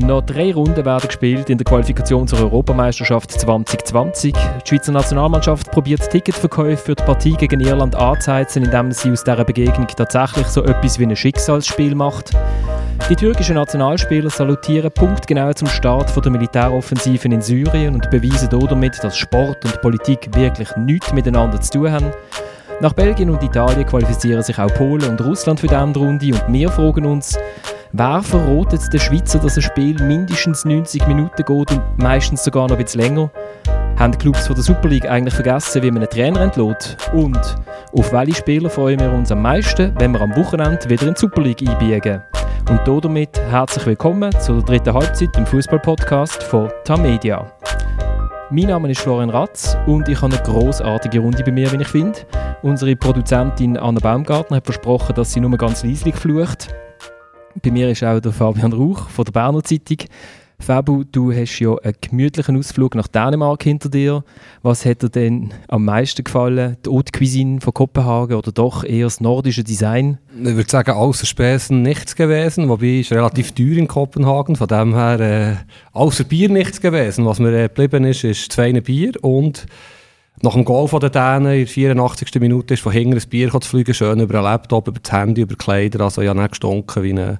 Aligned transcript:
Noch 0.00 0.22
drei 0.22 0.54
Runden 0.54 0.84
werden 0.84 1.08
gespielt 1.08 1.50
in 1.50 1.58
der 1.58 1.64
Qualifikation 1.64 2.28
zur 2.28 2.38
Europameisterschaft 2.38 3.32
2020. 3.32 4.32
Die 4.32 4.68
Schweizer 4.68 4.92
Nationalmannschaft 4.92 5.72
probiert 5.72 6.08
Ticketverkäufe 6.08 6.76
für 6.76 6.94
die 6.94 7.02
Partie 7.02 7.32
gegen 7.32 7.58
Irland 7.58 7.96
anzuheizen, 7.96 8.62
indem 8.62 8.92
sie 8.92 9.10
aus 9.10 9.24
dieser 9.24 9.44
Begegnung 9.44 9.88
tatsächlich 9.88 10.46
so 10.46 10.62
etwas 10.62 11.00
wie 11.00 11.06
ein 11.06 11.16
Schicksalsspiel 11.16 11.96
macht. 11.96 12.30
Die 13.10 13.16
türkischen 13.16 13.56
Nationalspieler 13.56 14.30
salutieren 14.30 14.92
punktgenau 14.92 15.52
zum 15.52 15.66
Start 15.66 16.14
der 16.24 16.30
Militäroffensiven 16.30 17.32
in 17.32 17.42
Syrien 17.42 17.94
und 17.94 18.08
beweisen 18.08 18.50
damit, 18.50 19.02
dass 19.02 19.18
Sport 19.18 19.64
und 19.64 19.82
Politik 19.82 20.30
wirklich 20.32 20.68
nichts 20.76 21.12
miteinander 21.12 21.60
zu 21.60 21.72
tun 21.72 21.90
haben. 21.90 22.12
Nach 22.80 22.92
Belgien 22.92 23.30
und 23.30 23.42
Italien 23.42 23.84
qualifizieren 23.84 24.44
sich 24.44 24.60
auch 24.60 24.72
Polen 24.74 25.10
und 25.10 25.20
Russland 25.20 25.58
für 25.58 25.66
die 25.66 25.74
Endrunde 25.74 26.26
und 26.26 26.42
wir 26.52 26.70
fragen 26.70 27.04
uns, 27.04 27.36
wer 27.92 28.22
verrotet 28.22 28.92
den 28.92 29.00
Schweizer, 29.00 29.38
dass 29.38 29.56
ein 29.56 29.62
Spiel 29.62 30.02
mindestens 30.02 30.64
90 30.64 31.06
Minuten 31.06 31.36
geht 31.36 31.48
und 31.70 31.82
meistens 31.96 32.44
sogar 32.44 32.68
noch 32.68 32.76
ein 32.76 32.84
bisschen 32.84 33.00
länger? 33.00 33.30
Haben 33.98 34.12
die 34.12 34.18
Clubs 34.18 34.46
von 34.46 34.54
der 34.54 34.64
Super 34.64 34.88
League 34.88 35.08
eigentlich 35.08 35.34
vergessen, 35.34 35.82
wie 35.82 35.90
man 35.90 36.02
einen 36.02 36.10
Trainer 36.10 36.40
entlädt? 36.40 36.96
Und 37.12 37.38
auf 37.92 38.12
welche 38.12 38.34
Spieler 38.34 38.70
freuen 38.70 39.00
wir 39.00 39.12
uns 39.12 39.32
am 39.32 39.42
meisten, 39.42 39.94
wenn 39.98 40.12
wir 40.12 40.20
am 40.20 40.36
Wochenende 40.36 40.88
wieder 40.88 41.06
in 41.06 41.14
die 41.14 41.20
Super 41.20 41.42
League 41.42 41.68
einbiegen? 41.68 42.22
Und 42.68 43.04
damit 43.04 43.40
herzlich 43.50 43.86
willkommen 43.86 44.30
zur 44.40 44.62
dritten 44.62 44.92
Halbzeit 44.92 45.36
im 45.36 45.46
Fußball-Podcast 45.46 46.42
von 46.42 46.70
Tamedia. 46.84 47.50
Mein 48.50 48.66
Name 48.66 48.90
ist 48.90 49.00
Florian 49.00 49.30
Ratz 49.30 49.76
und 49.86 50.08
ich 50.08 50.20
habe 50.20 50.34
eine 50.34 50.42
großartige 50.42 51.20
Runde 51.20 51.42
bei 51.42 51.52
mir, 51.52 51.70
wie 51.72 51.82
ich 51.82 51.88
finde. 51.88 52.20
Unsere 52.62 52.94
Produzentin 52.96 53.76
Anna 53.76 54.00
Baumgartner 54.00 54.58
hat 54.58 54.64
versprochen, 54.64 55.14
dass 55.14 55.32
sie 55.32 55.40
nur 55.40 55.56
ganz 55.56 55.82
leislich 55.82 56.14
flucht. 56.14 56.68
Bei 57.62 57.70
mir 57.70 57.90
ist 57.90 58.04
auch 58.04 58.20
der 58.20 58.32
Fabian 58.32 58.72
Rauch 58.72 59.08
von 59.08 59.24
der 59.24 59.32
Berner 59.32 59.62
Zeitung. 59.62 59.98
Fabu, 60.60 61.04
du 61.04 61.32
hast 61.32 61.58
ja 61.60 61.76
einen 61.76 61.94
gemütlichen 62.00 62.56
Ausflug 62.56 62.94
nach 62.94 63.06
Dänemark 63.06 63.62
hinter 63.62 63.88
dir. 63.88 64.24
Was 64.62 64.84
hat 64.84 65.02
dir 65.02 65.08
denn 65.08 65.54
am 65.68 65.84
meisten 65.84 66.24
gefallen? 66.24 66.76
Die 66.84 66.90
Haute 66.90 67.12
Cuisine 67.16 67.60
von 67.60 67.72
Kopenhagen 67.72 68.36
oder 68.36 68.50
doch 68.50 68.84
eher 68.84 69.06
das 69.06 69.20
nordische 69.20 69.62
Design? 69.62 70.18
Ich 70.36 70.56
würde 70.56 70.68
sagen, 70.68 70.90
außer 70.90 71.26
Späßen 71.26 71.80
nichts 71.80 72.16
gewesen, 72.16 72.68
wobei 72.68 73.00
es 73.00 73.12
relativ 73.12 73.52
teuer 73.52 73.76
in 73.76 73.88
Kopenhagen, 73.88 74.56
von 74.56 74.66
dem 74.66 74.94
her 74.94 75.20
äh, 75.20 75.56
außer 75.92 76.24
Bier 76.24 76.48
nichts 76.48 76.80
gewesen. 76.80 77.24
Was 77.24 77.38
mir 77.38 77.52
äh, 77.52 77.68
geblieben 77.68 78.04
ist, 78.04 78.24
ist 78.24 78.52
zwei 78.52 78.72
Bier 78.80 79.12
und 79.22 79.66
nach 80.42 80.52
dem 80.52 80.64
Goal 80.64 80.88
von 80.88 81.00
den 81.00 81.10
Dänen 81.10 81.52
in 81.52 81.58
der 81.58 81.66
84. 81.66 82.34
Minute 82.40 82.74
ist 82.74 82.82
von 82.82 82.92
hinten 82.92 83.18
ein 83.18 83.28
Bier 83.28 83.50
zu 83.50 83.60
fliegen, 83.60 83.94
schön 83.94 84.20
über 84.20 84.34
einen 84.34 84.44
Laptop, 84.44 84.88
über 84.88 85.00
das 85.00 85.12
Handy, 85.12 85.42
über 85.42 85.54
die 85.54 85.58
Kleider, 85.58 86.00
also 86.00 86.22
ja 86.22 86.34
nicht 86.34 86.50
gestunken 86.50 87.02
wie 87.02 87.12
ein, 87.12 87.38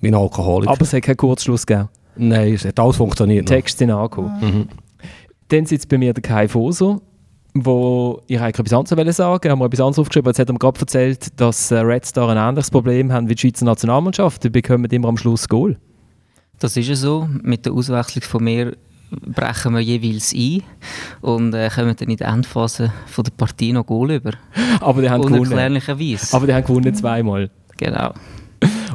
wie 0.00 0.08
ein 0.08 0.14
Alkoholiker. 0.14 0.72
Aber 0.72 0.82
es 0.82 0.92
hat 0.92 1.02
keinen 1.02 1.16
Kurzschluss 1.16 1.66
gegeben? 1.66 1.88
Nein, 2.16 2.54
es 2.54 2.64
hat 2.64 2.78
alles 2.78 2.96
funktioniert. 2.96 3.48
Die 3.48 3.54
Texte 3.54 3.78
sind 3.78 3.90
angekommen. 3.90 4.32
Mhm. 4.40 4.68
Dann 5.48 5.66
sitzt 5.66 5.88
bei 5.88 5.98
mir 5.98 6.12
der 6.14 6.22
Kai 6.22 6.48
Foser, 6.48 7.00
wo 7.54 8.22
ich 8.26 8.40
eigentlich 8.40 8.58
etwas 8.58 8.72
anderes 8.72 9.16
sagen 9.16 9.50
haben 9.50 9.58
wir 9.58 9.66
etwas 9.66 9.80
anderes 9.80 9.98
aufgeschrieben, 9.98 10.30
jetzt 10.30 10.38
hat 10.38 10.48
er 10.48 10.52
mir 10.54 10.58
gerade 10.58 10.80
erzählt, 10.80 11.40
dass 11.40 11.70
äh, 11.70 11.78
Red 11.78 12.06
Star 12.06 12.28
ein 12.30 12.38
ähnliches 12.38 12.70
Problem 12.70 13.12
haben 13.12 13.28
wie 13.28 13.34
die 13.34 13.40
Schweizer 13.40 13.66
Nationalmannschaft, 13.66 14.44
die 14.44 14.50
bekommen 14.50 14.86
immer 14.86 15.08
am 15.08 15.18
Schluss 15.18 15.48
Goal. 15.48 15.76
Das 16.58 16.76
ist 16.76 16.88
ja 16.88 16.94
so, 16.94 17.28
mit 17.42 17.66
der 17.66 17.72
Auswechslung 17.72 18.22
von 18.22 18.44
mir 18.44 18.76
brechen 19.20 19.74
wir 19.74 19.80
jeweils 19.80 20.34
ein 20.34 20.62
und 21.20 21.54
äh, 21.54 21.68
kommen 21.68 21.94
dann 21.96 22.08
in 22.08 22.16
der 22.16 22.28
Endphase 22.28 22.92
von 23.06 23.24
der 23.24 23.32
Partie 23.32 23.72
noch 23.72 23.86
Goal 23.86 24.12
über. 24.12 24.32
Aber 24.80 25.02
die 25.02 25.10
haben 25.10 25.22
gewonnen. 25.22 25.40
Unerklärlicherweise. 25.40 26.36
Aber 26.36 26.46
die 26.46 26.54
haben 26.54 26.64
gewonnen 26.64 26.94
zweimal. 26.94 27.50
Genau. 27.76 28.12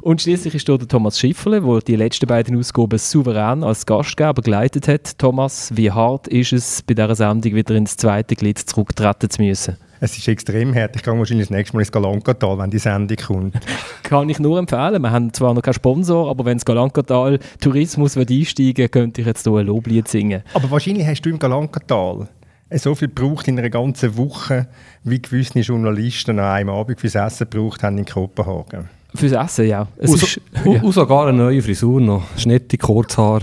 Und 0.02 0.22
schließlich 0.22 0.56
ist 0.56 0.70
dort 0.70 0.82
der 0.82 0.88
Thomas 0.88 1.20
Schifferle, 1.20 1.59
der 1.62 1.82
die 1.82 1.96
letzten 1.96 2.28
beiden 2.28 2.58
Ausgaben 2.58 2.98
souverän 2.98 3.64
als 3.64 3.86
Gastgeber 3.86 4.42
geleitet 4.42 4.88
hat. 4.88 5.18
Thomas, 5.18 5.75
wie 5.75 5.91
hart 5.91 6.28
ist 6.28 6.53
es, 6.53 6.81
bei 6.81 6.94
dieser 6.94 7.16
Sendung 7.16 7.53
wieder 7.53 7.75
ins 7.75 7.97
zweite 7.97 8.36
Glied 8.36 8.58
zurücktreten 8.58 9.30
zu 9.30 9.41
müssen? 9.41 9.75
Es 10.00 10.18
ist 10.18 10.28
extrem 10.28 10.75
hart. 10.75 10.96
Ich 10.96 11.03
gehe 11.03 11.18
wahrscheinlich 11.18 11.47
das 11.47 11.56
nächste 11.56 11.75
Mal 11.75 11.81
ins 11.81 11.91
Galankatal, 11.91 12.58
wenn 12.59 12.69
die 12.69 12.78
Sendung 12.78 13.18
kommt. 13.18 13.56
Kann 14.03 14.30
ich 14.30 14.40
nur 14.40 14.59
empfehlen. 14.59 15.02
Wir 15.02 15.12
haben 15.12 15.34
zwar 15.34 15.53
noch 15.53 15.62
keinen 15.62 15.74
Sponsor, 15.74 16.30
aber 16.30 16.46
wenn 16.46 16.58
das 16.58 16.66
Galankatal 16.66 17.40
Tourismus 17.59 18.16
einsteigen 18.16 18.91
könnte 18.91 19.22
ich 19.22 19.28
jetzt 19.28 19.44
hier 19.44 19.53
ein 19.53 19.66
Loblied 19.66 20.08
singen. 20.08 20.44
Aber 20.53 20.69
wahrscheinlich 20.69 21.08
hast 21.08 21.22
du 21.22 21.30
im 21.30 21.40
Galankatal 21.40 22.28
so 22.72 22.96
viel 22.96 23.08
gebraucht 23.08 23.47
in 23.47 23.58
einer 23.58 23.69
ganzen 23.69 24.18
Woche, 24.18 24.68
wie 25.03 25.22
gewisse 25.22 25.59
Journalisten 25.59 26.40
an 26.40 26.46
einem 26.46 26.69
Abend 26.69 27.00
fürs 27.00 27.16
Essen 27.16 27.50
gebraucht 27.50 27.81
haben 27.84 27.97
in 27.97 28.06
Kopenhagen. 28.06 28.90
Fürs 29.16 29.31
Essen, 29.31 29.68
ja. 29.68 29.88
Es 29.97 30.12
und, 30.12 30.22
ist, 30.22 30.41
ja. 30.66 30.81
und 30.81 30.91
sogar 30.91 31.28
eine 31.28 31.38
neue 31.38 31.62
Frisur 31.62 32.02
noch. 32.02 32.24
Schnitte, 32.38 32.78
Kurzhaar. 32.78 33.41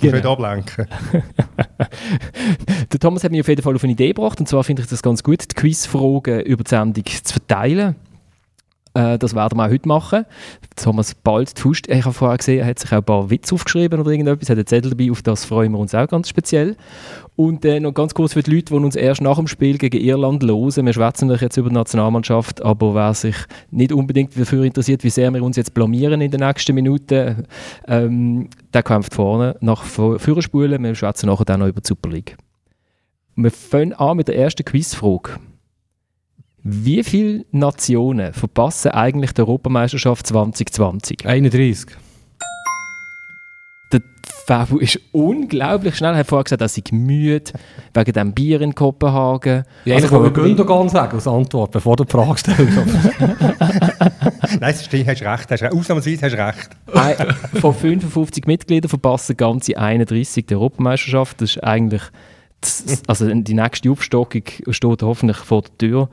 Genau. 0.00 0.16
Ich 0.16 0.24
ablenken. 0.24 0.86
der 2.92 3.00
Thomas 3.00 3.24
hat 3.24 3.30
mich 3.30 3.40
auf 3.40 3.48
jeden 3.48 3.62
Fall 3.62 3.74
auf 3.74 3.84
eine 3.84 3.92
Idee 3.92 4.08
gebracht. 4.08 4.40
Und 4.40 4.46
zwar 4.48 4.64
finde 4.64 4.82
ich 4.82 4.88
das 4.88 5.02
ganz 5.02 5.22
gut, 5.22 5.42
die 5.50 5.54
Quizfragen 5.54 6.40
über 6.40 6.64
die 6.64 6.70
Sendung 6.70 7.04
zu 7.04 7.32
verteilen. 7.32 7.96
Äh, 8.98 9.16
das 9.16 9.34
werden 9.34 9.56
wir 9.56 9.64
auch 9.64 9.70
heute 9.70 9.86
machen. 9.86 10.24
Thomas 10.74 11.14
bald 11.14 11.56
Fust. 11.56 11.88
Ich 11.88 12.04
habe 12.04 12.12
vorher 12.12 12.36
gesehen, 12.36 12.60
er 12.60 12.66
hat 12.66 12.80
sich 12.80 12.90
auch 12.90 12.96
ein 12.96 13.04
paar 13.04 13.30
Witze 13.30 13.54
aufgeschrieben 13.54 14.00
oder 14.00 14.10
irgendetwas, 14.10 14.50
hat 14.50 14.56
einen 14.56 14.66
Zettel 14.66 14.90
dabei, 14.90 15.10
auf 15.12 15.22
das 15.22 15.44
freuen 15.44 15.72
wir 15.72 15.78
uns 15.78 15.94
auch 15.94 16.08
ganz 16.08 16.28
speziell. 16.28 16.76
Und 17.36 17.64
äh, 17.64 17.78
noch 17.78 17.94
ganz 17.94 18.12
kurz 18.12 18.32
für 18.32 18.42
die 18.42 18.50
Leute, 18.50 18.74
die 18.74 18.74
uns 18.74 18.96
erst 18.96 19.20
nach 19.20 19.36
dem 19.36 19.46
Spiel 19.46 19.78
gegen 19.78 20.00
Irland 20.00 20.42
hören. 20.42 20.86
Wir 20.86 20.92
schwätzen 20.92 21.30
euch 21.30 21.42
jetzt 21.42 21.56
über 21.56 21.68
die 21.68 21.76
Nationalmannschaft, 21.76 22.60
aber 22.62 22.94
wer 22.96 23.14
sich 23.14 23.36
nicht 23.70 23.92
unbedingt 23.92 24.38
dafür 24.38 24.64
interessiert, 24.64 25.04
wie 25.04 25.10
sehr 25.10 25.32
wir 25.32 25.44
uns 25.44 25.56
jetzt 25.56 25.74
blamieren 25.74 26.20
in 26.20 26.32
den 26.32 26.40
nächsten 26.40 26.74
Minuten, 26.74 27.44
ähm, 27.86 28.48
der 28.74 28.82
kämpft 28.82 29.14
vorne 29.14 29.56
nach 29.60 29.84
Führerspulen. 29.84 30.82
Wir 30.82 30.96
schwätzen 30.96 31.26
nachher 31.26 31.44
dann 31.44 31.60
noch 31.60 31.68
über 31.68 31.80
die 31.80 31.86
Super 31.86 32.10
League. 32.10 32.36
Wir 33.36 33.52
fangen 33.52 33.92
an 33.92 34.16
mit 34.16 34.26
der 34.26 34.36
ersten 34.36 34.64
Quizfrage. 34.64 35.38
Wie 36.62 37.04
viele 37.04 37.44
Nationen 37.52 38.32
verpassen 38.32 38.90
eigentlich 38.90 39.32
die 39.32 39.42
Europameisterschaft 39.42 40.26
2020? 40.26 41.26
31. 41.26 41.96
Der 43.92 44.02
Fabu 44.46 44.78
ist 44.78 44.98
unglaublich 45.12 45.96
schnell. 45.96 46.12
Er 46.12 46.18
hat 46.18 46.26
vorher 46.26 46.44
gesagt, 46.44 46.60
dass 46.60 46.76
ich 46.76 46.90
müde 46.90 47.52
wegen 47.94 48.12
dem 48.12 48.32
Bier 48.32 48.60
in 48.60 48.74
Kopenhagen. 48.74 49.64
Ja, 49.84 49.94
also, 49.94 50.06
ich 50.06 50.12
wollte 50.12 50.32
Gündogan 50.32 50.88
sagen 50.88 51.14
als 51.14 51.28
Antwort, 51.28 51.70
bevor 51.70 51.96
du 51.96 52.04
die 52.04 52.10
Frage 52.10 52.38
stellst. 52.38 52.78
Nein, 54.60 54.74
stimmt, 54.74 55.06
hast 55.06 55.22
recht. 55.22 55.50
Hast 55.50 55.62
recht. 55.62 55.72
Ausnahmsweise 55.72 56.22
hast 56.22 56.32
du 56.32 56.44
recht. 56.44 57.60
Von 57.60 57.74
55 57.74 58.46
Mitgliedern 58.46 58.88
verpassen 58.88 59.36
ganze 59.36 59.78
31 59.78 60.46
die 60.46 60.54
Europameisterschaft. 60.54 61.40
Das 61.40 61.50
ist 61.50 61.64
eigentlich... 61.64 62.02
Also 63.06 63.32
die 63.32 63.54
nächste 63.54 63.88
Aufstockung 63.88 64.42
steht 64.70 65.02
hoffentlich 65.02 65.36
vor 65.36 65.62
der 65.62 65.78
Tür. 65.78 66.08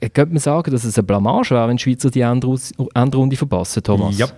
Könnte 0.00 0.26
man 0.26 0.38
sagen, 0.38 0.70
dass 0.70 0.84
es 0.84 0.96
eine 0.96 1.06
Blamage 1.06 1.50
wäre, 1.50 1.68
wenn 1.68 1.76
die 1.76 1.82
Schweizer 1.82 2.10
die 2.10 2.20
Endrunde 2.20 3.36
verpassen, 3.36 3.82
Thomas? 3.82 4.16
Ja. 4.16 4.28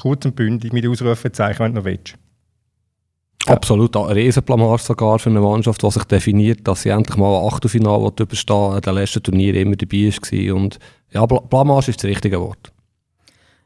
Kurz 0.00 0.24
und 0.24 0.34
bündig 0.34 0.72
mit 0.72 0.86
Ausrufezeichen, 0.86 1.60
wenn 1.60 1.74
du 1.74 1.80
noch 1.80 1.84
willst. 1.84 2.14
Ja. 3.46 3.54
Absolut, 3.54 3.96
eine 3.96 4.14
Riesenblamage 4.14 4.82
sogar 4.82 5.18
für 5.18 5.28
eine 5.28 5.40
Mannschaft, 5.40 5.82
die 5.82 5.90
sich 5.90 6.04
definiert, 6.04 6.60
dass 6.66 6.82
sie 6.82 6.90
endlich 6.90 7.16
mal 7.16 7.40
ein 7.40 7.46
Achtelfinale 7.46 8.12
überstehen 8.18 8.76
in 8.76 8.80
den 8.80 8.94
letzten 8.94 9.22
Turnier 9.22 9.54
immer 9.54 9.76
dabei 9.76 10.12
war. 10.12 10.54
Und 10.54 10.78
ja, 11.10 11.26
Blamage 11.26 11.90
ist 11.90 12.02
das 12.02 12.08
richtige 12.08 12.40
Wort. 12.40 12.72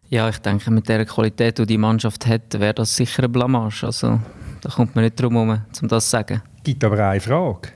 Ja, 0.09 0.29
ich 0.29 0.39
denke, 0.39 0.71
mit 0.71 0.89
der 0.89 1.05
Qualität, 1.05 1.59
die 1.59 1.67
die 1.67 1.79
Mannschaft 1.79 2.27
hat, 2.27 2.59
wäre 2.59 2.75
das 2.75 2.97
sicher 2.97 3.25
eine 3.25 3.29
Blamage. 3.29 3.85
Also, 3.85 4.21
da 4.63 4.71
kommt 4.71 4.95
man 4.95 5.05
nicht 5.05 5.21
drum 5.21 5.35
herum, 5.35 5.61
um 5.83 5.89
das 5.89 6.05
zu 6.05 6.11
sagen. 6.11 6.43
Gibt 6.65 6.83
aber 6.83 6.99
eine 7.09 7.21
Frage. 7.21 7.69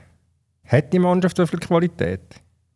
Hat 0.65 0.91
die 0.91 0.99
Mannschaft 0.99 1.37
so 1.37 1.45
viel 1.45 1.59
Qualität? 1.59 2.21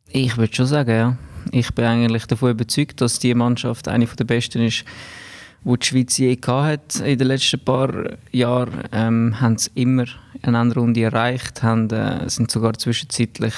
Ich 0.10 0.38
würde 0.38 0.54
schon 0.54 0.66
sagen, 0.66 0.92
ja. 0.92 1.18
Ich 1.52 1.74
bin 1.74 1.86
eigentlich 1.86 2.26
davon 2.26 2.52
überzeugt, 2.52 3.02
dass 3.02 3.20
die 3.20 3.34
Mannschaft 3.34 3.88
eine 3.88 4.06
der 4.06 4.24
besten 4.24 4.64
ist, 4.64 4.84
die 5.64 5.78
die 5.78 5.86
Schweiz 5.86 6.18
je 6.18 6.38
hat 6.48 6.96
in 6.98 7.18
den 7.18 7.28
letzten 7.28 7.60
paar 7.60 7.92
Jahren. 8.32 8.84
Ähm, 8.92 9.40
haben 9.40 9.58
sie 9.58 9.70
immer 9.76 10.06
eine 10.42 10.58
andere 10.58 10.80
Runde 10.80 11.04
erreicht, 11.04 11.64
haben, 11.64 11.90
äh, 11.92 12.30
sind 12.30 12.50
sogar 12.50 12.74
zwischenzeitlich 12.74 13.54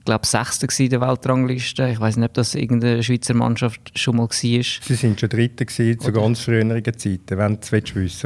ich 0.00 0.06
glaube, 0.06 0.26
Sechster 0.26 0.66
in 0.82 0.88
der 0.88 1.02
Weltrangliste. 1.02 1.90
Ich 1.90 2.00
weiß 2.00 2.16
nicht, 2.16 2.24
ob 2.30 2.34
das 2.34 2.54
irgendeine 2.54 3.02
Schweizer 3.02 3.34
Mannschaft 3.34 3.98
schon 3.98 4.16
mal 4.16 4.22
war. 4.22 4.32
Sie 4.32 4.94
sind 4.94 5.20
schon 5.20 5.28
Dritter 5.28 5.66
zu 5.66 6.12
ganz 6.12 6.40
früheren 6.40 6.82
Zeiten, 6.82 7.36
wenn 7.36 7.56
du 7.56 7.60
es 7.60 7.70
wissen 7.70 7.94
willst. 7.96 8.24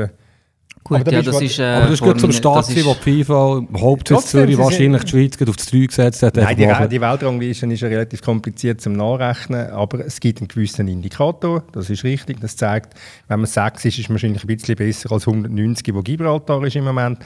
Gut, 0.84 1.00
aber 1.00 1.12
ja, 1.12 1.22
das 1.22 1.40
ist, 1.40 1.58
äh, 1.58 1.62
aber 1.62 1.86
das 1.86 1.94
ist 1.94 2.02
gut 2.02 2.20
zum 2.20 2.30
Start, 2.30 2.68
wo 2.84 2.94
die 2.94 3.24
FIFA 3.24 3.62
Hauptsitz 3.74 4.26
Zürich 4.26 4.58
wahrscheinlich 4.58 5.04
die 5.04 5.08
Schweiz 5.08 5.48
auf 5.48 5.56
das 5.56 5.66
3 5.66 5.86
gesetzt 5.86 6.22
hat. 6.22 6.36
Nein, 6.36 6.56
die, 6.56 6.88
die 6.90 7.00
Weltrangliste 7.00 7.66
ist 7.66 7.80
ja 7.80 7.88
relativ 7.88 8.20
kompliziert 8.20 8.82
zum 8.82 8.92
Nachrechnen, 8.92 9.70
aber 9.70 10.04
es 10.04 10.20
gibt 10.20 10.40
einen 10.40 10.48
gewissen 10.48 10.86
Indikator, 10.86 11.64
das 11.72 11.88
ist 11.88 12.04
richtig. 12.04 12.38
Das 12.40 12.56
zeigt, 12.56 12.94
wenn 13.28 13.40
man 13.40 13.46
6 13.46 13.82
ist, 13.86 13.98
ist 13.98 14.08
man 14.10 14.16
wahrscheinlich 14.16 14.44
ein 14.44 14.46
bisschen 14.46 14.76
besser 14.76 15.10
als 15.10 15.26
190, 15.26 15.94
wo 15.94 16.02
Gibraltar 16.02 16.62
ist 16.64 16.76
im 16.76 16.84
Moment. 16.84 17.18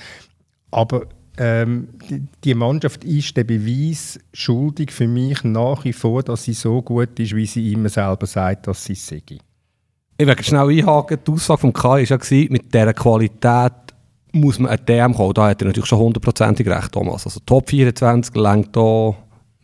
Aber 0.71 1.07
ähm, 1.37 1.89
die, 2.09 2.23
die, 2.45 2.55
Mannschaft 2.55 3.03
ist 3.03 3.37
der 3.37 3.45
Beweis 3.45 4.21
schuldig 4.33 4.93
für 4.93 5.09
mich 5.09 5.43
nach 5.43 5.85
wie 5.85 5.93
vor, 5.93 6.23
dass 6.23 6.45
sie 6.45 6.53
so 6.53 6.81
gut 6.81 7.19
ist, 7.19 7.35
wie 7.35 7.47
sie 7.47 7.73
immer 7.73 7.89
selber 7.89 8.27
sagt, 8.27 8.69
dass 8.69 8.85
sie 8.85 8.93
es 8.93 9.05
sei. 9.05 9.23
Ich 10.19 10.27
werde 10.27 10.43
schnell 10.43 10.69
einhaken. 10.69 11.19
Die 11.27 11.33
Aussage 11.33 11.61
vom 11.61 11.73
Kai 11.73 12.05
war 12.09 12.21
ja, 12.31 12.47
mit 12.51 12.75
dieser 12.75 12.93
Qualität 12.93 13.73
muss 14.33 14.59
man 14.59 14.73
ein 14.73 14.85
DM 14.85 15.15
kommen. 15.15 15.33
Da 15.33 15.49
hat 15.49 15.63
er 15.63 15.69
natürlich 15.69 15.89
schon 15.89 16.01
hundertprozentig 16.01 16.67
recht, 16.69 16.93
Thomas. 16.93 17.25
Also 17.25 17.41
Top 17.47 17.71
24 17.71 18.35
längt 18.35 18.77
da 18.77 19.15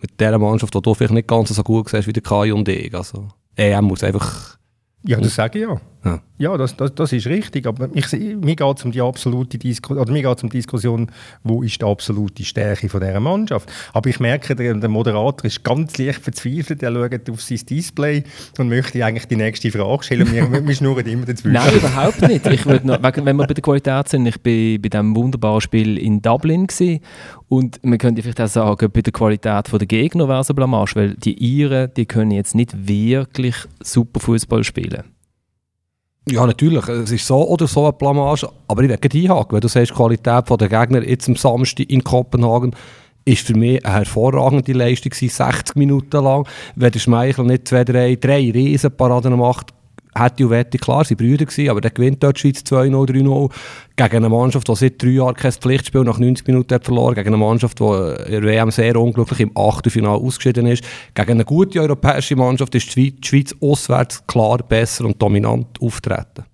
mit 0.01 0.19
dieser 0.19 0.39
Mannschaft, 0.39 0.75
die 0.75 0.81
du 0.81 0.95
vielleicht 0.95 1.13
nicht 1.13 1.29
ganz 1.29 1.49
so 1.51 1.63
gut 1.63 1.89
siehst 1.89 2.07
wie 2.07 2.13
der 2.13 2.23
Kai 2.23 2.55
und 2.55 2.69
ich. 2.69 2.95
Also 2.95 3.29
EM 3.57 3.85
muss 3.85 4.03
einfach 4.03 4.59
ja, 5.07 5.21
das 5.21 5.35
sage 5.35 5.59
ich 5.59 5.67
ja. 5.67 5.81
Ja, 6.05 6.21
ja 6.39 6.57
das, 6.57 6.77
das, 6.77 6.95
das 6.95 7.13
ist 7.13 7.27
richtig. 7.27 7.67
Aber 7.67 7.89
ich, 7.95 8.13
mir 8.13 8.57
geht 8.57 8.79
es 8.79 8.85
um 8.85 8.93
die 8.93 9.01
absolute 9.01 9.59
Diskussion, 9.59 9.99
oder 9.99 10.13
mir 10.13 10.29
um 10.29 10.37
die 10.37 10.49
Diskussion, 10.49 11.11
wo 11.43 11.63
ist 11.63 11.81
die 11.81 11.85
absolute 11.85 12.45
Stärke 12.45 12.89
von 12.89 13.01
dieser 13.01 13.21
Mannschaft. 13.21 13.71
Aber 13.93 14.09
ich 14.11 14.21
merke, 14.21 14.55
der, 14.55 14.75
der 14.75 14.89
Moderator 14.89 15.45
ist 15.45 15.65
ganz 15.65 15.97
leicht 15.99 16.21
verzweifelt. 16.21 16.83
Er 16.83 16.93
schaut 16.93 17.31
auf 17.31 17.43
sein 17.43 17.61
Display 17.69 18.25
und 18.59 18.69
möchte 18.69 19.05
eigentlich 19.05 19.27
die 19.27 19.37
nächste 19.37 19.71
Frage 19.71 20.05
stellen. 20.05 20.31
Wir, 20.31 20.67
wir 20.67 20.75
schnurren 20.75 21.07
immer 21.07 21.27
dazwischen. 21.27 21.53
Nein, 21.53 21.75
überhaupt 21.75 22.21
nicht. 22.23 22.47
Ich 22.47 22.65
noch, 22.65 23.03
wenn 23.03 23.37
wir 23.37 23.47
bei 23.47 23.55
der 23.55 23.63
Qualität 23.63 24.09
sind, 24.09 24.27
ich 24.27 24.37
war 24.37 24.43
bei 24.45 24.89
diesem 24.89 25.17
wunderbaren 25.17 25.61
Spiel 25.61 25.99
in 25.99 26.21
Dublin 26.21 26.67
gewesen, 26.67 27.01
und 27.49 27.85
man 27.85 27.99
könnte 27.99 28.23
vielleicht 28.23 28.41
auch 28.41 28.49
sagen, 28.49 28.91
bei 28.91 29.01
der 29.01 29.13
Qualität 29.13 29.71
der 29.71 29.87
Gegner 29.87 30.29
wäre 30.29 30.41
es 30.41 30.51
eine 30.51 30.55
Blamage, 30.55 30.97
weil 30.97 31.15
die 31.15 31.35
Iren, 31.35 31.93
die 31.95 32.07
können 32.07 32.33
jetzt 32.33 32.55
nicht 32.55 32.89
wirklich 32.89 33.55
super 33.81 34.19
Fußball 34.19 34.65
spielen. 34.65 35.14
Ja, 36.31 36.47
natürlich. 36.47 36.89
Es 36.89 37.13
ist 37.13 37.27
so 37.27 37.47
oder 37.47 37.67
so 37.67 37.83
eine 37.83 37.93
Blamage. 37.93 38.49
Aber 38.67 38.83
ich 38.83 38.89
werde 38.89 39.09
einhaken, 39.13 39.53
wenn 39.53 39.61
du 39.61 39.69
sagst, 39.69 39.91
die 39.91 39.95
Qualität 39.95 40.49
der 40.49 40.69
Gegner 40.69 41.07
jetzt 41.07 41.29
am 41.29 41.37
Samstag 41.37 41.91
in 41.91 42.03
Kopenhagen 42.03 42.75
ist 43.27 43.47
für 43.47 43.55
mich 43.55 43.85
eine 43.85 43.95
hervorragende 43.95 44.73
Leistung 44.73 45.13
60 45.13 45.77
Minuten 45.77 46.23
lang. 46.25 46.47
Wenn 46.77 46.93
der 46.93 46.99
Schmeichel 46.99 47.45
nicht 47.45 47.69
zwei, 47.69 47.85
drei, 47.85 48.17
drei 48.17 48.51
Riesenparaden 48.51 49.37
macht, 49.39 49.73
hätte 50.15 50.45
und 50.45 50.51
wette, 50.51 50.79
klar, 50.79 51.05
sie 51.05 51.15
Brüder 51.15 51.45
gewesen, 51.45 51.71
aber 51.71 51.81
der 51.81 51.91
gewinnt 51.91 52.23
dort 52.23 52.37
die 52.37 52.41
Schweiz 52.41 52.61
2-0, 52.61 52.91
3-0 52.91 53.51
gegen 53.97 54.17
eine 54.17 54.29
Mannschaft, 54.29 54.69
die 54.69 54.75
seit 54.75 55.03
drei 55.03 55.09
Jahren 55.09 55.35
kein 55.35 55.53
Pflichtspiel 55.53 56.03
nach 56.03 56.19
90 56.19 56.47
Minuten 56.47 56.75
hat 56.75 56.85
verloren, 56.85 57.15
gegen 57.15 57.29
eine 57.29 57.37
Mannschaft, 57.37 57.81
die 57.81 57.85
in 57.85 58.43
der 58.43 58.43
WM 58.43 58.71
sehr 58.71 58.97
unglücklich 58.97 59.41
im 59.41 59.57
Achtelfinale 59.57 60.19
ausgeschieden 60.19 60.67
ist. 60.67 60.85
Gegen 61.15 61.33
eine 61.33 61.45
gute 61.45 61.81
europäische 61.81 62.37
Mannschaft 62.37 62.75
ist 62.75 62.95
die 62.97 63.15
Schweiz 63.23 63.55
auswärts 63.61 64.27
klar 64.27 64.59
besser 64.59 65.05
und 65.05 65.21
dominant 65.21 65.81
auftreten. 65.81 66.45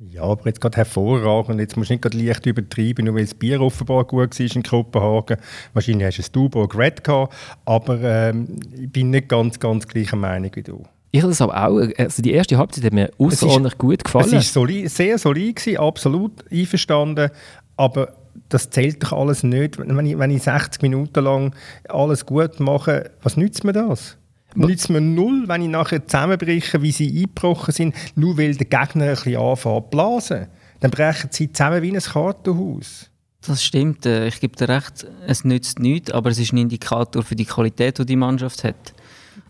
Ja, 0.00 0.22
aber 0.22 0.46
jetzt 0.46 0.60
gerade 0.60 0.76
hervorragend. 0.76 1.58
Jetzt 1.58 1.76
musst 1.76 1.90
du 1.90 1.94
nicht 1.94 2.02
gerade 2.02 2.16
leicht 2.16 2.46
übertreiben, 2.46 3.04
nur 3.04 3.16
weil 3.16 3.24
das 3.24 3.34
Bier 3.34 3.60
offenbar 3.60 4.04
gut 4.04 4.38
war 4.38 4.56
in 4.56 4.62
Kopenhagen. 4.62 5.38
Wahrscheinlich 5.72 6.06
hast 6.06 6.18
du 6.18 6.22
ein 6.22 6.32
Dubourg 6.32 6.78
Red 6.78 7.02
gehabt, 7.02 7.34
aber 7.64 8.00
ähm, 8.02 8.60
ich 8.80 8.90
bin 8.92 9.10
nicht 9.10 9.28
ganz, 9.28 9.58
ganz 9.58 9.88
gleicher 9.88 10.16
Meinung 10.16 10.52
wie 10.54 10.62
du. 10.62 10.84
Ich 11.10 11.20
habe 11.22 11.30
das 11.30 11.40
aber 11.40 11.66
auch, 11.66 11.80
also 11.96 12.22
die 12.22 12.32
erste 12.32 12.58
Halbzeit 12.58 12.84
hat 12.84 12.92
mir 12.92 13.10
außerordentlich 13.18 13.78
gut 13.78 14.04
gefallen. 14.04 14.34
Es 14.34 14.54
war 14.54 14.68
sehr 14.88 15.18
solid, 15.18 15.56
gewesen, 15.56 15.78
absolut 15.78 16.32
einverstanden, 16.50 17.30
aber 17.76 18.12
das 18.48 18.70
zählt 18.70 19.02
doch 19.02 19.12
alles 19.12 19.42
nicht. 19.42 19.78
Wenn 19.78 20.06
ich, 20.06 20.18
wenn 20.18 20.30
ich 20.30 20.42
60 20.42 20.82
Minuten 20.82 21.24
lang 21.24 21.54
alles 21.88 22.26
gut 22.26 22.60
mache, 22.60 23.10
was 23.22 23.36
nützt 23.36 23.64
mir 23.64 23.72
das? 23.72 24.16
Nützt 24.54 24.90
mir 24.90 25.00
null, 25.00 25.44
wenn 25.46 25.62
ich 25.62 25.68
nachher 25.68 26.06
zusammenbreche, 26.06 26.82
wie 26.82 26.92
sie 26.92 27.08
eingebrochen 27.08 27.72
sind, 27.72 27.94
nur 28.16 28.38
weil 28.38 28.54
der 28.54 28.66
Gegner 28.66 29.04
ein 29.04 29.10
bisschen 29.10 29.36
anfängt 29.36 29.84
zu 29.84 29.90
blasen. 29.90 30.46
Dann 30.80 30.90
brechen 30.90 31.28
sie 31.30 31.52
zusammen 31.52 31.82
wie 31.82 31.92
ein 31.92 32.00
Kartenhaus. 32.00 33.10
Das 33.46 33.62
stimmt, 33.62 34.04
äh, 34.04 34.26
ich 34.26 34.40
gebe 34.40 34.56
dir 34.56 34.68
recht, 34.68 35.06
es 35.26 35.44
nützt 35.44 35.78
nichts, 35.78 36.10
aber 36.10 36.30
es 36.30 36.38
ist 36.38 36.52
ein 36.52 36.58
Indikator 36.58 37.22
für 37.22 37.36
die 37.36 37.44
Qualität, 37.44 37.98
die 37.98 38.06
die 38.06 38.16
Mannschaft 38.16 38.64
hat. 38.64 38.94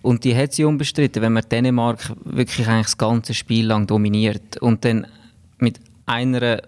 Und 0.03 0.25
die 0.25 0.37
hat 0.37 0.53
sie 0.53 0.65
unbestritten, 0.65 1.23
wenn 1.23 1.33
man 1.33 1.45
Dänemark 1.51 2.13
wirklich 2.25 2.69
eigentlich 2.69 2.87
das 2.87 2.99
ganze 2.99 3.35
Spiel 3.35 3.67
lang 3.67 3.87
dominiert 3.87 4.57
und 4.59 4.85
dann 4.85 5.07
mit 5.59 5.81
einer 6.07 6.63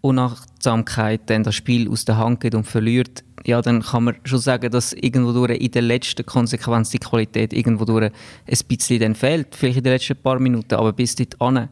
Unachtsamkeit 0.00 1.22
dann 1.26 1.42
das 1.42 1.54
Spiel 1.54 1.90
aus 1.90 2.04
der 2.04 2.18
Hand 2.18 2.40
geht 2.40 2.54
und 2.54 2.64
verliert, 2.64 3.24
ja, 3.44 3.62
dann 3.62 3.82
kann 3.82 4.04
man 4.04 4.16
schon 4.24 4.38
sagen, 4.38 4.70
dass 4.70 4.92
irgendwo 4.92 5.32
durch 5.32 5.58
in 5.58 5.70
der 5.70 5.82
letzten 5.82 6.26
Konsequenz 6.26 6.90
die 6.90 6.98
Qualität 6.98 7.52
irgendwo 7.52 7.84
durch 7.84 8.04
ein 8.04 8.58
bisschen 8.68 9.00
dann 9.00 9.14
fehlt, 9.14 9.54
vielleicht 9.54 9.78
in 9.78 9.84
den 9.84 9.92
letzten 9.92 10.16
paar 10.16 10.38
Minuten, 10.38 10.74
aber 10.74 10.92
bis 10.92 11.14
dorthin 11.14 11.68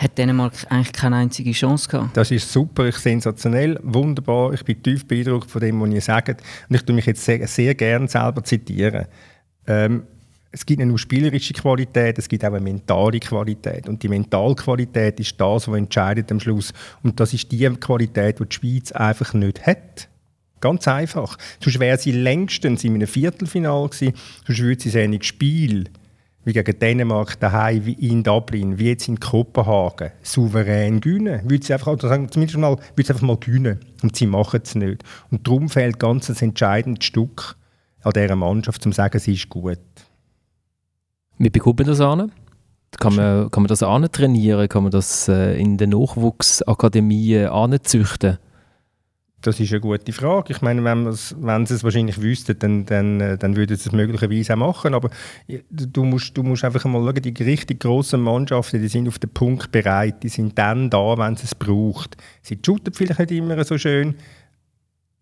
hat 0.00 0.16
Dänemark 0.16 0.54
eigentlich 0.70 0.92
keine 0.92 1.16
einzige 1.16 1.52
Chance 1.52 1.88
gehabt. 1.90 2.16
Das 2.16 2.30
ist 2.30 2.50
super, 2.50 2.86
ich 2.88 2.96
sensationell, 2.96 3.78
wunderbar. 3.82 4.54
Ich 4.54 4.64
bin 4.64 4.82
tief 4.82 5.06
beeindruckt 5.06 5.50
von 5.50 5.60
dem, 5.60 5.78
was 5.80 5.90
ihr 5.90 6.00
sagt. 6.00 6.42
Und 6.68 6.76
ich 6.76 6.82
tue 6.82 6.94
mich 6.94 7.04
jetzt 7.04 7.22
sehr, 7.22 7.46
sehr 7.46 7.74
gerne 7.74 8.08
selber 8.08 8.42
zitieren. 8.42 9.06
Ähm, 9.66 10.04
es 10.52 10.66
gibt 10.66 10.80
nicht 10.80 10.88
nur 10.88 10.98
spielerische 10.98 11.54
Qualität, 11.54 12.18
es 12.18 12.28
gibt 12.28 12.44
auch 12.44 12.48
eine 12.48 12.60
mentale 12.60 13.20
Qualität. 13.20 13.88
Und 13.88 14.02
die 14.02 14.08
Mentalqualität 14.08 15.20
ist 15.20 15.40
das, 15.40 15.68
was 15.68 15.78
entscheidet 15.78 16.30
am 16.32 16.40
Schluss. 16.40 16.72
Und 17.02 17.20
das 17.20 17.32
ist 17.32 17.52
die 17.52 17.68
Qualität, 17.68 18.40
die 18.40 18.48
die 18.48 18.54
Schweiz 18.54 18.92
einfach 18.92 19.32
nicht 19.34 19.64
hat. 19.66 20.08
Ganz 20.60 20.88
einfach. 20.88 21.38
Sonst 21.62 21.78
wäre 21.78 21.98
sie 21.98 22.12
längstens 22.12 22.84
in 22.84 22.94
einem 22.94 23.06
Viertelfinal 23.06 23.88
gewesen, 23.88 24.14
sonst 24.46 24.60
würde 24.60 24.82
sie 24.82 24.98
ein 24.98 25.22
Spiel 25.22 25.84
wie 26.44 26.52
gegen 26.52 26.78
Dänemark 26.78 27.38
daheim, 27.38 27.84
wie 27.84 27.92
in 27.92 28.22
Dublin, 28.22 28.78
wie 28.78 28.88
jetzt 28.88 29.08
in 29.08 29.20
Kopenhagen, 29.20 30.10
souverän 30.22 31.00
gewinnen. 31.00 31.42
Würde 31.48 31.64
sie 31.64 31.74
einfach, 31.74 31.88
also 31.88 32.08
sagen, 32.08 32.30
zumindest 32.30 32.58
mal, 32.58 32.76
würde 32.96 33.06
sie 33.06 33.12
einfach 33.12 33.26
mal 33.26 33.36
gewinnen. 33.36 33.80
Und 34.02 34.16
sie 34.16 34.26
machen 34.26 34.60
es 34.62 34.74
nicht. 34.74 35.04
Und 35.30 35.46
darum 35.46 35.68
fehlt 35.68 35.98
ganz 35.98 36.30
ein 36.30 36.36
entscheidendes 36.36 37.04
Stück 37.04 37.56
an 38.02 38.12
dieser 38.12 38.36
Mannschaft, 38.36 38.84
um 38.86 38.92
zu 38.92 38.96
sagen, 38.96 39.18
sie 39.18 39.34
ist 39.34 39.50
gut. 39.50 39.78
Wie 41.40 41.48
bekommt 41.48 41.78
man 41.78 41.88
das 41.88 42.02
an? 42.02 42.30
Kann 42.98 43.16
man, 43.16 43.50
kann 43.50 43.62
man 43.62 43.68
das 43.68 43.78
trainieren? 44.12 44.68
Kann 44.68 44.82
man 44.82 44.92
das 44.92 45.26
äh, 45.26 45.58
in 45.58 45.78
den 45.78 45.90
Nachwuchsakademien 45.90 47.48
anzüchten? 47.48 48.36
Das 49.40 49.58
ist 49.58 49.72
eine 49.72 49.80
gute 49.80 50.12
Frage. 50.12 50.52
Ich 50.52 50.60
meine, 50.60 50.84
wenn, 50.84 51.06
wenn 51.06 51.66
sie 51.66 51.74
es 51.74 51.82
wahrscheinlich 51.82 52.20
wüssten, 52.20 52.58
dann, 52.58 52.84
dann, 52.84 53.20
äh, 53.22 53.38
dann 53.38 53.56
würden 53.56 53.74
sie 53.74 53.88
es 53.88 53.92
möglicherweise 53.92 54.52
auch 54.52 54.58
machen. 54.58 54.92
Aber 54.92 55.08
du 55.70 56.04
musst, 56.04 56.36
du 56.36 56.42
musst 56.42 56.62
einfach 56.62 56.84
mal 56.84 57.02
schauen, 57.02 57.22
die 57.22 57.42
richtig 57.42 57.80
grossen 57.80 58.20
Mannschaften, 58.20 58.82
die 58.82 58.88
sind 58.88 59.08
auf 59.08 59.18
den 59.18 59.30
Punkt 59.30 59.72
bereit. 59.72 60.22
Die 60.22 60.28
sind 60.28 60.58
dann 60.58 60.90
da, 60.90 61.16
wenn 61.16 61.36
sie 61.36 61.44
es 61.44 61.54
braucht. 61.54 62.18
Sie 62.42 62.58
shooten 62.62 62.92
vielleicht 62.92 63.18
nicht 63.18 63.30
immer 63.30 63.64
so 63.64 63.78
schön 63.78 64.14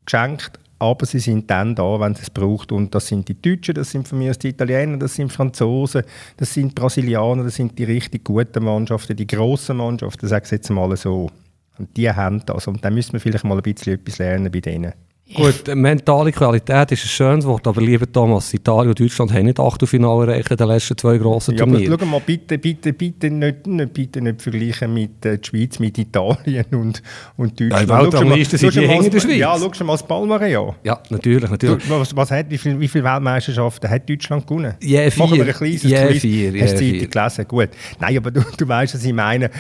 geschenkt, 0.04 0.58
aber 0.78 1.06
sie 1.06 1.18
sind 1.18 1.50
dann 1.50 1.74
da, 1.74 1.98
wenn 2.00 2.12
es 2.12 2.30
braucht. 2.30 2.72
Und 2.72 2.94
das 2.94 3.08
sind 3.08 3.28
die 3.28 3.40
Deutschen, 3.40 3.74
das 3.74 3.90
sind 3.90 4.06
von 4.06 4.18
mir 4.18 4.30
aus 4.30 4.38
die 4.38 4.48
Italiener, 4.48 4.96
das 4.96 5.14
sind 5.14 5.32
Franzosen, 5.32 6.02
das 6.36 6.54
sind 6.54 6.74
Brasilianer, 6.74 7.44
das 7.44 7.56
sind 7.56 7.78
die 7.78 7.84
richtig 7.84 8.24
guten 8.24 8.64
Mannschaften, 8.64 9.16
die 9.16 9.26
grossen 9.26 9.78
Mannschaften, 9.78 10.28
sage 10.28 10.44
ich 10.44 10.50
jetzt 10.52 10.70
mal 10.70 10.96
so. 10.96 11.30
Und 11.78 11.96
die 11.96 12.10
haben 12.10 12.44
das. 12.44 12.66
Und 12.66 12.84
dann 12.84 12.94
müssen 12.94 13.12
wir 13.12 13.20
vielleicht 13.20 13.44
mal 13.44 13.56
ein 13.56 13.62
bisschen 13.62 13.94
etwas 13.94 14.18
lernen 14.18 14.50
bei 14.50 14.60
denen. 14.60 14.92
Gut, 15.34 15.74
mentale 15.74 16.32
Qualität 16.32 16.92
ist 16.92 17.04
ein 17.04 17.08
schönes 17.08 17.44
Wort, 17.44 17.66
aber 17.66 17.82
lieber 17.82 18.10
Thomas, 18.10 18.54
Italien 18.54 18.88
und 18.88 18.98
Deutschland 18.98 19.30
haben 19.32 19.44
nicht 19.44 19.60
Achtelfinale 19.60 20.32
erreicht 20.32 20.50
in 20.50 20.56
den 20.56 20.68
letzten 20.68 20.96
zwei 20.96 21.18
grossen 21.18 21.54
Turnieren. 21.54 21.82
Ja, 21.82 21.92
aber 21.92 22.04
schau 22.04 22.10
mal, 22.10 22.20
bitte, 22.24 22.56
bitte, 22.56 22.92
bitte 22.94 23.30
nicht, 23.30 23.66
nicht, 23.66 23.92
bitte 23.92 24.22
nicht 24.22 24.40
vergleichen 24.40 24.94
mit 24.94 25.24
äh, 25.26 25.36
der 25.36 25.44
Schweiz, 25.44 25.78
mit 25.78 25.98
Italien 25.98 26.64
und, 26.72 27.02
und 27.36 27.60
Deutschland. 27.60 27.88
Ja, 27.88 28.02
Weltrangliste 28.02 28.56
sind 28.56 28.74
die 28.74 28.86
hinter 28.86 29.10
der 29.10 29.20
Schweiz. 29.20 29.36
Ja, 29.36 29.56
schau 29.58 29.84
mal 29.84 29.92
das 29.92 30.06
Palmarin 30.06 30.56
an. 30.56 30.74
Ja, 30.82 30.98
natürlich, 31.10 31.50
natürlich. 31.50 31.84
Du, 31.84 31.90
was, 31.90 32.16
was 32.16 32.30
hat, 32.30 32.48
wie 32.48 32.58
viele 32.58 32.88
viel 32.88 33.04
Weltmeisterschaften 33.04 33.90
hat 33.90 34.08
Deutschland 34.08 34.46
gewonnen? 34.46 34.74
Je 34.80 35.10
vier. 35.10 35.24
Machen 35.24 35.38
wir 35.38 35.46
ein 35.46 35.52
kleines 35.52 35.82
Je 35.82 36.06
Quiz. 36.06 36.20
vier, 36.22 36.50
je 36.52 36.62
Hast 36.62 36.72
du. 36.72 36.78
Zeitung 36.78 37.10
gelesen? 37.10 37.48
Gut. 37.48 37.68
Nein, 38.00 38.16
aber 38.16 38.30
du, 38.30 38.40
du 38.56 38.66
weißt, 38.66 38.94
was 38.94 39.04
ich 39.04 39.12
meine. 39.12 39.50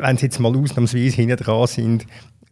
Wenn 0.00 0.16
sie 0.16 0.26
jetzt 0.26 0.40
mal 0.40 0.56
ausnahmsweise 0.56 1.14
hinten 1.14 1.36
dran 1.36 1.66
sind, 1.66 2.06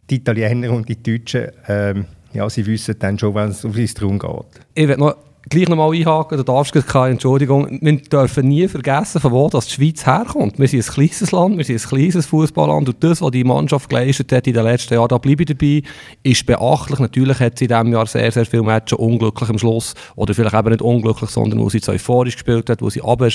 die 0.09 0.15
Italiener 0.15 0.71
und 0.71 0.87
die 0.87 1.01
Deutschen, 1.01 1.47
ähm, 1.67 2.05
ja, 2.33 2.49
sie 2.49 2.65
wissen 2.65 2.95
dann 2.99 3.17
schon, 3.17 3.35
wenn 3.35 3.49
es 3.49 3.63
um 3.63 3.73
es 3.73 3.93
darum 3.93 4.19
geht. 4.19 4.65
Ich 4.73 4.87
will 4.87 4.97
noch 4.97 5.15
gleich 5.49 5.67
nochmal 5.67 5.91
einhaken, 5.93 6.37
du 6.37 6.43
darfst 6.43 6.73
keine 6.87 7.11
Entschuldigung. 7.11 7.79
Wir 7.81 7.97
dürfen 7.97 8.47
nie 8.47 8.67
vergessen, 8.67 9.19
von 9.19 9.31
wo 9.31 9.49
das 9.49 9.67
die 9.67 9.73
Schweiz 9.73 10.05
herkommt. 10.05 10.57
Wir 10.57 10.67
sind 10.67 10.87
ein 10.87 10.93
kleines 10.93 11.31
Land, 11.31 11.57
wir 11.57 11.65
sind 11.65 11.83
ein 11.83 11.89
kleines 11.89 12.25
Fußballland 12.27 12.87
und 12.87 13.03
das, 13.03 13.21
was 13.21 13.31
die 13.31 13.43
Mannschaft 13.43 13.89
geleistet 13.89 14.31
hat 14.31 14.47
in 14.47 14.53
den 14.53 14.63
letzten 14.63 14.93
Jahren, 14.93 15.09
da 15.09 15.17
bleibe 15.17 15.43
ich 15.43 15.49
dabei, 15.49 15.83
ist 16.23 16.45
beachtlich. 16.45 16.99
Natürlich 16.99 17.39
hat 17.39 17.59
sie 17.59 17.65
in 17.65 17.69
diesem 17.69 17.91
Jahr 17.91 18.05
sehr, 18.05 18.31
sehr 18.31 18.45
viele 18.45 18.63
Matches 18.63 18.97
unglücklich 18.97 19.49
am 19.49 19.57
Schluss 19.57 19.93
oder 20.15 20.33
vielleicht 20.33 20.55
eben 20.55 20.69
nicht 20.69 20.81
unglücklich, 20.81 21.29
sondern 21.29 21.59
wo 21.59 21.69
sie 21.69 21.81
zu 21.81 21.91
euphorisch 21.91 22.35
gespielt 22.35 22.69
hat, 22.69 22.81
wo 22.81 22.89
sie 22.89 23.01
aber 23.01 23.29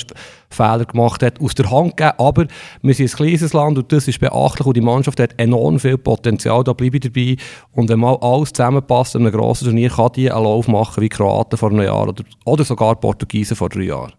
Fehler 0.51 0.85
gemacht 0.87 1.23
hat, 1.23 1.41
aus 1.41 1.55
der 1.55 1.71
Hand 1.71 1.97
gegeben. 1.97 2.17
Aber 2.19 2.47
wir 2.83 2.95
sind 2.95 3.13
ein 3.13 3.17
kleines 3.17 3.53
Land 3.53 3.77
und 3.77 3.93
das 3.93 4.09
ist 4.09 4.19
beachtlich 4.19 4.67
und 4.67 4.77
die 4.77 4.81
Mannschaft 4.81 5.21
hat 5.21 5.35
enorm 5.37 5.79
viel 5.79 5.99
Potenzial, 5.99 6.65
da 6.65 6.73
bleibe 6.73 6.97
ich 6.97 7.03
dabei. 7.03 7.37
Und 7.73 7.91
wenn 7.91 8.01
mal 8.01 8.17
alles 8.23 8.53
zusammenpasst 8.53 9.15
in 9.15 9.27
einem 9.27 9.33
grossen 9.33 9.67
Turnier, 9.67 9.91
kann 9.91 10.13
die 10.17 10.31
einen 10.31 10.45
Lauf 10.45 10.69
machen 10.69 11.03
wie 11.03 11.09
Kroaten 11.09 11.59
vor 11.59 11.71
einem 11.71 11.83
Jahr 11.83 11.98
oder, 12.07 12.25
oder 12.45 12.65
sogar 12.65 12.97
Portugiesen 12.97 13.57
vor 13.57 13.69
drei 13.69 13.85
Jahren. 13.85 14.13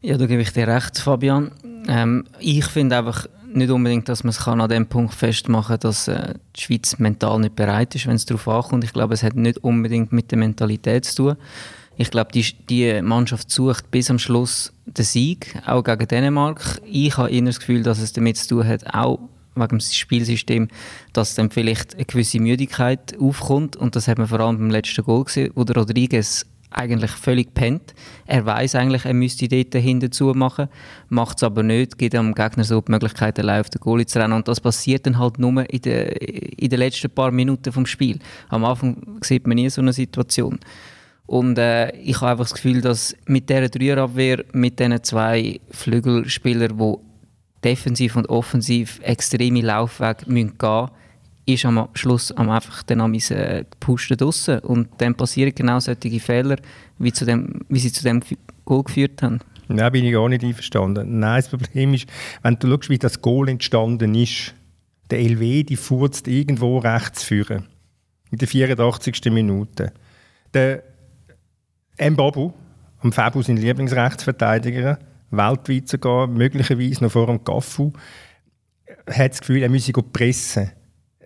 Ja, 0.00 0.16
da 0.16 0.26
gebe 0.26 0.42
ich 0.42 0.52
dir 0.52 0.68
recht, 0.68 0.98
Fabian. 0.98 1.50
Ähm, 1.88 2.24
ich 2.38 2.64
finde 2.66 2.98
einfach 2.98 3.26
nicht 3.52 3.70
unbedingt, 3.70 4.08
dass 4.08 4.24
man 4.24 4.30
es 4.30 4.46
an 4.46 4.68
dem 4.68 4.86
Punkt 4.86 5.14
festmachen 5.14 5.74
kann, 5.74 5.80
dass 5.80 6.06
äh, 6.08 6.34
die 6.54 6.60
Schweiz 6.60 6.98
mental 6.98 7.40
nicht 7.40 7.56
bereit 7.56 7.94
ist, 7.94 8.06
wenn 8.06 8.14
es 8.16 8.26
darauf 8.26 8.46
ankommt. 8.48 8.84
Ich 8.84 8.92
glaube, 8.92 9.14
es 9.14 9.22
hat 9.22 9.34
nicht 9.34 9.58
unbedingt 9.58 10.12
mit 10.12 10.30
der 10.30 10.38
Mentalität 10.38 11.04
zu 11.04 11.16
tun. 11.16 11.36
Ich 11.96 12.12
glaube, 12.12 12.30
die, 12.30 12.44
die 12.70 13.02
Mannschaft 13.02 13.50
sucht 13.50 13.90
bis 13.90 14.08
am 14.08 14.20
Schluss 14.20 14.72
den 14.86 15.04
Sieg, 15.04 15.60
auch 15.66 15.82
gegen 15.82 16.06
Dänemark. 16.06 16.80
Ich 16.84 17.16
habe 17.16 17.30
eher 17.30 17.42
das 17.42 17.58
Gefühl, 17.58 17.82
dass 17.82 17.98
es 17.98 18.12
damit 18.12 18.36
zu 18.36 18.48
tun 18.48 18.68
hat, 18.68 18.94
auch 18.94 19.18
wegen 19.56 19.78
dem 19.78 19.80
Spielsystem, 19.80 20.68
dass 21.12 21.34
dann 21.34 21.50
vielleicht 21.50 21.96
eine 21.96 22.04
gewisse 22.04 22.38
Müdigkeit 22.38 23.18
aufkommt. 23.18 23.74
Und 23.74 23.96
das 23.96 24.06
hat 24.06 24.18
man 24.18 24.28
vor 24.28 24.38
allem 24.38 24.58
beim 24.58 24.70
letzten 24.70 25.04
Goal 25.04 25.24
gesehen, 25.24 25.50
wo 25.56 25.64
der 25.64 25.76
Rodriguez 25.76 26.46
eigentlich 26.70 27.10
völlig 27.10 27.54
pennt. 27.54 27.94
Er 28.26 28.44
weiß 28.44 28.74
eigentlich, 28.74 29.04
er 29.04 29.14
müsste 29.14 29.48
dort 29.48 29.74
hinten 29.74 30.12
zu 30.12 30.26
machen, 30.34 30.68
macht 31.08 31.38
es 31.38 31.42
aber 31.42 31.62
nicht, 31.62 31.98
gibt 31.98 32.14
dem 32.14 32.34
Gegner 32.34 32.64
so 32.64 32.80
die 32.80 32.90
Möglichkeit, 32.90 33.38
allein 33.38 33.60
auf 33.60 33.70
den 33.70 33.80
Goalie 33.80 34.06
zu 34.06 34.18
rennen. 34.18 34.34
Und 34.34 34.48
das 34.48 34.60
passiert 34.60 35.06
dann 35.06 35.18
halt 35.18 35.38
nur 35.38 35.68
in 35.70 35.80
den, 35.80 36.08
in 36.08 36.68
den 36.68 36.78
letzten 36.78 37.10
paar 37.10 37.30
Minuten 37.30 37.72
vom 37.72 37.86
Spiel. 37.86 38.18
Am 38.48 38.64
Anfang 38.64 39.18
sieht 39.22 39.46
man 39.46 39.56
nie 39.56 39.70
so 39.70 39.80
eine 39.80 39.92
Situation. 39.92 40.58
Und 41.26 41.58
äh, 41.58 41.90
ich 41.96 42.16
habe 42.20 42.30
einfach 42.32 42.44
das 42.44 42.54
Gefühl, 42.54 42.80
dass 42.80 43.14
mit 43.26 43.50
dieser 43.50 43.68
Dreierabwehr, 43.68 44.44
mit 44.52 44.78
diesen 44.78 45.02
zwei 45.04 45.60
Flügelspielern, 45.70 46.78
die 46.78 46.94
defensiv 47.64 48.16
und 48.16 48.28
offensiv 48.28 49.00
extreme 49.02 49.60
Laufwege 49.60 50.24
gehen 50.24 50.54
müssen, 50.58 50.90
ist 51.48 51.64
am 51.64 51.88
Schluss 51.94 52.30
am 52.32 52.50
einfach 52.50 52.82
dann 52.82 53.00
am 53.00 53.14
äh, 53.14 53.64
Pusten 53.80 54.16
draussen. 54.16 54.58
Und 54.60 54.88
dann 54.98 55.14
passieren 55.14 55.54
genau 55.54 55.80
solche 55.80 56.20
Fehler, 56.20 56.56
wie, 56.98 57.12
zu 57.12 57.24
dem, 57.24 57.62
wie 57.68 57.78
sie 57.78 57.92
zu 57.92 58.04
dem 58.04 58.22
Goal 58.64 58.84
geführt 58.84 59.22
haben. 59.22 59.40
Nein, 59.68 59.92
bin 59.92 60.04
ich 60.04 60.12
gar 60.12 60.28
nicht 60.28 60.44
einverstanden. 60.44 61.18
Nein, 61.18 61.40
das 61.40 61.48
Problem 61.48 61.94
ist, 61.94 62.08
wenn 62.42 62.58
du 62.58 62.68
schaust, 62.70 62.90
wie 62.90 62.98
das 62.98 63.20
Goal 63.22 63.48
entstanden 63.48 64.14
ist, 64.14 64.54
der 65.10 65.20
LW, 65.20 65.62
die 65.62 65.76
furzt 65.76 66.28
irgendwo 66.28 66.78
rechts 66.78 67.22
führen. 67.22 67.66
In 68.30 68.38
der 68.38 68.48
84. 68.48 69.24
Minute. 69.26 69.92
Der 70.52 70.82
Mbabu, 71.98 72.52
am 73.00 73.12
Fabu 73.12 73.42
sein 73.42 73.56
Lieblingsrechtsverteidiger, 73.56 74.98
weltweit 75.30 75.88
sogar, 75.88 76.26
möglicherweise 76.26 77.04
noch 77.04 77.12
vor 77.12 77.26
dem 77.26 77.42
Gaffu, 77.42 77.92
hat 79.06 79.32
das 79.32 79.40
Gefühl, 79.40 79.62
er 79.62 79.70
müsse 79.70 79.92
pressen 79.92 80.72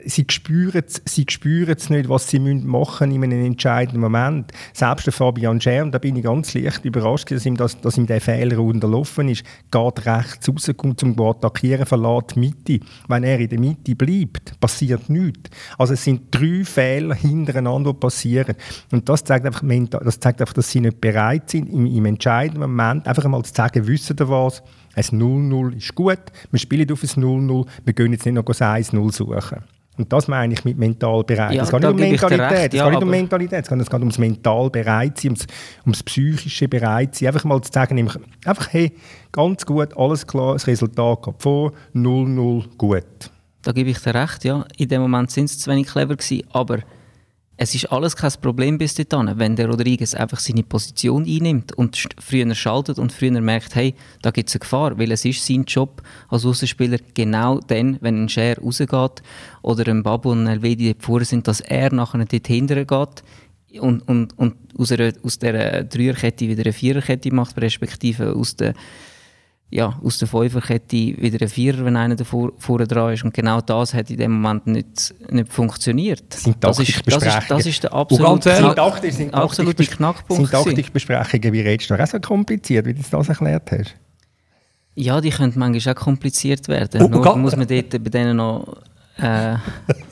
sie 0.04 0.26
spüren 0.28 0.82
es 0.86 1.02
sie 1.04 1.26
spüren 1.28 1.76
nicht, 1.88 2.08
was 2.08 2.28
sie 2.28 2.38
machen 2.38 3.10
in 3.10 3.22
einem 3.22 3.44
entscheidenden 3.44 4.00
Moment. 4.00 4.52
Selbst 4.72 5.06
der 5.06 5.12
Fabian 5.12 5.60
Scher, 5.60 5.82
und 5.82 5.92
da 5.92 5.98
bin 5.98 6.16
ich 6.16 6.24
ganz 6.24 6.54
leicht 6.54 6.84
überrascht, 6.84 7.30
dass 7.30 7.46
ihm, 7.46 7.56
das, 7.56 7.80
dass 7.80 7.96
ihm 7.96 8.06
der 8.06 8.20
Fehler 8.20 8.58
unterlaufen 8.58 9.28
ist, 9.28 9.44
geht 9.70 10.06
rechts 10.06 10.48
raus, 10.48 10.70
kommt 10.76 11.00
zum 11.00 11.18
Attackieren, 11.20 11.86
verlässt 11.86 12.34
die 12.34 12.40
Mitte. 12.40 12.80
Wenn 13.08 13.24
er 13.24 13.38
in 13.38 13.48
der 13.48 13.60
Mitte 13.60 13.94
bleibt, 13.94 14.58
passiert 14.60 15.08
nichts. 15.08 15.50
Also 15.78 15.94
es 15.94 16.04
sind 16.04 16.22
drei 16.30 16.64
Fehler 16.64 17.14
hintereinander, 17.14 17.92
die 17.92 17.98
passieren. 17.98 18.56
Und 18.90 19.08
das 19.08 19.24
zeigt 19.24 19.46
einfach, 19.46 19.62
das 20.04 20.20
zeigt 20.20 20.40
einfach 20.40 20.54
dass 20.54 20.70
sie 20.70 20.80
nicht 20.80 21.00
bereit 21.00 21.50
sind, 21.50 21.68
im, 21.68 21.86
im 21.86 22.04
entscheidenden 22.06 22.60
Moment 22.60 23.06
einfach 23.06 23.24
einmal 23.24 23.42
zu 23.44 23.52
sagen, 23.54 23.86
wissen 23.86 24.16
Sie 24.16 24.28
was, 24.28 24.62
ein 24.94 25.02
0-0 25.04 25.76
ist 25.76 25.94
gut, 25.94 26.20
wir 26.50 26.58
spielen 26.58 26.90
auf 26.92 27.02
ein 27.02 27.08
0-0, 27.08 27.66
wir 27.84 27.92
gehen 27.94 28.12
jetzt 28.12 28.26
nicht 28.26 28.34
noch 28.34 28.46
ein 28.46 28.82
1-0 28.82 29.12
suchen. 29.12 29.64
Und 29.98 30.10
das 30.10 30.26
meine 30.26 30.54
ich 30.54 30.64
mit 30.64 30.78
mental 30.78 31.22
bereit. 31.22 31.54
Ja, 31.54 31.64
es 31.64 31.70
geht 31.70 31.80
nicht 31.80 31.90
um 31.90 31.96
Mentalität, 31.96 32.72
es 32.72 32.78
ja, 32.78 32.84
geht 32.84 32.94
nicht 32.94 33.02
um 33.02 33.10
Mentalität, 33.10 33.64
es 33.70 33.90
geht 33.90 34.00
ums 34.00 34.18
mental 34.18 34.70
bereit 34.70 35.18
sein, 35.18 35.32
ums, 35.32 35.46
ums 35.84 36.02
psychische 36.02 36.66
bereit 36.66 37.14
sein. 37.14 37.28
Einfach 37.28 37.44
mal 37.44 37.60
zu 37.60 37.70
sagen, 37.70 37.98
einfach, 37.98 38.72
hey, 38.72 38.92
ganz 39.32 39.66
gut, 39.66 39.94
alles 39.96 40.26
klar, 40.26 40.54
das 40.54 40.66
Resultat 40.66 41.22
geht 41.22 41.34
vor, 41.38 41.72
0-0, 41.94 42.64
gut. 42.78 43.04
Da 43.60 43.72
gebe 43.72 43.90
ich 43.90 43.98
dir 43.98 44.14
recht, 44.14 44.44
ja. 44.44 44.64
In 44.78 44.88
dem 44.88 45.02
Moment 45.02 45.30
sind 45.30 45.48
sie 45.48 45.58
zu 45.58 45.70
wenig 45.70 45.88
clever 45.88 46.16
gewesen, 46.16 46.46
aber 46.52 46.78
es 47.62 47.76
ist 47.76 47.92
alles 47.92 48.16
kein 48.16 48.32
Problem 48.40 48.76
bis 48.76 48.94
dahin, 48.94 49.38
wenn 49.38 49.54
der 49.54 49.68
Rodriguez 49.68 50.14
einfach 50.14 50.40
seine 50.40 50.64
Position 50.64 51.24
einnimmt 51.24 51.72
und 51.72 51.96
früher 52.18 52.52
schaltet 52.56 52.98
und 52.98 53.12
früher 53.12 53.40
merkt, 53.40 53.76
hey, 53.76 53.94
da 54.20 54.32
gibt 54.32 54.48
es 54.48 54.56
eine 54.56 54.60
Gefahr, 54.60 54.98
weil 54.98 55.12
es 55.12 55.24
ist 55.24 55.46
sein 55.46 55.62
Job 55.64 56.02
als 56.28 56.44
Außenspieler 56.44 56.98
genau 57.14 57.60
dann, 57.60 57.98
wenn 58.00 58.24
ein 58.24 58.28
Scher 58.28 58.58
rausgeht 58.58 59.22
oder 59.62 59.88
ein 59.88 60.02
Babu 60.02 60.32
und 60.32 60.48
ein 60.48 60.54
Elvedi 60.54 60.96
vorne 60.98 61.24
sind, 61.24 61.46
dass 61.46 61.60
er 61.60 61.92
nachher 61.94 62.24
dort 62.24 62.46
hinterher 62.48 62.84
geht 62.84 63.22
und, 63.80 64.08
und, 64.08 64.36
und 64.36 64.56
aus, 64.76 64.90
einer, 64.90 65.12
aus 65.22 65.38
dieser 65.38 65.84
Dreierkette 65.84 66.48
wieder 66.48 66.64
eine 66.64 66.72
Viererkette 66.72 67.32
macht, 67.32 67.56
respektive 67.58 68.34
aus 68.34 68.56
der 68.56 68.74
ja, 69.72 69.98
aus 70.04 70.18
der 70.18 70.28
Fünferkette 70.28 70.96
wieder 70.96 71.40
ein 71.40 71.48
Vierer, 71.48 71.84
wenn 71.86 71.96
einer 71.96 72.14
davor, 72.14 72.52
vorne 72.58 72.86
dran 72.86 73.14
ist. 73.14 73.24
Und 73.24 73.32
genau 73.32 73.60
das 73.62 73.94
hat 73.94 74.10
in 74.10 74.18
dem 74.18 74.32
Moment 74.32 74.66
nicht, 74.66 75.14
nicht 75.30 75.50
funktioniert. 75.50 76.34
Sind 76.34 76.56
das, 76.60 76.78
ist, 76.78 77.00
das, 77.06 77.22
ist, 77.22 77.50
das 77.50 77.66
ist 77.66 77.82
der 77.82 77.92
absolute, 77.94 78.50
Knack, 78.50 78.76
Taktik, 78.76 79.12
sind 79.12 79.32
absolute 79.32 79.84
Knackpunkt. 79.84 80.50
Sind 80.50 80.64
Taktikbesprechungen 80.64 81.52
wie 81.54 81.62
redest 81.62 81.88
du 81.88 81.96
noch 81.96 82.06
so 82.06 82.20
kompliziert, 82.20 82.84
wie 82.84 82.92
du 82.92 83.02
das 83.10 83.28
erklärt 83.30 83.72
hast? 83.72 83.94
Ja, 84.94 85.22
die 85.22 85.30
können 85.30 85.54
manchmal 85.56 85.94
auch 85.94 85.98
kompliziert 85.98 86.68
werden. 86.68 87.02
Oh, 87.02 87.08
Nur 87.08 87.36
muss 87.36 87.56
man 87.56 87.66
dort 87.66 87.90
bei 87.90 88.10
denen 88.10 88.36
noch 88.36 88.76
äh, 89.18 89.56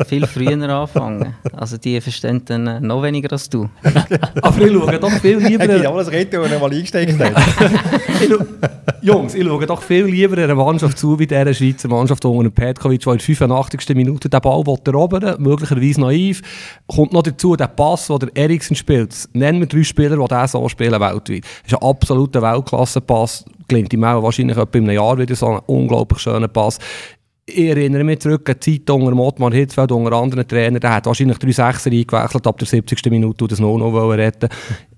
viel 0.04 0.26
früher 0.26 0.68
anfangen. 0.68 1.34
Also 1.52 1.78
die 1.78 2.00
verstehen 2.00 2.42
dann 2.44 2.66
äh, 2.66 2.80
noch 2.80 3.02
weniger 3.02 3.32
als 3.32 3.48
du. 3.48 3.68
Aber 4.42 4.60
ich 4.60 4.72
schaue 4.72 4.98
doch 4.98 5.10
viel 5.12 5.38
lieber... 5.38 5.76
Ich 5.76 5.88
alles 5.88 6.10
reden, 6.10 6.42
wenn 6.42 6.52
er 6.52 6.58
mal 6.58 6.70
eingesteckt 6.70 7.18
hat. 7.18 7.32
Jungs, 9.02 9.34
ich 9.34 9.44
schaue 9.44 9.66
doch 9.66 9.82
viel 9.82 10.04
lieber 10.04 10.36
einer 10.36 10.54
Mannschaft 10.54 10.98
zu, 10.98 11.18
wie 11.18 11.26
dieser 11.26 11.54
Schweizer 11.54 11.88
Mannschaft 11.88 12.24
unter 12.24 12.50
Petkovic, 12.50 13.00
die 13.00 13.08
in 13.08 13.16
der 13.16 13.26
85. 13.26 13.96
Minute 13.96 14.28
den 14.28 14.40
Ball 14.40 14.64
erobern 14.84 15.42
möglicherweise 15.42 16.00
naiv. 16.00 16.42
Kommt 16.86 17.12
noch 17.12 17.22
dazu 17.22 17.56
der 17.56 17.68
Pass, 17.68 18.06
den 18.08 18.18
der 18.18 18.36
Eriksen 18.36 18.76
spielt. 18.76 19.28
Nennen 19.32 19.60
wir 19.60 19.66
drei 19.66 19.82
Spieler, 19.82 20.16
die 20.16 20.28
diesen 20.28 20.48
so 20.48 20.68
spielen 20.68 21.00
weltweit. 21.00 21.44
Das 21.62 21.72
ist 21.72 21.74
ein 21.74 21.88
absoluter 21.88 22.42
Weltklasse-Pass. 22.42 23.46
Gelingt 23.66 23.92
ihm 23.92 24.04
auch 24.04 24.22
wahrscheinlich 24.22 24.58
etwa 24.58 24.78
in 24.78 24.84
einem 24.84 24.96
Jahr 24.96 25.16
wieder 25.16 25.34
so 25.34 25.46
ein 25.46 25.60
unglaublich 25.66 26.20
schöner 26.20 26.48
Pass 26.48 26.78
ich 27.50 27.68
erinnere 27.68 28.04
mich 28.04 28.20
zurück 28.20 28.48
an 28.48 28.56
die 28.64 28.84
Zeit 28.84 28.90
unter 28.90 29.14
Mottmar 29.14 29.52
Hitzfeld, 29.52 29.92
unter 29.92 30.12
anderen 30.12 30.46
Trainern, 30.46 30.80
der 30.80 30.94
hat 30.94 31.06
wahrscheinlich 31.06 31.38
drei 31.38 31.52
Sechser 31.52 31.90
eingewechselt 31.90 32.46
ab 32.46 32.58
der 32.58 32.66
70. 32.66 33.10
Minute 33.10 33.44
und 33.44 33.52
das 33.52 33.58
No-No 33.58 34.10
retten 34.10 34.48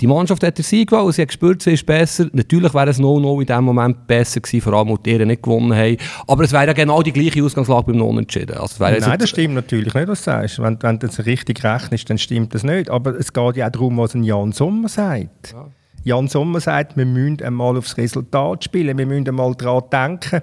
Die 0.00 0.06
Mannschaft 0.06 0.42
hat 0.42 0.58
den 0.58 0.62
Sieg 0.62 0.90
gewollt, 0.90 1.14
sie 1.14 1.22
hat 1.22 1.28
gespürt, 1.28 1.62
sie 1.62 1.72
ist 1.72 1.86
besser. 1.86 2.28
Natürlich 2.32 2.72
wäre 2.74 2.90
es 2.90 2.98
No-No 2.98 3.40
in 3.40 3.46
dem 3.46 3.64
Moment 3.64 4.06
besser 4.06 4.40
gewesen, 4.40 4.60
vor 4.60 4.74
allem, 4.74 4.90
weil 4.90 4.98
die 5.04 5.10
Ehre 5.10 5.26
nicht 5.26 5.42
gewonnen 5.42 5.74
haben. 5.74 5.96
Aber 6.26 6.44
es 6.44 6.52
wäre 6.52 6.66
ja 6.66 6.72
genau 6.72 7.02
die 7.02 7.12
gleiche 7.12 7.42
Ausgangslage 7.42 7.86
beim 7.86 7.96
Non-Entschieden. 7.96 8.56
Also 8.56 8.82
Nein, 8.84 9.18
das 9.18 9.30
stimmt 9.30 9.54
natürlich 9.54 9.94
nicht, 9.94 10.08
was 10.08 10.20
du 10.20 10.24
sagst. 10.24 10.62
Wenn, 10.62 10.82
wenn 10.82 10.98
du 10.98 11.06
das 11.06 11.24
richtig 11.26 11.64
rechnest, 11.64 12.08
dann 12.10 12.18
stimmt 12.18 12.54
das 12.54 12.62
nicht. 12.62 12.90
Aber 12.90 13.18
es 13.18 13.32
geht 13.32 13.56
ja 13.56 13.66
auch 13.66 13.72
darum, 13.72 13.98
was 13.98 14.14
ein 14.14 14.22
Jan 14.22 14.52
Sommer 14.52 14.88
sagt. 14.88 15.52
Ja. 15.52 15.66
Jan 16.04 16.26
Sommer 16.26 16.58
sagt, 16.58 16.96
wir 16.96 17.06
müssen 17.06 17.42
einmal 17.42 17.76
aufs 17.76 17.96
Resultat 17.96 18.64
spielen, 18.64 18.98
wir 18.98 19.06
müssen 19.06 19.28
einmal 19.28 19.54
daran 19.54 19.84
denken, 19.92 20.40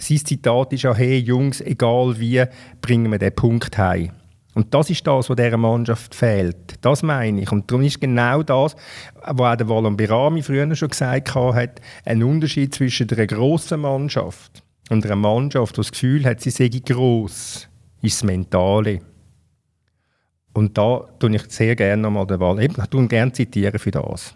sein 0.00 0.24
Zitat 0.24 0.72
ist 0.72 0.82
ja, 0.82 0.94
hey 0.94 1.18
Jungs, 1.18 1.60
egal 1.60 2.18
wie, 2.18 2.44
bringen 2.80 3.10
wir 3.10 3.18
den 3.18 3.34
Punkt 3.34 3.76
heim. 3.78 4.10
Und 4.54 4.74
das 4.74 4.90
ist 4.90 5.06
das, 5.06 5.30
was 5.30 5.36
dieser 5.36 5.56
Mannschaft 5.56 6.14
fehlt. 6.14 6.74
Das 6.80 7.02
meine 7.02 7.42
ich. 7.42 7.52
Und 7.52 7.70
darum 7.70 7.84
ist 7.84 8.00
genau 8.00 8.42
das, 8.42 8.74
was 9.14 9.52
auch 9.52 9.56
der 9.56 9.68
Wallon 9.68 9.96
Birami 9.96 10.42
früher 10.42 10.74
schon 10.74 10.88
gesagt 10.88 11.34
hat, 11.34 11.80
ein 12.04 12.22
Unterschied 12.22 12.74
zwischen 12.74 13.08
einer 13.10 13.26
grossen 13.26 13.80
Mannschaft 13.80 14.62
und 14.90 15.04
einer 15.04 15.16
Mannschaft, 15.16 15.76
die 15.76 15.80
das 15.80 15.92
Gefühl 15.92 16.24
hat, 16.24 16.40
sie 16.40 16.50
sei 16.50 16.68
gross, 16.68 17.68
ist 18.02 18.16
das 18.16 18.24
Mentale. 18.24 19.00
Und 20.52 20.76
da 20.76 21.04
tue 21.20 21.36
ich 21.36 21.42
sehr 21.48 21.76
gerne 21.76 22.02
nochmal 22.02 22.26
den 22.26 22.40
ich 22.60 22.86
tue 22.88 23.06
gerne 23.06 23.32
zitieren 23.32 23.78
für 23.78 23.92
das 23.92 24.34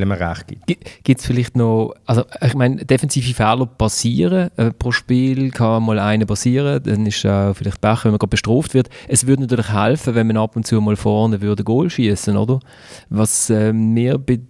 weil 0.00 0.10
er 0.10 0.30
recht 0.30 0.46
gibt. 0.48 1.04
Gibt 1.04 1.20
es 1.20 1.26
vielleicht 1.26 1.56
noch, 1.56 1.94
also 2.06 2.24
ich 2.40 2.54
meine, 2.54 2.84
defensive 2.84 3.34
Fehler 3.34 3.66
passieren, 3.66 4.50
äh, 4.56 4.70
pro 4.70 4.92
Spiel 4.92 5.50
kann 5.50 5.84
mal 5.84 5.98
einer 5.98 6.26
passieren, 6.26 6.82
dann 6.82 7.06
ist 7.06 7.24
äh, 7.24 7.54
vielleicht 7.54 7.80
Pech, 7.80 8.04
wenn 8.04 8.12
man 8.12 8.18
gerade 8.18 8.30
bestraft 8.30 8.74
wird. 8.74 8.88
Es 9.08 9.26
würde 9.26 9.42
natürlich 9.42 9.72
helfen, 9.72 10.14
wenn 10.14 10.26
man 10.26 10.36
ab 10.36 10.56
und 10.56 10.66
zu 10.66 10.80
mal 10.80 10.96
vorne 10.96 11.40
würde 11.40 11.64
Goal 11.64 11.90
schießen, 11.90 12.36
oder? 12.36 12.60
Was 13.08 13.50
äh, 13.50 13.72
mir 13.72 14.18
bei 14.18 14.40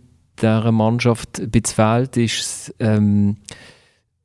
dieser 0.40 0.72
Mannschaft 0.72 1.40
ein 1.40 1.50
bisschen 1.50 1.74
fehlt, 1.74 2.16
ist 2.16 2.74
ähm, 2.80 3.36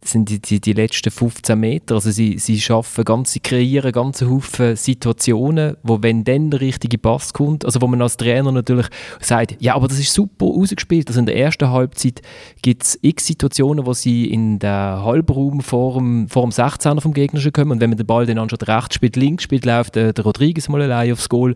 sind 0.02 0.30
die, 0.30 0.40
die, 0.40 0.62
die 0.62 0.74
letzten 0.74 1.12
15 1.12 1.60
Meter. 1.60 1.96
Also 1.96 2.12
sie, 2.12 2.38
sie 2.38 2.60
schaffen 2.60 3.04
ganz, 3.04 3.38
kreieren 3.44 3.92
ganze 3.92 4.30
Haufen 4.30 4.76
Situationen, 4.76 5.76
wo 5.84 6.02
wenn 6.02 6.24
dann 6.24 6.52
der 6.52 6.62
richtige 6.62 6.98
Pass 6.98 7.34
kommt, 7.34 7.66
also 7.66 7.82
wo 7.82 7.88
man 7.88 8.02
als 8.02 8.16
Trainer 8.16 8.52
natürlich 8.52 8.88
sagt, 9.20 9.58
ja, 9.60 9.76
aber 9.76 9.88
das 9.88 10.00
ist 10.00 10.14
super 10.14 10.46
ausgespielt. 10.46 11.10
Also 11.10 11.20
in 11.20 11.26
der 11.26 11.36
ersten 11.36 11.70
Halbzeit 11.70 12.22
gibt 12.62 12.84
es 12.84 13.00
x 13.02 13.28
Situationen, 13.28 13.86
wo 13.86 13.94
sie 13.94 14.26
in 14.32 14.60
den 14.60 14.70
Halbraum 14.70 15.62
vor 15.62 15.96
dem, 15.96 16.30
vor 16.30 16.44
dem 16.44 16.52
16er 16.52 17.02
vom 17.02 17.14
Gegner 17.14 17.42
schon 17.42 17.54
kommen 17.54 17.72
und 17.72 17.82
wenn 17.82 17.90
man 17.90 17.98
den 17.98 18.08
Ball 18.08 18.26
dann 18.26 18.38
anstatt 18.38 18.68
rechts 18.68 18.96
spielt, 18.96 19.18
links 19.18 19.44
spielt, 19.44 19.66
läuft 19.66 19.96
der, 19.96 20.14
der 20.14 20.24
Rodriguez 20.24 20.70
mal 20.70 20.82
allein 20.82 21.12
aufs 21.12 21.28
Goal. 21.28 21.56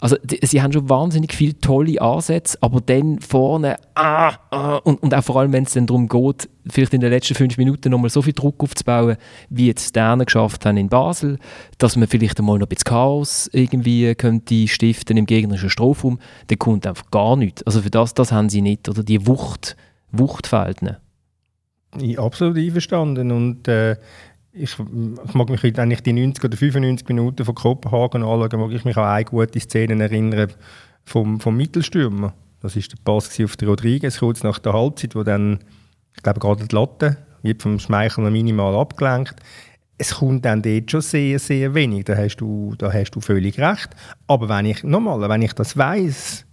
Also 0.00 0.16
die, 0.24 0.44
sie 0.44 0.60
haben 0.60 0.72
schon 0.72 0.88
wahnsinnig 0.88 1.32
viele 1.32 1.58
tolle 1.60 2.00
Ansätze, 2.00 2.58
aber 2.60 2.80
dann 2.80 3.20
vorne 3.20 3.76
ah, 3.94 4.32
ah, 4.50 4.76
und, 4.78 5.00
und 5.00 5.14
auch 5.14 5.22
vor 5.22 5.36
allem, 5.36 5.52
wenn 5.52 5.64
es 5.64 5.74
dann 5.74 5.86
darum 5.86 6.08
geht, 6.08 6.48
vielleicht 6.68 6.94
in 6.94 7.00
den 7.00 7.10
letzten 7.10 7.34
fünf 7.34 7.56
Minuten 7.58 7.90
nochmal 7.90 8.10
so 8.10 8.22
viel 8.22 8.32
Druck 8.32 8.62
aufzubauen, 8.62 9.16
wie 9.50 9.66
jetzt 9.66 9.90
Sterne 9.90 10.24
geschafft 10.24 10.64
haben 10.66 10.76
in 10.76 10.88
Basel, 10.88 11.38
dass 11.78 11.96
man 11.96 12.08
vielleicht 12.08 12.38
einmal 12.38 12.58
noch 12.58 12.66
ein 12.66 12.68
bisschen 12.68 12.84
Chaos 12.84 13.50
irgendwie 13.52 14.14
könnte 14.14 14.68
stiften 14.68 15.16
im 15.16 15.26
gegnerischen 15.26 15.70
Strafraum, 15.70 16.18
dann 16.46 16.58
kommt 16.58 16.86
einfach 16.86 17.10
gar 17.10 17.36
nichts. 17.36 17.62
Also 17.64 17.82
für 17.82 17.90
das, 17.90 18.14
das 18.14 18.32
haben 18.32 18.48
sie 18.48 18.62
nicht, 18.62 18.88
oder 18.88 19.02
die 19.02 19.26
Wucht, 19.26 19.76
Wucht 20.10 20.46
fehlt 20.46 20.82
ihnen. 20.82 20.96
Ich 22.00 22.18
absolut 22.18 22.56
einverstanden 22.56 23.30
und 23.30 23.68
äh, 23.68 23.96
ich, 24.52 24.76
ich, 24.78 25.34
mag 25.34 25.48
mich 25.48 25.64
eigentlich 25.64 26.02
die 26.02 26.12
90 26.12 26.44
oder 26.44 26.56
95 26.56 27.08
Minuten 27.08 27.44
von 27.44 27.54
Kopenhagen 27.54 28.22
anschauen, 28.22 28.60
mag 28.60 28.72
ich 28.72 28.84
mich 28.84 28.96
an 28.96 29.04
eine 29.04 29.24
gute 29.24 29.60
Szene 29.60 30.02
erinnern 30.02 30.52
vom, 31.04 31.40
vom 31.40 31.56
Mittelstürmer. 31.56 32.34
Das 32.60 32.76
war 32.76 32.82
der 32.82 32.96
Pass 33.04 33.40
auf 33.40 33.56
die 33.56 33.64
Rodriguez, 33.66 34.18
kurz 34.18 34.42
nach 34.42 34.58
der 34.58 34.72
Halbzeit, 34.72 35.14
wo 35.14 35.22
dann, 35.22 35.58
ich 36.16 36.22
glaube, 36.22 36.40
gerade 36.40 36.66
die 36.66 36.74
Latte 36.74 37.16
wird 37.42 37.62
vom 37.62 37.78
Schmeichel 37.78 38.30
minimal 38.30 38.74
abgelenkt. 38.74 39.36
Es 39.98 40.16
kommt 40.16 40.44
dann 40.44 40.62
dort 40.62 40.90
schon 40.90 41.00
sehr, 41.02 41.38
sehr 41.38 41.74
wenig. 41.74 42.04
Da 42.04 42.16
hast 42.16 42.36
du, 42.36 42.74
da 42.78 42.92
hast 42.92 43.12
du 43.12 43.20
völlig 43.20 43.58
recht. 43.58 43.90
Aber 44.26 44.48
wenn 44.48 44.66
ich, 44.66 44.82
nochmal, 44.82 45.28
wenn 45.28 45.42
ich 45.42 45.52
das 45.52 45.76
weiß, 45.76 46.44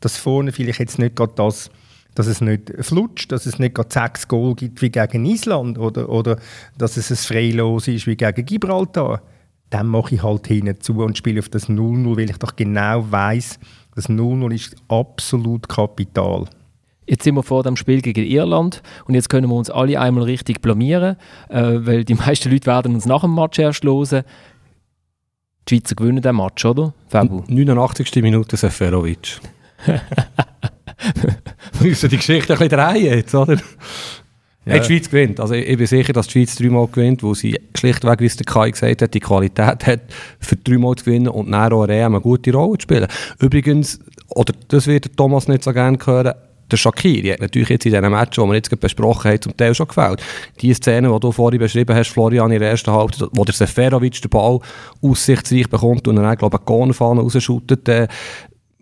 dass 0.00 0.16
vorne 0.16 0.52
vielleicht 0.52 0.80
jetzt 0.80 0.98
nicht 0.98 1.16
gerade 1.16 1.34
das 1.36 1.70
dass 2.16 2.26
es 2.26 2.40
nicht 2.40 2.72
flutscht, 2.80 3.30
dass 3.30 3.46
es 3.46 3.58
nicht 3.58 3.74
gerade 3.74 3.90
sechs 3.92 4.26
Goal 4.26 4.54
gibt 4.54 4.82
wie 4.82 4.90
gegen 4.90 5.26
Island 5.26 5.78
oder, 5.78 6.08
oder 6.08 6.38
dass 6.76 6.96
es 6.96 7.10
ein 7.10 7.16
Freilos 7.16 7.86
ist 7.88 8.06
wie 8.06 8.16
gegen 8.16 8.44
Gibraltar, 8.44 9.22
dann 9.70 9.86
mache 9.86 10.14
ich 10.14 10.22
halt 10.22 10.46
hinten 10.46 10.80
zu 10.80 11.02
und 11.02 11.18
spiele 11.18 11.40
auf 11.40 11.48
das 11.48 11.68
0-0, 11.68 12.16
weil 12.16 12.30
ich 12.30 12.38
doch 12.38 12.56
genau 12.56 13.10
weiß, 13.10 13.58
das 13.94 14.08
0-0 14.08 14.54
ist 14.54 14.76
absolut 14.88 15.68
kapital. 15.68 16.46
Jetzt 17.06 17.24
sind 17.24 17.34
wir 17.36 17.42
vor 17.42 17.62
dem 17.62 17.76
Spiel 17.76 18.02
gegen 18.02 18.24
Irland 18.24 18.82
und 19.06 19.14
jetzt 19.14 19.28
können 19.28 19.48
wir 19.48 19.54
uns 19.54 19.70
alle 19.70 20.00
einmal 20.00 20.24
richtig 20.24 20.60
blamieren, 20.60 21.16
äh, 21.48 21.62
weil 21.78 22.04
die 22.04 22.14
meisten 22.26 22.50
Leute 22.50 22.66
werden 22.66 22.94
uns 22.94 23.06
nach 23.06 23.20
dem 23.22 23.34
Match 23.34 23.58
erst 23.58 23.84
hören. 23.84 24.24
Die 25.68 25.76
Schweizer 25.76 25.94
gewinnen 25.94 26.22
den 26.22 26.36
Match, 26.36 26.64
oder? 26.64 26.92
Fabu? 27.08 27.42
89. 27.48 28.22
Minute 28.22 28.56
Seferovic. 28.56 29.40
wir 29.86 30.00
müssen 31.80 32.08
die 32.08 32.16
Geschichte 32.16 32.52
ein 32.52 32.58
bisschen 32.58 32.78
drehen 32.78 33.04
jetzt, 33.04 33.34
oder? 33.34 33.56
Ja. 34.64 34.80
die 34.80 34.84
Schweiz 34.84 35.08
gewinnt. 35.08 35.38
Also 35.38 35.54
ich, 35.54 35.76
bin 35.76 35.86
sicher, 35.86 36.12
dass 36.12 36.26
die 36.26 36.32
Schweiz 36.32 36.56
dreimal 36.56 36.88
gewinnt, 36.88 37.22
wo 37.22 37.34
sie 37.34 37.56
schlichtweg, 37.76 38.20
wie 38.20 38.26
es 38.26 38.36
der 38.36 38.46
Kai 38.46 38.70
gesagt 38.70 39.00
hat, 39.00 39.14
die 39.14 39.20
Qualität 39.20 39.86
hat, 39.86 40.00
für 40.40 40.56
dreimal 40.56 40.96
zu 40.96 41.04
gewinnen 41.04 41.28
und 41.28 41.52
dann 41.52 41.72
auch 41.72 41.84
eine 41.84 42.20
gute 42.20 42.52
Rolle 42.52 42.78
zu 42.78 42.82
spielen. 42.82 43.06
Übrigens, 43.38 44.00
oder 44.28 44.52
das 44.68 44.88
wird 44.88 45.16
Thomas 45.16 45.46
nicht 45.46 45.62
so 45.62 45.72
gerne 45.72 45.98
hören, 46.04 46.34
der 46.70 46.76
Shakiri 46.76 47.28
hat 47.28 47.40
natürlich 47.40 47.68
jetzt 47.68 47.86
in 47.86 47.92
diesen 47.92 48.10
Match, 48.10 48.36
die 48.36 48.42
wir 48.42 48.54
jetzt 48.54 48.80
besprochen 48.80 49.30
haben, 49.30 49.42
zum 49.42 49.56
Teil 49.56 49.74
schon 49.74 49.88
gefällt. 49.88 50.22
Die 50.60 50.74
Szene, 50.74 51.12
die 51.12 51.20
du 51.20 51.32
vorhin 51.32 51.60
beschrieben 51.60 51.94
hast, 51.94 52.10
Florian, 52.10 52.50
in 52.50 52.60
der 52.60 52.70
ersten 52.70 52.92
Halbzeit, 52.92 53.28
wo 53.32 53.44
der 53.44 53.54
Seferovic 53.54 54.20
den 54.20 54.30
Ball 54.30 54.58
aussichtsreich 55.02 55.68
bekommt 55.68 56.08
und 56.08 56.16
dann, 56.16 56.36
glaube 56.36 56.56
ich, 56.56 56.60
eine 56.60 56.66
Kornfahne 56.66 57.20
rausschüttet, 57.20 57.88
äh, 57.88 58.08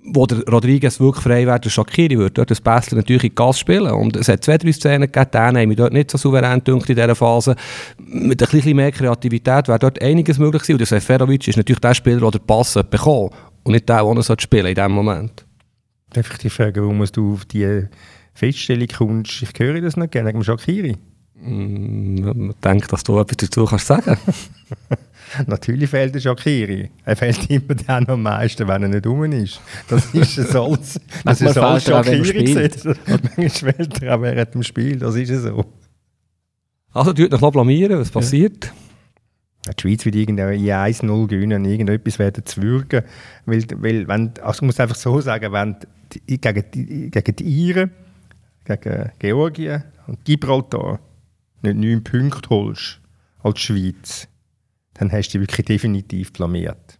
wo 0.07 0.27
der 0.27 0.45
Rodriguez 0.47 1.01
wirklich 1.01 1.23
frei 1.23 1.47
wäre, 1.47 1.59
der 1.59 1.71
Shakiri 1.71 2.19
würde 2.19 2.33
dort 2.33 2.51
das 2.51 2.61
Bessler 2.61 2.99
natürlich 2.99 3.25
in 3.25 3.35
Gas 3.35 3.59
spielen. 3.59 3.91
Und 3.91 4.17
es 4.17 4.29
hat 4.29 4.45
zwei, 4.45 4.59
drei 4.59 4.73
Szenen 4.73 5.11
gegeben, 5.11 5.31
die 5.33 5.39
haben 5.39 5.69
mich 5.69 5.77
dort 5.79 5.93
nicht 5.95 6.11
so 6.11 6.19
souverän 6.19 6.63
gedacht 6.63 6.91
in 6.91 6.97
dieser 6.97 7.15
Phase. 7.15 7.57
Mit 7.99 8.43
ein 8.43 8.49
bisschen 8.51 8.77
mehr 8.77 8.93
Kreativität 8.93 9.69
wäre 9.69 9.79
dort 9.79 10.03
einiges 10.03 10.39
möglich 10.39 10.63
gewesen. 10.63 10.75
Und 10.75 10.81
der 10.81 11.01
Seferovic 11.01 11.49
ist 11.49 11.57
natürlich 11.57 11.81
der 11.81 11.95
Spieler, 11.95 12.21
der 12.21 12.33
den 12.33 12.47
Pass 12.47 12.75
bekommen 12.91 13.31
und 13.63 13.73
nicht 13.73 13.89
der, 13.89 14.05
der 14.05 14.29
er 14.29 14.41
spielen 14.41 14.67
in 14.67 14.75
diesem 14.75 14.93
Moment. 14.93 15.47
Darf 16.15 16.31
ich 16.31 16.39
dich 16.39 16.53
fragen, 16.53 16.81
warum 16.81 17.05
du 17.13 17.35
auf 17.35 17.45
diese 17.45 17.91
Feststellung 18.35 18.87
kommst? 18.87 19.43
Ich 19.43 19.51
höre 19.59 19.81
das 19.81 19.97
nicht 19.97 20.13
gerne, 20.13 20.29
wegen 20.29 20.45
Shakiri. 20.45 20.97
Mm, 21.43 22.51
ich 22.51 22.57
denke, 22.63 22.87
dass 22.87 23.03
du 23.03 23.19
etwas 23.19 23.37
dazu 23.37 23.65
kannst 23.65 23.89
sagen 23.89 24.17
Natürlich 25.49 25.91
fehlt 25.91 26.15
der 26.15 26.21
Shakiri. 26.21 26.91
Er 27.05 27.17
fehlt 27.17 27.51
immer 27.51 27.75
dann 27.75 28.07
am 28.07 28.23
meisten, 28.23 28.69
wenn 28.69 28.85
er 28.85 28.89
nicht 28.89 29.07
rum 29.07 29.25
ist. 29.25 29.61
Das 29.89 30.15
ist 30.15 30.39
es 30.39 30.55
als, 30.57 31.01
das 31.25 31.41
ist 31.41 31.59
als 31.59 31.85
Shakiri 31.85 32.45
gesetzt. 32.45 32.87
Manchmal 33.37 33.73
fehlt 33.75 34.03
er 34.03 34.17
auch 34.17 34.23
während 34.23 34.55
dem 34.55 34.63
Spiel, 34.63 34.99
das 35.01 35.17
ist 35.17 35.43
so. 35.43 35.65
Also, 36.93 37.13
du 37.13 37.27
noch 37.27 37.51
blamieren, 37.51 37.99
was 37.99 38.11
passiert? 38.11 38.73
Ja. 39.67 39.73
Die 39.73 39.81
Schweiz 39.81 40.05
wird 40.05 40.15
irgendwie 40.15 40.73
1-0 40.73 41.27
gewinnen, 41.27 41.65
irgendetwas 41.65 42.21
werden 42.21 42.47
zu 42.47 42.63
würgen. 42.63 43.03
Weil, 43.47 43.65
weil 43.77 44.07
wenn, 44.07 44.33
also 44.41 44.59
ich 44.59 44.63
muss 44.63 44.79
einfach 44.79 44.95
so 44.95 45.21
sagen, 45.21 45.53
wenn 45.53 45.77
gegen, 46.27 46.65
die, 46.73 47.11
gegen 47.11 47.37
die 47.37 47.45
Iren, 47.45 47.91
gegen 48.65 49.11
Georgien 49.19 49.85
und 50.07 50.25
Gibraltar 50.25 51.01
nicht 51.63 51.77
neun 51.77 52.05
Punkte 52.05 52.51
holst 52.51 53.01
als 53.43 53.61
Schweiz, 53.61 54.29
dann 54.95 55.11
hast 55.11 55.29
du 55.29 55.39
dich 55.39 55.49
wirklich 55.49 55.67
definitiv 55.67 56.33
blamiert. 56.33 56.99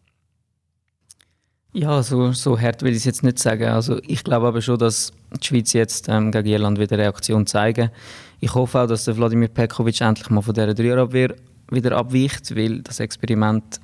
Ja, 1.73 2.03
so, 2.05 2.31
so 2.33 2.59
hart 2.59 2.83
will 2.83 2.93
ich 2.93 2.99
es 2.99 3.05
jetzt 3.05 3.25
nicht 3.25 3.39
sagen. 3.41 3.65
Also 3.65 4.01
ich 4.07 4.23
glaube 4.23 4.47
aber 4.47 4.63
schon, 4.63 4.79
dass 4.79 5.13
die 5.41 5.45
Schweiz 5.45 5.73
jetzt 5.73 6.09
ähm, 6.09 6.31
gegen 6.31 6.47
Irland 6.47 6.79
wieder 6.79 6.97
Reaktion 6.97 7.47
zeigen. 7.47 7.91
Ich 8.39 8.55
hoffe 8.55 8.81
auch, 8.81 8.87
dass 8.87 9.07
der 9.07 9.17
Wladimir 9.17 9.49
Pekovic 9.49 10.01
endlich 10.01 10.31
mal 10.31 10.41
von 10.41 10.55
dieser 10.55 10.73
Dreierabwehr 10.73 11.35
wieder 11.71 11.97
abweicht, 11.97 12.55
weil 12.55 12.83
das 12.83 13.01
Experiment 13.01 13.81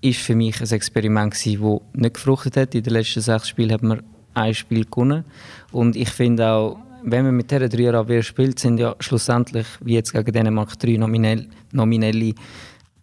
ist 0.00 0.20
für 0.20 0.34
mich 0.34 0.60
ein 0.60 0.68
Experiment 0.68 1.34
das 1.34 1.80
nicht 1.92 2.14
gefruchtet 2.14 2.56
hat. 2.56 2.74
In 2.74 2.82
den 2.82 2.92
letzten 2.92 3.20
sechs 3.20 3.48
Spielen 3.48 3.70
hat 3.70 3.82
man 3.82 4.02
ein 4.34 4.54
Spiel 4.54 4.84
gewonnen. 4.84 5.24
Und 5.70 5.96
ich 5.96 6.10
finde 6.10 6.48
auch, 6.48 6.78
wenn 7.02 7.24
man 7.24 7.36
mit 7.36 7.50
dieser 7.50 7.68
Dreierabwehr 7.68 8.22
spielt, 8.22 8.58
sind 8.58 8.78
ja 8.78 8.94
schlussendlich, 9.00 9.66
wie 9.80 9.94
jetzt 9.94 10.12
gegen 10.12 10.32
Dänemark, 10.32 10.78
drei 10.78 10.96
nominell, 10.96 11.48
nominelle 11.72 12.34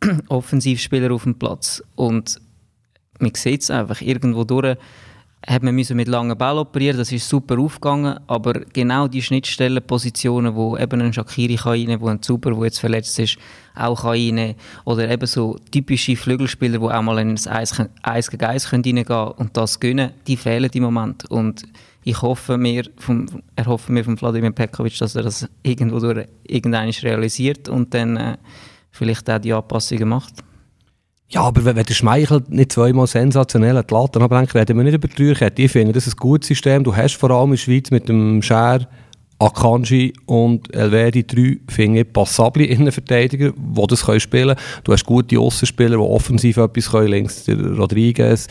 Offensivspieler 0.30 1.12
auf 1.12 1.24
dem 1.24 1.36
Platz. 1.36 1.84
Und 1.96 2.40
man 3.20 3.32
sieht 3.36 3.64
es 3.64 3.72
einfach, 3.72 4.02
irgendwo 4.02 4.44
durch 4.44 4.78
hat 5.48 5.64
man 5.64 5.74
mit 5.74 6.08
langen 6.08 6.38
Ball 6.38 6.58
operieren, 6.58 6.98
das 6.98 7.12
ist 7.12 7.30
super 7.30 7.58
aufgegangen, 7.60 8.20
aber 8.28 8.54
genau 8.74 9.08
die 9.08 9.22
Schnittstellenpositionen, 9.22 10.54
wo 10.54 10.78
eben 10.78 11.02
ein 11.02 11.14
Shakiri 11.14 11.56
kann 11.56 11.72
rein, 11.72 12.02
wo 12.02 12.08
ein 12.08 12.22
Zuber, 12.22 12.56
wo 12.56 12.66
jetzt 12.66 12.80
verletzt 12.80 13.18
ist, 13.20 13.38
auch 13.74 14.02
kann 14.02 14.12
rein, 14.12 14.56
oder 14.84 15.10
eben 15.10 15.26
so 15.26 15.58
typische 15.72 16.18
Flügelspieler, 16.18 16.80
die 16.80 16.86
auch 16.86 17.02
mal 17.02 17.20
in 17.20 17.38
ein 17.38 17.90
1 18.02 18.30
gegen 18.30 18.44
1 18.44 18.74
reingehen 18.74 19.06
können 19.06 19.32
und 19.32 19.56
das 19.56 19.80
gönnen, 19.80 20.12
die 20.28 20.36
fehlen 20.36 20.70
im 20.74 20.84
Moment 20.84 21.26
und 21.32 21.64
ich 22.04 22.22
hoffe 22.22 22.58
mir 22.58 22.86
vom, 22.98 23.28
erhoffe 23.56 23.92
mir 23.92 24.04
von 24.04 24.18
Vladimir 24.18 24.52
Pekovic, 24.52 24.98
dass 24.98 25.16
er 25.16 25.24
das 25.24 25.48
irgendwo 25.64 26.00
durch 26.00 26.28
irgendwann 26.44 26.90
realisiert 26.90 27.70
und 27.70 27.94
dann 27.94 28.18
äh, 28.18 28.38
vielleicht 28.92 29.30
auch 29.30 29.40
die 29.40 29.54
Anpassungen 29.54 30.08
macht. 30.08 30.44
Ja, 31.32 31.44
aber 31.44 31.64
wenn, 31.64 31.76
der 31.76 31.94
Schmeichel 31.94 32.44
nicht 32.50 32.72
zweimal 32.72 33.06
sensationell 33.06 33.78
hat, 33.78 33.92
dann 33.92 34.24
ablenkt, 34.24 34.56
reden 34.56 34.78
wir 34.78 34.84
nicht 34.84 34.96
über 34.96 35.08
die. 35.08 35.64
Ich 35.64 35.72
finde, 35.72 35.94
das 35.94 36.08
ist 36.08 36.16
ein 36.16 36.20
gutes 36.20 36.48
System. 36.48 36.84
Du 36.84 36.96
hast 36.96 37.18
vor 37.18 37.30
allem 37.30 37.52
in 37.52 37.52
der 37.52 37.58
Schweiz 37.58 37.92
mit 37.92 38.10
dem 38.10 38.42
Scher, 38.42 38.88
Akanji 39.38 40.14
und 40.26 40.74
Elvedi 40.76 41.26
drei 41.26 41.58
finde 41.70 42.02
ich 42.02 42.12
passable 42.12 42.66
Innenverteidiger, 42.66 43.54
die 43.56 43.88
das 43.88 44.02
spielen 44.22 44.50
können. 44.50 44.60
Du 44.84 44.92
hast 44.92 45.06
gute 45.06 45.40
Aussenspieler, 45.40 45.98
die 45.98 46.04
offensiv 46.04 46.58
etwas 46.58 46.92
können. 46.92 47.08
Links 47.08 47.46
der 47.46 47.58
Rodriguez, 47.78 48.48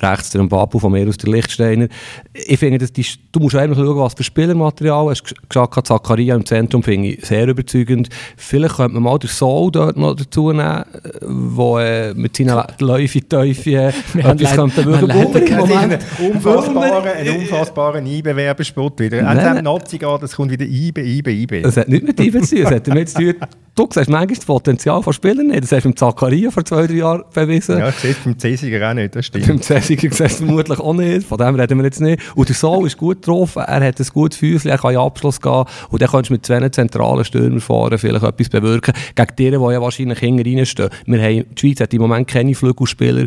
rechts 0.00 0.30
der 0.30 0.42
Mbapu, 0.42 0.78
von 0.78 0.92
mir 0.92 1.06
aus 1.08 1.16
der 1.16 1.32
Lichtsteiner. 1.32 1.88
Ich 2.32 2.58
finde, 2.58 2.78
dass 2.78 2.92
die, 2.92 3.04
du 3.30 3.40
musst 3.40 3.54
einfach 3.54 3.76
schauen, 3.76 3.98
was 3.98 4.14
für 4.14 4.24
Spielermaterial 4.24 5.10
hast. 5.10 5.22
Du 5.22 5.34
gesagt, 5.48 5.86
Zakaria 5.86 6.34
im 6.34 6.46
Zentrum 6.46 6.82
finde 6.82 7.08
ich 7.08 7.26
sehr 7.26 7.46
überzeugend. 7.46 8.08
Vielleicht 8.36 8.76
könnte 8.76 8.94
man 8.94 9.02
mal 9.02 9.18
den 9.18 9.28
Soul 9.28 9.70
dort 9.70 9.96
noch 9.96 10.14
dazu 10.14 10.52
nehmen, 10.52 10.84
wo 11.22 11.78
äh, 11.78 12.14
mit 12.14 12.36
seinen 12.36 12.62
Läufen, 12.78 13.28
Teufel 13.28 13.74
äh, 13.74 13.88
etwas 14.18 14.54
könnte. 14.54 14.84
Moment. 14.84 15.98
Unfassbaren, 16.18 17.08
einen 17.08 17.36
unfassbaren 17.40 18.06
IBE-Werbespot 18.06 19.00
wieder. 19.00 19.28
An 19.28 19.38
dem 19.38 19.64
Nazi 19.64 19.98
geht, 19.98 20.22
es 20.22 20.34
kommt 20.34 20.50
wieder 20.50 20.64
IBE, 20.64 21.02
IBE, 21.02 21.30
IBE. 21.30 21.62
Es 21.62 21.76
hat 21.76 21.88
nicht 21.88 22.04
mit 22.04 22.18
IBE 22.18 22.40
zu 22.40 22.56
tun, 22.56 22.64
es 22.64 22.70
hat 22.70 22.88
damit 22.88 23.08
zu 23.10 23.18
tun, 23.18 23.34
du 23.74 23.88
siehst 23.90 24.08
manchmal 24.08 24.36
das 24.36 24.44
Potenzial 24.44 25.02
von 25.02 25.12
Spielern 25.12 25.46
nicht. 25.48 25.62
Das 25.62 25.72
hast 25.72 25.84
du 25.84 25.88
mit 25.88 25.98
Zakaria 25.98 26.50
vor 26.50 26.64
zwei, 26.64 26.86
drei 26.86 26.94
Jahren 26.94 27.24
bewiesen. 27.32 27.78
Ja, 27.78 27.88
ich 27.88 27.94
sehe 27.96 28.10
es 28.12 28.18
beim 28.18 28.38
Cäsiger 28.38 28.90
auch 28.90 28.94
nicht, 28.94 29.14
das 29.14 29.26
stimmt. 29.26 29.64
Du 29.88 30.24
es 30.24 30.36
vermutlich 30.36 30.78
auch 30.78 30.94
nicht, 30.94 31.26
von 31.26 31.38
dem 31.38 31.54
reden 31.54 31.78
wir 31.78 31.84
jetzt 31.84 32.00
nicht. 32.00 32.20
Und 32.34 32.48
der 32.48 32.56
Saul 32.56 32.86
ist 32.86 32.96
gut 32.96 33.22
getroffen, 33.22 33.62
er 33.62 33.84
hat 33.84 34.00
ein 34.00 34.06
gutes 34.12 34.38
Füßchen, 34.38 34.70
er 34.70 34.78
kann 34.78 34.92
in 34.92 34.98
Abschluss 34.98 35.40
gehen 35.40 35.64
und 35.90 36.02
dann 36.02 36.08
kannst 36.08 36.30
du 36.30 36.34
mit 36.34 36.46
zwei 36.46 36.68
zentralen 36.68 37.24
Stürmern 37.24 37.60
fahren, 37.60 37.98
vielleicht 37.98 38.24
etwas 38.24 38.48
bewirken, 38.48 38.94
gegen 39.14 39.36
die, 39.38 39.50
die 39.50 39.56
ja 39.56 39.80
wahrscheinlich 39.80 40.18
hinten 40.18 40.58
reinstehen. 40.58 40.90
Wir 41.06 41.22
haben, 41.22 41.44
die 41.54 41.60
Schweiz 41.60 41.80
hat 41.80 41.94
im 41.94 42.02
Moment 42.02 42.28
keine 42.28 42.54
Flügelspieler, 42.54 43.26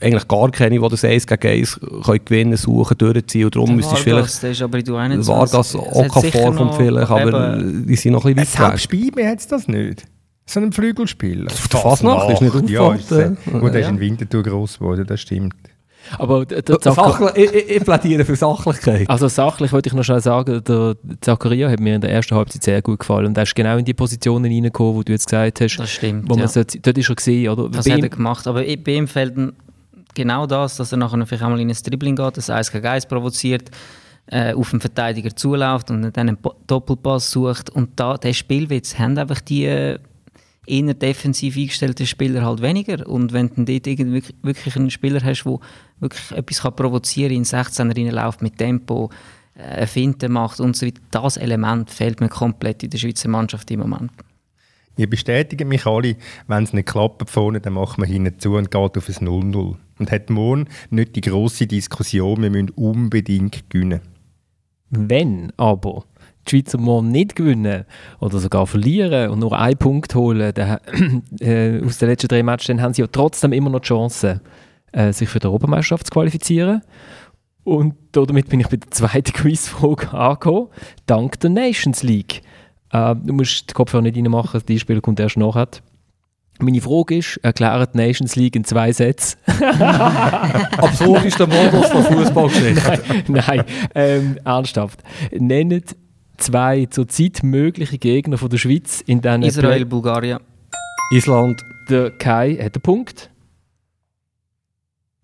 eigentlich 0.00 0.28
gar 0.28 0.50
keine, 0.50 0.78
die 0.80 0.88
das 0.88 1.04
1 1.04 1.26
gegen 1.26 1.46
1 1.46 1.80
können 2.04 2.24
gewinnen, 2.24 2.56
suchen, 2.56 2.98
durchziehen. 2.98 3.44
Und 3.44 3.56
darum 3.56 3.76
müsstest 3.76 4.00
du 4.00 4.02
vielleicht... 4.02 4.42
Der 4.42 4.50
ist 4.50 4.62
aber 4.62 4.82
du 4.82 4.96
auch 4.96 5.08
nicht 5.08 5.26
Vargas 5.26 5.76
auch 5.76 6.08
keine 6.08 6.32
Form 6.32 6.72
vielleicht, 6.74 7.10
aber 7.10 7.58
die 7.62 7.96
sind 7.96 8.12
noch 8.12 8.24
ein 8.24 8.34
bisschen 8.34 8.60
weit 8.60 8.72
weg. 8.72 8.80
Selbst 8.80 9.14
bei 9.16 9.30
hat 9.30 9.38
es 9.38 9.46
das 9.46 9.68
nicht. 9.68 10.04
So 10.44 10.60
ein 10.60 10.72
Flügelspieler. 10.72 11.50
Fasnacht 11.50 12.30
ist 12.30 12.42
nicht 12.42 12.70
ja, 12.70 12.92
ist, 12.94 13.12
äh, 13.12 13.30
Gut, 13.52 13.72
der 13.72 13.80
ja. 13.80 13.86
ist 13.86 13.92
in 13.92 14.00
Winterthur 14.00 14.42
gross 14.42 14.78
geworden, 14.78 15.06
das 15.06 15.20
stimmt. 15.20 15.54
Aber 16.18 16.44
der, 16.44 16.62
der 16.62 17.32
ich, 17.36 17.54
ich, 17.54 17.84
plädiere 17.84 18.24
für 18.24 18.36
Sachlichkeit. 18.36 19.08
Also 19.08 19.28
sachlich 19.28 19.72
wollte 19.72 19.88
ich 19.88 19.94
noch 19.94 20.04
schnell 20.04 20.20
sagen, 20.20 20.62
der 20.64 20.96
Zakaria 21.20 21.70
hat 21.70 21.80
mir 21.80 21.94
in 21.94 22.00
der 22.00 22.10
ersten 22.10 22.34
Halbzeit 22.34 22.62
sehr 22.62 22.82
gut 22.82 23.00
gefallen 23.00 23.26
und 23.26 23.36
er 23.36 23.44
ist 23.44 23.54
genau 23.54 23.76
in 23.76 23.84
die 23.84 23.94
Positionen 23.94 24.44
reingekommen, 24.52 24.94
wo 24.94 25.02
du 25.02 25.12
jetzt 25.12 25.26
gesagt 25.26 25.60
hast. 25.60 25.76
Das 25.76 25.90
stimmt, 25.90 26.24
wo 26.28 26.34
man 26.34 26.44
ja. 26.44 26.48
sollte, 26.48 26.80
dort 26.80 26.98
ist 26.98 27.08
er 27.08 27.14
gesehen, 27.14 27.50
oder? 27.50 27.68
Das 27.68 27.86
bei 27.86 27.92
hat 27.92 28.02
er 28.02 28.08
gemacht, 28.08 28.46
aber 28.46 28.62
bei 28.62 28.92
ihm 28.92 29.08
fällt 29.08 29.34
genau 30.14 30.46
das, 30.46 30.76
dass 30.76 30.92
er 30.92 30.98
nachher 30.98 31.26
vielleicht 31.26 31.42
einmal 31.42 31.60
in 31.60 31.70
ein 31.70 31.76
Dribbling 31.76 32.16
geht, 32.16 32.36
das 32.36 32.50
1 32.50 32.72
gegen 32.72 32.86
1 32.86 33.06
provoziert, 33.06 33.70
äh, 34.26 34.54
auf 34.54 34.70
den 34.70 34.80
Verteidiger 34.80 35.34
zuläuft 35.34 35.90
und 35.90 36.02
dann 36.16 36.28
einen 36.28 36.38
Doppelpass 36.66 37.30
sucht 37.30 37.70
und 37.70 37.90
da, 37.96 38.16
der 38.16 38.32
Spielwitz 38.32 38.98
haben 38.98 39.18
einfach 39.18 39.40
die 39.40 39.64
äh, 39.66 39.98
eher 40.66 40.94
defensiv 40.94 41.56
eingestellten 41.56 42.06
Spieler 42.06 42.44
halt 42.44 42.62
weniger. 42.62 43.06
Und 43.08 43.32
wenn 43.32 43.48
du 43.48 43.64
dort 43.64 43.86
wirklich 44.42 44.76
einen 44.76 44.90
Spieler 44.90 45.22
hast, 45.22 45.44
der 45.44 45.58
wirklich 46.00 46.30
etwas 46.32 46.62
kann 46.62 46.76
provozieren 46.76 47.30
kann, 47.30 47.38
in 47.38 47.44
16er 47.44 47.96
reinläuft 47.96 48.42
mit 48.42 48.58
Tempo, 48.58 49.10
äh, 49.54 49.62
eine 49.62 49.86
Finte 49.86 50.28
macht 50.28 50.60
und 50.60 50.76
so 50.76 50.86
weiter, 50.86 51.00
das 51.10 51.36
Element 51.36 51.90
fehlt 51.90 52.20
mir 52.20 52.28
komplett 52.28 52.82
in 52.82 52.90
der 52.90 52.98
Schweizer 52.98 53.28
Mannschaft 53.28 53.70
im 53.70 53.80
Moment. 53.80 54.12
Ihr 54.96 55.08
bestätigt 55.08 55.66
mich 55.66 55.86
alle, 55.86 56.16
wenn 56.48 56.64
es 56.64 56.74
nicht 56.74 56.88
klappt 56.88 57.28
vorne, 57.30 57.60
dann 57.60 57.72
macht 57.72 57.98
man 57.98 58.08
hinten 58.08 58.38
zu 58.38 58.56
und 58.56 58.70
geht 58.70 58.98
auf 58.98 59.08
ein 59.08 59.26
0-0. 59.26 59.76
Und 59.98 60.10
hat 60.10 60.30
morgen 60.30 60.66
nicht 60.90 61.16
die 61.16 61.22
grosse 61.22 61.66
Diskussion, 61.66 62.42
wir 62.42 62.50
müssen 62.50 62.70
unbedingt 62.70 63.70
gewinnen. 63.70 64.00
Wenn 64.90 65.52
aber 65.56 66.04
die 66.46 66.50
Schweizer 66.50 66.78
morgen 66.78 67.08
nicht 67.08 67.36
gewinnen 67.36 67.84
oder 68.20 68.38
sogar 68.38 68.66
verlieren 68.66 69.30
und 69.30 69.38
nur 69.38 69.58
einen 69.58 69.76
Punkt 69.76 70.14
holen 70.14 70.52
dann, 70.54 70.78
äh, 71.40 71.80
aus 71.84 71.98
den 71.98 72.08
letzten 72.08 72.28
drei 72.28 72.42
Matches, 72.42 72.68
dann 72.68 72.82
haben 72.82 72.94
sie 72.94 73.02
ja 73.02 73.08
trotzdem 73.10 73.52
immer 73.52 73.70
noch 73.70 73.80
die 73.80 73.88
Chance, 73.88 74.40
äh, 74.92 75.12
sich 75.12 75.28
für 75.28 75.38
die 75.38 75.46
Europameisterschaft 75.46 76.06
zu 76.06 76.12
qualifizieren. 76.12 76.82
Und 77.64 77.94
damit 78.12 78.48
bin 78.48 78.60
ich 78.60 78.68
bei 78.68 78.76
der 78.76 78.90
zweiten 78.90 79.32
Quizfrage 79.34 80.12
angekommen, 80.12 80.68
dank 81.06 81.38
der 81.40 81.50
Nations 81.50 82.02
League. 82.02 82.42
Äh, 82.90 83.14
du 83.16 83.32
musst 83.32 83.70
den 83.70 83.74
Kopfhörer 83.74 84.02
nicht 84.02 84.16
reinmachen, 84.16 84.60
das 84.66 84.80
Spiel 84.80 85.00
kommt 85.00 85.20
erst 85.20 85.36
nachher. 85.36 85.68
Meine 86.58 86.80
Frage 86.80 87.16
ist, 87.16 87.38
erklärt 87.38 87.94
die 87.94 87.98
Nations 87.98 88.36
League 88.36 88.54
in 88.54 88.64
zwei 88.64 88.92
Sätzen. 88.92 89.38
Absurdischster 90.76 91.46
Modus 91.46 91.88
von 91.88 92.04
Fußballgeschichte. 92.04 93.02
nein, 93.28 93.42
nein 93.46 93.64
ähm, 93.94 94.38
ernsthaft. 94.44 95.02
Nennt 95.32 95.96
zwei 96.42 96.86
zurzeit 96.86 97.42
mögliche 97.42 97.98
Gegner 97.98 98.38
von 98.38 98.50
der 98.50 98.58
Schweiz 98.58 99.00
in 99.00 99.20
diesen 99.20 99.42
Israel, 99.42 99.76
Play 99.76 99.84
Bulgarien. 99.84 100.40
Island. 101.12 101.62
Der 101.88 102.10
Kai 102.10 102.56
hat 102.56 102.74
einen 102.74 102.82
Punkt. 102.82 103.30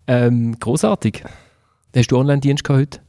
Ähm, 0.07 0.59
großartig. 0.59 1.23
Hast 1.95 2.11
du 2.11 2.17
Online-Dienst 2.17 2.67
heute? 2.69 2.99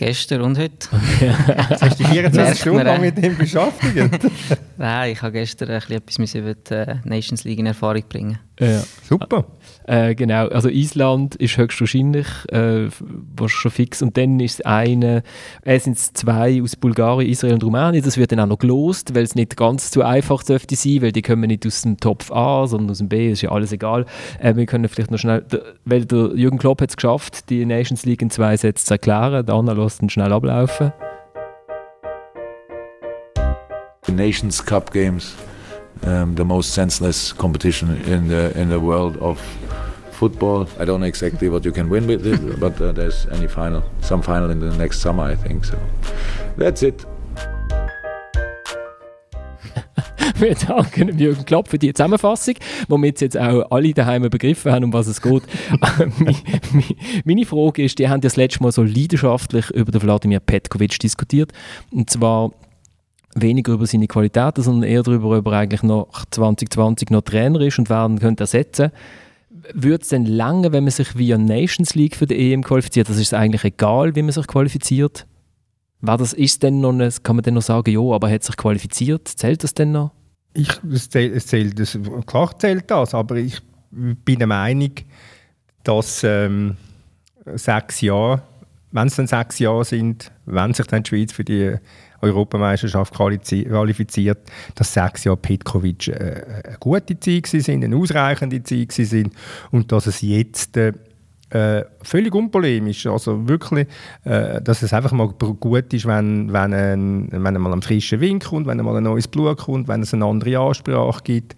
Gestern 0.00 0.40
und 0.40 0.56
heute. 0.56 0.88
Jetzt 1.20 1.82
hast 1.82 2.00
du 2.00 2.04
24 2.04 2.58
Stunden 2.58 2.86
lang 2.86 3.02
mit 3.02 3.18
ihm 3.22 3.36
beschäftigt. 3.36 4.18
Nein, 4.78 5.12
ich 5.12 5.20
habe 5.20 5.32
gestern 5.32 5.68
etwas 5.68 6.34
über 6.34 6.54
die 6.54 6.72
äh, 6.72 6.96
Nations 7.04 7.44
League 7.44 7.58
in 7.58 7.66
Erfahrung 7.66 8.02
bringen. 8.08 8.38
Ja. 8.58 8.82
Super. 9.06 9.44
Äh, 9.84 10.14
genau, 10.14 10.48
also 10.48 10.68
Island 10.68 11.34
ist 11.34 11.56
höchstwahrscheinlich 11.56 12.26
äh, 12.48 12.88
was 13.36 13.50
schon 13.50 13.70
fix. 13.70 14.02
Und 14.02 14.16
dann 14.16 14.38
ist 14.40 14.60
es 14.60 14.66
eine, 14.66 15.22
äh, 15.64 15.78
sind 15.78 15.96
es 15.96 16.12
zwei 16.12 16.62
aus 16.62 16.76
Bulgarien, 16.76 17.30
Israel 17.30 17.54
und 17.54 17.64
Rumänien. 17.64 18.04
Das 18.04 18.16
wird 18.16 18.32
dann 18.32 18.40
auch 18.40 18.46
noch 18.46 18.58
gelost, 18.58 19.14
weil 19.14 19.22
es 19.22 19.34
nicht 19.34 19.56
ganz 19.56 19.90
zu 19.90 20.02
einfach 20.02 20.42
dürfte 20.42 20.76
sein, 20.76 21.02
weil 21.02 21.12
die 21.12 21.22
kommen 21.22 21.48
nicht 21.48 21.66
aus 21.66 21.82
dem 21.82 21.96
Topf 21.96 22.30
A, 22.30 22.66
sondern 22.66 22.90
aus 22.90 22.98
dem 22.98 23.08
B, 23.08 23.30
das 23.30 23.38
ist 23.38 23.42
ja 23.42 23.50
alles 23.50 23.72
egal. 23.72 24.06
Äh, 24.38 24.56
wir 24.56 24.66
können 24.66 24.88
vielleicht 24.88 25.10
noch 25.10 25.18
schnell, 25.18 25.42
der, 25.42 25.62
weil 25.84 26.04
der 26.04 26.32
Jürgen 26.34 26.58
Klopp 26.58 26.80
hat 26.82 26.90
es 26.90 26.96
geschafft, 26.96 27.50
die 27.50 27.64
Nations 27.64 28.04
League 28.04 28.22
in 28.22 28.30
zwei 28.30 28.56
Sätzen 28.56 28.86
zu 28.86 28.94
erklären. 28.94 29.44
Der 29.44 29.54
Anna 29.54 29.72
schnell 29.90 30.30
ablaufen. 30.30 30.92
The 34.02 34.12
Nations 34.12 34.60
Cup 34.60 34.92
Games 34.92 35.36
um, 36.02 36.34
the 36.34 36.44
most 36.44 36.72
senseless 36.72 37.32
competition 37.32 37.96
in 38.04 38.28
the 38.28 38.58
in 38.58 38.68
the 38.68 38.80
world 38.80 39.16
of 39.18 39.38
football. 40.12 40.66
I 40.78 40.84
don't 40.84 41.00
know 41.00 41.06
exactly 41.06 41.48
what 41.48 41.64
you 41.64 41.72
can 41.72 41.88
win 41.88 42.06
with 42.06 42.26
it, 42.26 42.60
but 42.60 42.80
uh, 42.80 42.92
there's 42.92 43.26
any 43.26 43.46
final, 43.46 43.82
some 44.00 44.22
final 44.22 44.50
in 44.50 44.60
the 44.60 44.76
next 44.76 45.00
summer, 45.00 45.24
I 45.24 45.34
think. 45.34 45.64
So 45.64 45.78
that's 46.56 46.82
it. 46.82 47.04
Wir 50.40 50.54
danken 50.54 51.18
Jürgen 51.18 51.44
Klopp 51.44 51.68
für 51.68 51.78
die 51.78 51.92
Zusammenfassung, 51.92 52.54
womit 52.88 53.20
jetzt 53.20 53.38
auch 53.38 53.70
alle 53.70 53.92
daheim 53.92 54.22
begriffen 54.28 54.72
haben, 54.72 54.84
um 54.84 54.92
was 54.92 55.06
es 55.06 55.20
geht. 55.20 55.42
meine 57.24 57.46
Frage 57.46 57.82
ist, 57.82 57.98
die 57.98 58.08
haben 58.08 58.20
das 58.20 58.36
letzte 58.36 58.62
Mal 58.62 58.72
so 58.72 58.82
leidenschaftlich 58.82 59.70
über 59.70 59.92
den 59.92 60.02
Wladimir 60.02 60.40
Petkovic 60.40 60.98
diskutiert. 60.98 61.52
Und 61.90 62.10
zwar 62.10 62.52
weniger 63.34 63.72
über 63.72 63.86
seine 63.86 64.06
Qualitäten, 64.08 64.62
sondern 64.62 64.88
eher 64.88 65.02
darüber, 65.02 65.38
ob 65.38 65.46
er 65.46 65.52
eigentlich 65.52 65.82
nach 65.82 66.24
2020 66.30 67.10
noch 67.10 67.22
Trainer 67.22 67.60
ist 67.60 67.78
und 67.78 67.88
wer 67.88 68.06
ihn 68.06 68.18
könnte 68.18 68.44
ersetzen 68.44 68.90
würde 69.74 70.02
es 70.02 70.08
denn 70.08 70.26
lange, 70.26 70.72
wenn 70.72 70.84
man 70.84 70.90
sich 70.90 71.16
via 71.16 71.36
Nations 71.36 71.94
League 71.94 72.16
für 72.16 72.26
die 72.26 72.52
EM 72.52 72.62
qualifiziert? 72.62 73.08
Das 73.08 73.18
ist 73.18 73.34
eigentlich 73.34 73.64
egal, 73.64 74.14
wie 74.14 74.22
man 74.22 74.32
sich 74.32 74.46
qualifiziert. 74.46 75.26
War 76.00 76.16
das 76.16 76.32
ist 76.32 76.62
denn 76.62 76.80
noch 76.80 76.96
kann 77.22 77.36
man 77.36 77.42
denn 77.42 77.54
noch 77.54 77.62
sagen, 77.62 77.90
ja, 77.90 78.00
aber 78.00 78.28
er 78.28 78.34
hat 78.34 78.44
sich 78.44 78.56
qualifiziert? 78.56 79.28
Zählt 79.28 79.62
das 79.62 79.74
denn 79.74 79.92
noch? 79.92 80.12
Ich, 80.52 80.68
es 80.92 81.08
zählt, 81.08 81.34
es 81.34 81.46
zählt 81.46 81.78
das, 81.78 81.98
klar 82.26 82.58
zählt 82.58 82.90
das, 82.90 83.14
aber 83.14 83.36
ich 83.36 83.60
bin 83.90 84.38
der 84.38 84.46
Meinung, 84.46 84.92
dass 85.84 86.24
ähm, 86.24 86.76
sechs 87.54 88.00
Jahre, 88.00 88.42
wenn 88.92 89.06
es 89.06 89.16
dann 89.16 89.26
sechs 89.26 89.58
Jahre 89.58 89.84
sind, 89.84 90.32
wenn 90.46 90.74
sich 90.74 90.86
dann 90.86 91.02
die 91.02 91.08
Schweiz 91.08 91.32
für 91.32 91.44
die 91.44 91.76
Europameisterschaft 92.20 93.14
qualifiziert, 93.14 94.38
dass 94.74 94.92
sechs 94.92 95.24
Jahre 95.24 95.38
Petkovic 95.38 96.08
äh, 96.08 96.62
eine 96.64 96.76
gute 96.78 97.18
Zeit 97.18 97.46
sind, 97.46 97.84
eine 97.84 97.96
ausreichende 97.96 98.62
Zeit 98.62 98.92
sind 98.92 99.32
und 99.70 99.90
dass 99.92 100.06
es 100.06 100.20
jetzt 100.20 100.76
äh, 101.50 101.84
völlig 102.02 102.34
unpolemisch, 102.34 103.06
also 103.06 103.48
wirklich, 103.48 103.86
äh, 104.24 104.60
dass 104.62 104.82
es 104.82 104.92
einfach 104.92 105.12
mal 105.12 105.28
gut 105.28 105.92
ist, 105.92 106.06
wenn, 106.06 106.52
wenn, 106.52 106.72
ein, 106.72 107.28
wenn 107.30 107.60
mal 107.60 107.72
ein 107.72 107.82
frischer 107.82 108.20
Wind 108.20 108.44
kommt, 108.44 108.66
wenn 108.66 108.78
mal 108.78 108.96
ein 108.96 109.02
neues 109.02 109.28
Blut 109.28 109.58
kommt, 109.58 109.88
wenn 109.88 110.02
es 110.02 110.14
eine 110.14 110.24
andere 110.24 110.58
Ansprache 110.58 111.22
gibt, 111.24 111.56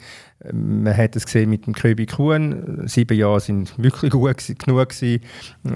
man 0.50 0.96
hat 0.96 1.14
es 1.14 1.24
gesehen 1.24 1.50
mit 1.50 1.66
dem 1.66 1.74
Köbi 1.74 2.06
Kuhn. 2.06 2.82
Sieben 2.86 3.16
Jahre 3.16 3.40
sind 3.40 3.78
wirklich 3.80 4.10
gut 4.10 4.36
genug 4.58 4.88
gewesen. 4.88 5.20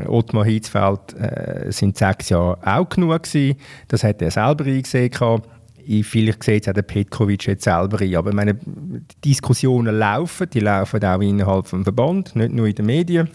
Ottmar 0.07 0.45
Hitzfeld 0.45 1.15
äh, 1.15 1.71
sind 1.71 1.97
sechs 1.97 2.31
Jahre 2.31 2.59
auch 2.65 2.89
genug 2.89 3.23
gewesen. 3.23 3.59
Das 3.89 4.03
hat 4.03 4.23
er 4.23 4.31
selber 4.31 4.65
eingesehen. 4.65 5.13
Ich, 5.89 6.05
vielleicht 6.05 6.43
sieht 6.43 6.65
es 6.65 6.69
auch 6.69 6.75
der 6.75 6.83
Petkovic 6.83 7.47
jetzt 7.47 7.63
selber 7.63 8.01
ein. 8.01 8.17
Aber 8.17 8.35
meine, 8.35 8.59
Diskussionen 9.25 9.97
laufen. 9.97 10.51
Die 10.51 10.61
laufen 10.61 11.05
auch 11.05 11.21
innerhalb 11.21 11.71
des 11.71 11.83
Verband, 11.85 12.35
nicht 12.35 12.53
nur 12.53 12.67
in 12.67 12.75
den 12.75 12.87
Medien, 12.87 13.29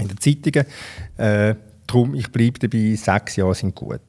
in 0.00 0.08
den 0.08 0.18
Zeitungen. 0.18 0.66
Äh, 1.16 1.54
darum, 1.86 2.14
ich 2.14 2.30
bleibe 2.30 2.58
dabei, 2.58 2.94
sechs 2.96 3.36
Jahre 3.36 3.54
sind 3.54 3.74
gut. 3.74 4.00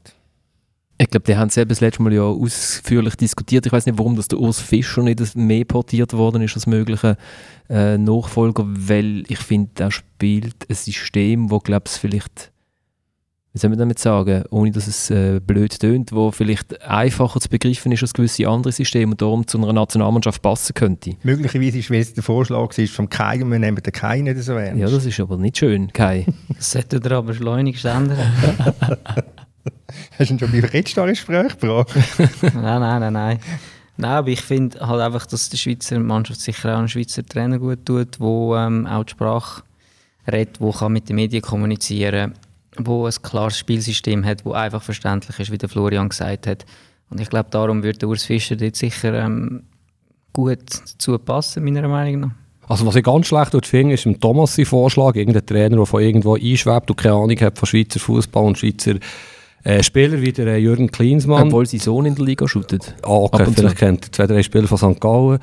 Ich 0.98 1.10
glaube, 1.10 1.26
die 1.26 1.36
haben 1.36 1.50
es 1.50 1.56
das 1.56 1.82
letzte 1.82 2.02
Mal 2.02 2.14
ja 2.14 2.24
ausführlich 2.24 3.16
diskutiert. 3.16 3.66
Ich 3.66 3.72
weiß 3.72 3.86
nicht, 3.86 3.98
warum 3.98 4.16
das 4.16 4.30
der 4.30 4.40
Urs 4.40 4.62
Fischer 4.62 5.04
nicht 5.04 5.36
mehr 5.36 5.66
portiert 5.66 6.14
worden 6.14 6.42
ist 6.42 6.56
als 6.56 6.68
möglicher 6.68 7.18
äh, 7.70 7.98
Nachfolger, 7.98 8.64
weil 8.66 9.24
ich 9.28 9.40
finde, 9.40 9.84
er 9.84 9.92
spielt 9.92 10.70
ein 10.70 10.76
System, 10.76 11.52
wo, 11.52 11.60
glaube 11.60 11.86
ich, 11.88 11.94
vielleicht, 11.94 12.52
wie 13.56 13.60
soll 13.60 13.70
man 13.70 13.80
damit 13.80 14.00
sagen, 14.00 14.44
ohne 14.50 14.70
dass 14.72 14.86
es 14.86 15.10
äh, 15.10 15.40
blöd 15.40 15.80
tönt, 15.80 16.12
wo 16.12 16.30
vielleicht 16.30 16.82
einfacher 16.82 17.40
zu 17.40 17.48
begreifen 17.48 17.90
ist 17.94 18.02
als 18.02 18.14
gewisse 18.14 18.50
andere 18.50 18.74
Systeme 18.74 19.12
und 19.12 19.22
darum 19.22 19.48
zu 19.48 19.58
einer 19.58 19.72
Nationalmannschaft 19.72 20.42
passen 20.42 20.74
könnte. 20.74 21.16
Möglicherweise 21.24 21.80
ist, 21.80 21.90
weil 21.90 22.02
es 22.02 22.14
der 22.14 22.22
Vorschlag 22.22 22.78
ist 22.78 22.94
vom 22.94 23.08
Kai 23.08 23.42
und 23.42 23.50
wir 23.50 23.60
nehmen 23.60 23.82
den 23.82 23.94
Kai 23.94 24.20
nicht 24.20 24.38
so 24.40 24.56
ernst. 24.56 24.82
Ja, 24.82 24.90
das 24.90 25.06
ist 25.06 25.18
aber 25.22 25.38
nicht 25.38 25.58
schön, 25.58 25.94
Kai. 25.94 26.26
das 26.50 26.72
sollte 26.72 27.00
er 27.02 27.12
aber 27.14 27.34
schleunigst 27.34 27.86
ändern. 27.86 28.18
Hast 30.20 30.30
du 30.30 30.34
ihn 30.34 30.40
schon 30.40 30.52
beim 30.52 30.66
Redstar-Gespräch 30.66 31.58
gebracht? 31.58 31.96
nein, 32.42 32.82
nein, 32.82 33.00
nein, 33.00 33.14
nein. 33.14 33.40
Nein, 33.96 34.12
aber 34.12 34.28
ich 34.28 34.42
finde 34.42 34.86
halt 34.86 35.00
einfach, 35.00 35.26
dass 35.28 35.48
die 35.48 35.58
Schweizer 35.58 35.98
Mannschaft 36.00 36.42
sicher 36.42 36.74
auch 36.74 36.80
einen 36.80 36.90
Schweizer 36.90 37.26
Trainer 37.26 37.58
gut 37.58 37.86
tut, 37.86 38.20
der 38.20 38.68
ähm, 38.68 38.86
auch 38.86 39.06
die 39.06 39.12
Sprache 39.12 39.64
redet, 40.30 40.60
der 40.60 40.90
mit 40.90 41.08
den 41.08 41.16
Medien 41.16 41.42
kommunizieren 41.42 42.34
kann, 42.34 42.45
der 42.84 42.94
ein 42.94 43.22
klares 43.22 43.58
Spielsystem 43.58 44.26
hat, 44.26 44.46
das 44.46 44.54
einfach 44.54 44.82
verständlich 44.84 45.40
ist, 45.40 45.52
wie 45.52 45.58
der 45.58 45.70
Florian 45.70 46.10
gesagt 46.10 46.48
hat. 46.48 46.66
Und 47.10 47.22
ich 47.22 47.30
glaube, 47.30 47.50
darum 47.52 47.84
würde 47.84 48.08
Urs 48.08 48.26
Fischer 48.26 48.56
dort 48.56 48.76
sicher 48.76 49.14
ähm, 49.14 49.64
gut 50.34 50.82
dazu 50.82 51.18
passen, 51.20 51.64
meiner 51.64 51.88
Meinung 51.88 52.20
nach. 52.20 52.32
Also 52.68 52.86
was 52.86 52.96
ich 52.96 53.04
ganz 53.04 53.28
schlecht 53.28 53.66
finde, 53.66 53.94
ist 53.94 54.06
im 54.06 54.20
Thomas 54.20 54.60
Vorschlag, 54.64 55.16
irgendein 55.16 55.46
Trainer, 55.46 55.78
der 55.78 55.86
von 55.86 56.02
irgendwo 56.02 56.36
einschwebt 56.36 56.90
und 56.90 56.98
keine 56.98 57.14
Ahnung 57.14 57.40
hat 57.40 57.60
von 57.60 57.68
Schweizer 57.68 58.00
Fußball 58.00 58.44
und 58.44 58.58
Schweizer 58.58 58.96
Äh, 59.66 59.82
Spieler 59.82 60.22
wie 60.22 60.32
der 60.32 60.46
äh, 60.46 60.58
Jürgen 60.58 60.92
Klinsmann. 60.92 61.48
Obwohl 61.48 61.66
sein 61.66 61.80
Sohn 61.80 62.06
in 62.06 62.14
der 62.14 62.24
Liga 62.24 62.48
shootet. 62.48 62.94
Ah, 63.02 63.10
okay, 63.10 63.42
Ab 63.42 63.48
und 63.48 63.56
vielleicht 63.56 63.80
zu. 63.80 63.86
kennt 63.86 64.06
ihr 64.06 64.12
zwei, 64.12 64.28
drei 64.28 64.44
Spieler 64.44 64.68
von 64.68 64.78
St. 64.78 65.02
Gallen. 65.02 65.40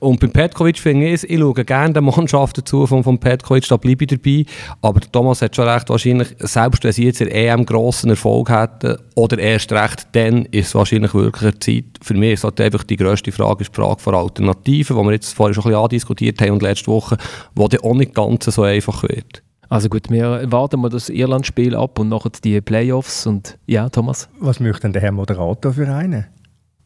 Und 0.00 0.18
beim 0.18 0.30
Petkovic 0.30 0.78
finde 0.78 1.08
ich 1.08 1.12
es, 1.12 1.24
ich 1.24 1.38
schaue 1.38 1.62
gerne 1.62 1.92
der 1.92 2.00
Mannschaft 2.00 2.56
dazu 2.56 2.86
von, 2.86 3.04
von 3.04 3.18
Petkovic, 3.18 3.68
da 3.68 3.76
bleibe 3.76 4.04
ich 4.04 4.08
dabei. 4.08 4.46
Aber 4.80 5.00
Thomas 5.00 5.42
hat 5.42 5.54
schon 5.54 5.68
recht, 5.68 5.90
wahrscheinlich, 5.90 6.28
selbst 6.38 6.84
wenn 6.84 6.92
sie 6.92 7.04
jetzt 7.04 7.20
in 7.20 7.28
EM 7.28 7.66
grossen 7.66 8.08
Erfolg 8.08 8.48
hätten, 8.48 8.96
oder 9.14 9.38
erst 9.38 9.70
recht, 9.72 10.06
dann 10.12 10.46
ist 10.46 10.68
es 10.68 10.74
wahrscheinlich 10.74 11.12
wirklich 11.12 11.42
eine 11.42 11.58
Zeit. 11.58 11.84
Für 12.00 12.14
mich 12.14 12.32
ist 12.32 12.44
halt 12.44 12.58
einfach 12.62 12.82
die 12.82 12.96
grösste 12.96 13.30
Frage, 13.30 13.60
ist 13.60 13.76
die 13.76 13.80
Frage 13.80 14.00
von 14.00 14.14
Alternativen, 14.14 14.96
die 14.96 15.04
wir 15.04 15.12
jetzt 15.12 15.34
vorhin 15.34 15.52
schon 15.52 15.64
ein 15.64 15.68
bisschen 15.68 15.82
andiskutiert 15.82 16.40
haben 16.40 16.52
und 16.52 16.62
letzte 16.62 16.86
Woche, 16.86 17.18
wo 17.54 17.68
dann 17.68 17.80
auch 17.80 17.94
nicht 17.94 18.14
ganz 18.14 18.46
so 18.46 18.62
einfach 18.62 19.02
wird. 19.02 19.42
Also 19.68 19.88
gut, 19.88 20.10
wir 20.10 20.50
warten 20.50 20.80
mal 20.80 20.88
das 20.88 21.08
Irland-Spiel 21.08 21.74
ab 21.74 21.98
und 21.98 22.08
nachher 22.08 22.30
die 22.44 22.60
Playoffs. 22.60 23.26
Und 23.26 23.58
ja, 23.66 23.88
Thomas. 23.88 24.28
Was 24.38 24.60
möchte 24.60 24.82
denn 24.82 24.92
der 24.92 25.02
Herr 25.02 25.12
Moderator 25.12 25.72
für 25.72 25.88
einen? 25.92 26.26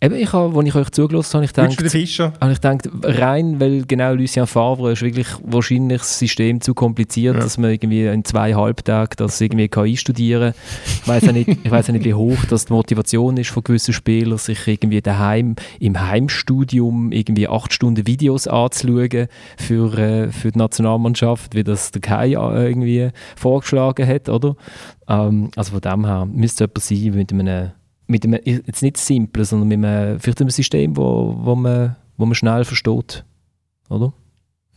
Eben, 0.02 0.14
ich 0.14 0.32
habe, 0.32 0.56
als 0.58 0.66
ich 0.66 0.74
euch 0.74 0.90
zugelassen 0.90 1.34
habe, 1.34 1.44
ich 1.44 1.52
gedacht, 1.52 1.78
habe 2.40 2.52
ich 2.52 2.60
gedacht, 2.60 2.88
rein, 3.02 3.60
weil 3.60 3.84
genau 3.86 4.14
Lucien 4.14 4.46
Favre 4.46 4.92
ist 4.92 5.02
wirklich 5.02 5.26
wahrscheinlich 5.42 5.98
das 5.98 6.18
System 6.18 6.62
zu 6.62 6.72
kompliziert, 6.72 7.34
Ja. 7.36 7.42
dass 7.42 7.58
man 7.58 7.70
irgendwie 7.70 8.06
in 8.06 8.24
zwei 8.24 8.54
Halbtagen 8.54 9.12
das 9.18 9.38
irgendwie 9.42 9.68
KI 9.68 9.98
studieren 9.98 10.54
Ich 11.02 11.06
weiß 11.08 11.24
ja 11.26 11.32
nicht, 11.32 11.48
ich 11.62 11.70
weiß 11.70 11.88
ja 11.88 11.92
nicht, 11.92 12.06
wie 12.06 12.14
hoch 12.14 12.38
das 12.48 12.64
die 12.64 12.72
Motivation 12.72 13.36
ist 13.36 13.50
von 13.50 13.62
gewissen 13.62 13.92
Spielern, 13.92 14.38
sich 14.38 14.66
irgendwie 14.66 15.02
daheim 15.02 15.56
im 15.80 16.00
Heimstudium 16.00 17.12
irgendwie 17.12 17.46
acht 17.48 17.72
Stunden 17.74 18.06
Videos 18.06 18.46
anzuschauen 18.48 19.26
für, 19.58 19.98
äh, 19.98 20.32
für 20.32 20.50
die 20.50 20.58
Nationalmannschaft, 20.58 21.54
wie 21.54 21.62
das 21.64 21.90
der 21.90 22.00
Kai 22.00 22.28
äh, 22.32 22.68
irgendwie 22.68 23.10
vorgeschlagen 23.36 24.08
hat, 24.08 24.30
oder? 24.30 24.56
Ähm, 25.08 25.50
also 25.56 25.72
von 25.72 25.80
dem 25.82 26.06
her 26.06 26.24
müsste 26.24 26.70
es 26.74 26.88
jemand 26.88 27.30
sein 27.30 27.36
mit 27.36 27.48
einem 27.48 27.70
mit 28.10 28.24
einem, 28.24 28.40
jetzt 28.44 28.82
nicht 28.82 28.96
simplen, 28.96 29.44
sondern 29.44 29.68
mit 29.68 29.84
einem, 29.84 30.18
vielleicht 30.20 30.40
einem 30.40 30.50
System, 30.50 30.96
wo, 30.96 31.34
wo, 31.40 31.54
man, 31.54 31.96
wo 32.16 32.26
man 32.26 32.34
schnell 32.34 32.64
versteht. 32.64 33.24
Oder? 33.88 34.12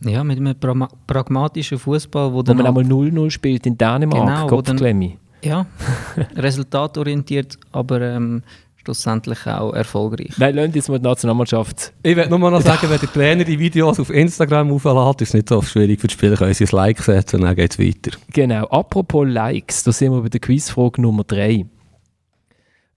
Ja, 0.00 0.22
mit 0.24 0.38
einem 0.38 0.58
pra 0.58 0.88
pragmatischen 1.06 1.78
Fußball, 1.78 2.32
wo 2.32 2.36
Wo 2.38 2.42
dann 2.42 2.56
man 2.58 2.66
einmal 2.66 2.84
0-0 2.84 3.30
spielt 3.30 3.66
in 3.66 3.76
Dänemark, 3.78 4.26
Genau, 4.26 4.46
Kopfklemmi. 4.48 5.18
ja, 5.42 5.66
resultatorientiert, 6.36 7.58
aber 7.72 8.00
ähm, 8.00 8.42
schlussendlich 8.76 9.46
auch 9.46 9.72
erfolgreich. 9.72 10.34
Nein, 10.36 10.54
lasst 10.56 10.74
jetzt 10.74 10.88
mal 10.88 10.98
die 10.98 11.04
Nationalmannschaft. 11.04 11.92
Ich 12.02 12.16
will 12.16 12.28
nur 12.28 12.50
noch 12.50 12.60
sagen, 12.70 12.88
wenn 12.90 12.98
der 13.00 13.12
Trainer 13.12 13.44
die 13.44 13.58
Videos 13.58 13.98
auf 13.98 14.10
Instagram 14.10 14.70
auflädt, 14.72 15.20
ist 15.22 15.28
es 15.28 15.34
nicht 15.34 15.48
so 15.48 15.62
schwierig 15.62 16.00
für 16.00 16.08
die 16.08 16.12
Spieler, 16.14 16.36
können 16.36 16.54
sie 16.54 16.64
ein 16.64 16.70
Like 16.72 17.00
setzen 17.00 17.36
und 17.36 17.42
dann 17.42 17.56
geht 17.56 17.72
es 17.72 17.78
weiter. 17.78 18.16
Genau, 18.32 18.64
apropos 18.66 19.26
Likes, 19.26 19.84
da 19.84 19.92
sind 19.92 20.12
wir 20.12 20.20
bei 20.22 20.28
der 20.28 20.40
Quizfrage 20.40 21.00
Nummer 21.00 21.24
3. 21.24 21.66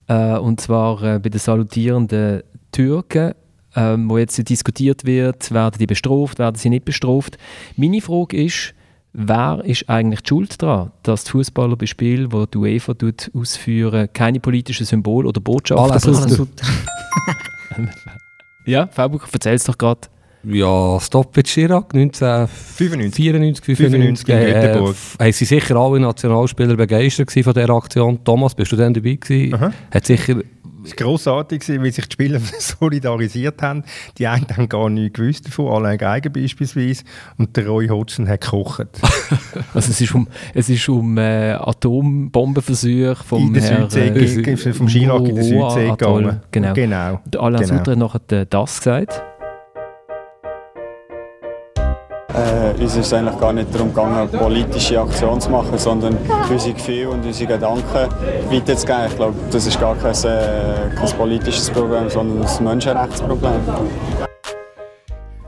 Äh, 0.08 0.38
und 0.38 0.60
zwar 0.60 1.02
äh, 1.02 1.18
bei 1.18 1.28
den 1.28 1.38
salutierenden 1.38 2.42
Türken, 2.72 3.34
ähm, 3.76 4.10
wo 4.10 4.18
jetzt 4.18 4.48
diskutiert 4.48 5.04
wird, 5.04 5.52
werden 5.52 5.78
die 5.78 5.86
bestraft, 5.86 6.38
werden 6.38 6.56
sie 6.56 6.70
nicht 6.70 6.84
bestraft. 6.84 7.38
Meine 7.76 8.00
Frage 8.00 8.42
ist, 8.44 8.74
wer 9.12 9.62
ist 9.64 9.88
eigentlich 9.88 10.22
die 10.22 10.28
schuld 10.28 10.60
daran, 10.62 10.92
dass 11.02 11.24
die 11.24 11.30
Fußballer 11.30 11.76
bei 11.76 11.86
Spielen, 11.86 12.30
die 12.30 12.44
die 12.52 12.58
UEFA 12.58 12.94
tut, 12.94 13.30
ausführen, 13.34 14.08
keine 14.12 14.40
politischen 14.40 14.86
Symbole 14.86 15.28
oder 15.28 15.40
Botschaften 15.40 15.90
Alles? 15.90 16.02
Sutter. 16.36 16.66
Ja, 18.68 18.86
Fabio, 18.86 19.18
erzähl 19.32 19.54
es 19.54 19.64
doch 19.64 19.78
gerade. 19.78 20.08
Ja, 20.44 20.98
Stop 21.00 21.36
mit 21.36 21.46
Chirac, 21.48 21.92
1994, 21.94 23.64
95. 23.64 23.64
95, 23.64 24.26
95 24.26 24.28
in 24.28 24.34
äh, 24.38 24.52
Göteborg. 24.66 24.90
f- 24.92 25.16
haben 25.20 25.32
sie 25.32 25.44
sicher 25.44 25.76
alle 25.76 26.00
Nationalspieler 26.00 26.76
begeistert 26.76 27.26
gewesen 27.28 27.44
von 27.44 27.54
dieser 27.54 27.70
Aktion. 27.70 28.24
Thomas, 28.24 28.54
bist 28.54 28.70
du 28.72 28.76
dann 28.76 28.94
dabei 28.94 29.14
gewesen? 29.14 29.54
Aha. 29.54 29.72
Hat 29.90 30.06
sicher, 30.06 30.36
Es 30.84 30.90
war 30.90 30.96
grossartig, 30.96 31.60
gewesen, 31.60 31.82
wie 31.82 31.90
sich 31.90 32.06
die 32.06 32.12
Spieler 32.12 32.40
solidarisiert 32.58 33.60
haben. 33.62 33.82
Die 34.16 34.26
einen 34.28 34.46
haben 34.56 34.68
gar 34.68 34.88
nichts 34.88 35.18
gewusst 35.18 35.46
davon, 35.48 35.72
Alain 35.72 35.98
Geiger 35.98 36.30
beispielsweise. 36.30 37.02
Und 37.36 37.56
der 37.56 37.66
Roy 37.66 37.88
Hodgson 37.88 38.28
hat 38.28 38.40
gekocht. 38.42 38.86
Also 39.74 39.90
es 39.90 40.00
ist 40.00 40.14
um, 40.14 40.28
es 40.54 40.68
ist 40.70 40.88
um 40.88 41.18
äh, 41.18 41.50
Atombombenversuche 41.52 43.16
vom 43.26 43.48
in 43.48 43.54
der 43.54 43.62
Herr, 43.62 43.90
Südsee, 43.90 44.52
äh, 44.52 44.56
vom 44.72 44.86
Chirac 44.86 45.28
in 45.28 45.34
der 45.34 45.44
Südsee 45.44 45.90
gegangen. 45.90 46.40
Genau. 46.52 46.72
genau. 46.74 47.20
Der 47.26 47.40
Alain 47.42 47.62
Genau. 47.62 47.76
Sutter 47.76 47.90
hat 47.92 47.98
nachher 47.98 48.38
äh, 48.40 48.46
das 48.48 48.78
gesagt. 48.78 49.22
Äh, 52.34 52.82
uns 52.82 52.94
ist 52.94 53.06
es 53.06 53.12
eigentlich 53.14 53.38
gar 53.40 53.54
nicht 53.54 53.74
darum 53.74 53.88
gegangen, 53.88 54.28
politische 54.30 55.00
Aktion 55.00 55.40
zu 55.40 55.48
machen, 55.48 55.78
sondern 55.78 56.16
unsere 56.50 56.74
Gefühle 56.74 57.08
und 57.08 57.24
unsere 57.24 57.54
Gedanken 57.54 58.08
weiterzugeben. 58.50 59.06
Ich 59.08 59.16
glaube, 59.16 59.34
das 59.50 59.66
ist 59.66 59.80
gar 59.80 59.96
kein, 59.96 60.12
äh, 60.12 60.94
kein 60.94 61.16
politisches 61.16 61.70
Problem, 61.70 62.10
sondern 62.10 62.46
ein 62.46 62.64
Menschenrechtsproblem. 62.64 63.60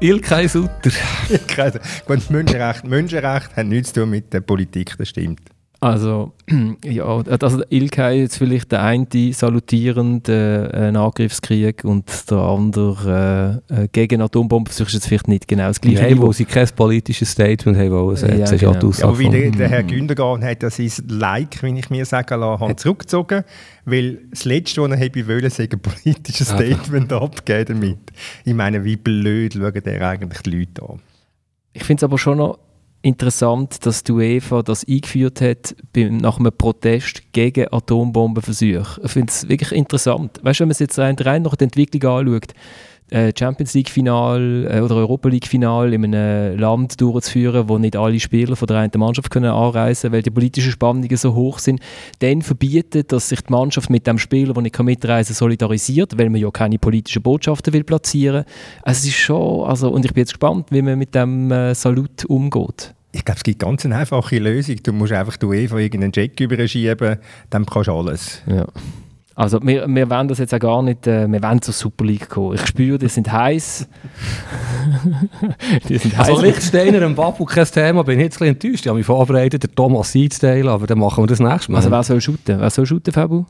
Ilkay 0.01 0.49
Sutter. 0.49 0.91
Also, 1.59 1.79
Gut, 2.07 2.31
Menschenrechte, 2.31 2.89
Menschenrechte 2.89 3.57
haben 3.57 3.69
nichts 3.69 3.93
zu 3.93 4.01
tun 4.01 4.11
mit 4.11 4.33
der 4.33 4.41
Politik, 4.41 4.97
das 4.97 5.11
stimmt. 5.11 5.41
Also, 5.83 6.33
ja, 6.85 7.05
also 7.05 7.63
Ilkay 7.71 8.21
jetzt 8.21 8.37
vielleicht 8.37 8.71
der 8.71 8.83
eine 8.83 9.07
salutierende 9.33 10.71
äh, 10.75 10.95
Angriffskrieg 10.95 11.85
und 11.85 12.31
der 12.31 12.37
andere 12.37 13.63
äh, 13.71 13.85
äh, 13.85 13.89
gegen 13.91 14.21
Atombombenversuche 14.21 14.89
ist 14.89 14.95
jetzt 14.95 15.09
vielleicht 15.09 15.29
nicht 15.29 15.49
genau 15.49 15.69
das 15.69 15.81
gleiche. 15.81 16.03
Nein, 16.03 16.21
wo 16.21 16.33
sie 16.33 16.45
kein 16.45 16.69
politisches 16.77 17.31
Statement 17.31 17.79
haben 17.79 17.93
wollen 17.93 18.15
setzen. 18.15 18.41
Ja, 18.41 18.51
genau. 18.51 18.73
die 18.75 18.79
Ja, 18.79 18.89
Aussage 18.89 19.09
aber 19.09 19.19
wie 19.19 19.31
der, 19.31 19.51
der 19.53 19.69
Herr 19.71 19.83
Gündogan 19.83 20.45
hat 20.45 20.63
ja 20.63 20.69
sein 20.69 20.91
Like, 21.09 21.63
wenn 21.63 21.79
ich 21.79 21.89
mir 21.89 22.05
sagen 22.05 22.41
lasse, 22.41 22.69
hat 22.69 22.81
zurückgezogen, 22.81 23.45
weil 23.87 24.19
das 24.31 24.45
Letzte, 24.45 24.83
was 24.83 24.91
er 24.91 24.97
hätte 24.99 25.27
wollen, 25.29 25.49
sei 25.49 25.67
ein 25.73 25.81
politisches 25.81 26.49
Statement 26.49 27.11
abgeben 27.11 27.81
damit. 27.81 27.99
Ich 28.45 28.55
meine, 28.55 28.85
wie 28.85 28.97
blöd 28.97 29.55
schauen 29.55 29.83
der 29.83 30.07
eigentlich 30.07 30.43
die 30.43 30.51
Leute 30.51 30.83
an. 30.83 31.01
Ich 31.73 31.85
finde 31.85 32.01
es 32.01 32.05
aber 32.05 32.19
schon 32.19 32.37
noch 32.37 32.59
interessant, 33.03 33.87
dass 33.87 34.05
die 34.05 34.13
UEFA 34.13 34.63
das 34.63 34.87
eingeführt 34.87 35.41
hat 35.41 35.75
nach 35.95 36.39
einem 36.39 36.53
Protest 36.57 37.23
gegen 37.33 37.73
Atombombenversuche. 37.73 39.01
Ich 39.05 39.11
finde 39.11 39.31
es 39.31 39.49
wirklich 39.49 39.73
interessant. 39.73 40.39
Weißt 40.43 40.61
du, 40.61 40.63
wenn 40.63 40.69
man 40.69 40.73
es 40.73 40.79
jetzt 40.81 40.99
rein, 40.99 41.17
rein 41.19 41.43
nach 41.43 41.57
der 41.57 41.67
Entwicklung 41.67 42.19
anschaut, 42.19 42.53
Champions 43.37 43.75
League 43.75 43.91
Final 43.91 44.69
äh, 44.71 44.81
oder 44.81 44.97
Europa 44.97 45.29
League 45.29 45.47
Final 45.47 45.93
in 45.93 46.05
einem 46.05 46.59
Land 46.59 47.01
durchzuführen, 47.01 47.69
wo 47.69 47.79
nicht 47.79 47.97
alle 47.97 48.21
Spieler 48.21 48.57
von 48.57 48.67
der 48.67 48.79
einen 48.79 48.93
Mannschaft 48.97 49.31
können 49.31 49.51
anreisen, 49.51 50.13
weil 50.13 50.23
die 50.23 50.31
politischen 50.31 50.71
Spannungen 50.71 51.17
so 51.17 51.35
hoch 51.35 51.59
sind, 51.59 51.81
dann 52.21 52.43
verbietet, 52.43 53.13
dass 53.13 53.29
sich 53.29 53.41
die 53.41 53.53
Mannschaft 53.53 53.91
mit 53.91 54.07
dem 54.07 54.19
Spieler, 54.19 54.55
der 54.55 54.63
nicht 54.63 54.75
kann 54.75 54.87
mitreisen, 54.87 55.35
solidarisiert, 55.35 56.19
weil 56.19 56.31
man 56.31 56.41
ja 56.41 56.51
keine 56.51 56.79
politischen 56.79 57.23
Botschaften 57.23 57.73
will 57.73 57.85
platzieren. 57.85 58.45
Also 58.83 58.99
es 59.01 59.07
ist 59.07 59.17
schon, 59.17 59.69
also 59.69 59.91
und 59.91 60.05
ich 60.05 60.13
bin 60.13 60.23
jetzt 60.23 60.33
gespannt, 60.33 60.69
wie 60.71 60.83
man 60.83 60.99
mit 60.99 61.15
dem 61.15 61.51
äh, 61.51 61.75
Salut 61.75 62.25
umgeht. 62.27 62.95
Ich 63.13 63.25
glaube, 63.25 63.39
es 63.39 63.43
gibt 63.43 63.59
ganz 63.59 63.85
eine 63.85 63.97
einfache 63.97 64.39
Lösung. 64.39 64.77
Du 64.83 64.93
musst 64.93 65.13
einfach 65.13 65.37
die 65.37 65.47
UEFA 65.47 65.79
irgendeinen 65.79 66.13
Check 66.13 66.41
überschieben, 66.41 67.17
dann 67.51 67.67
kannst 67.67 67.89
du 67.89 67.93
alles. 67.93 68.43
Ja. 68.47 68.67
Also 69.35 69.61
wir, 69.63 69.87
wir 69.89 70.11
wollen 70.11 70.29
das 70.29 70.39
jetzt 70.39 70.53
auch 70.53 70.59
gar 70.59 70.83
nicht, 70.83 71.07
äh, 71.07 71.27
wir 71.31 71.43
wollen 71.43 71.63
zur 71.63 71.73
Super 71.73 72.05
League 72.05 72.29
kommen. 72.29 72.55
Ich 72.55 72.67
spüre, 72.67 72.99
die 72.99 73.09
sind 73.09 73.31
heiß. 73.33 73.89
die 75.89 75.99
sind 75.99 76.19
Also 76.19 76.35
heiß. 76.37 76.43
Lichtsteiner 76.43 77.07
und 77.07 77.15
Babu 77.15 77.45
kein 77.45 77.65
Thema, 77.65 78.03
bin 78.05 78.19
ich 78.19 78.25
jetzt 78.25 78.37
ein 78.37 78.53
bisschen 78.55 78.55
enttäuscht. 78.55 78.85
Ich 78.85 78.89
habe 78.89 78.99
mich 78.99 79.07
vorbereitet, 79.07 79.63
den 79.63 79.75
Thomas 79.75 80.15
einzuteilen, 80.15 80.69
aber 80.69 80.87
dann 80.87 80.99
machen 80.99 81.23
wir 81.23 81.29
das 81.29 81.41
nächste 81.41 81.73
Mal. 81.73 81.79
Also 81.79 81.91
wer 81.91 82.03
soll 82.03 82.21
shooten? 82.21 82.61
Wer 82.61 82.71
soll 82.71 82.87
shooten, 82.87 83.13
Fabu? 83.13 83.45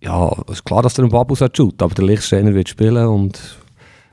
ja, 0.00 0.30
es 0.46 0.54
ist 0.54 0.64
klar, 0.64 0.82
dass 0.82 0.94
der 0.94 1.06
Babu 1.06 1.34
shooten 1.34 1.74
aber 1.80 1.94
der 1.94 2.04
Lichtsteiner 2.04 2.54
wird 2.54 2.68
spielen 2.68 3.06
und 3.06 3.57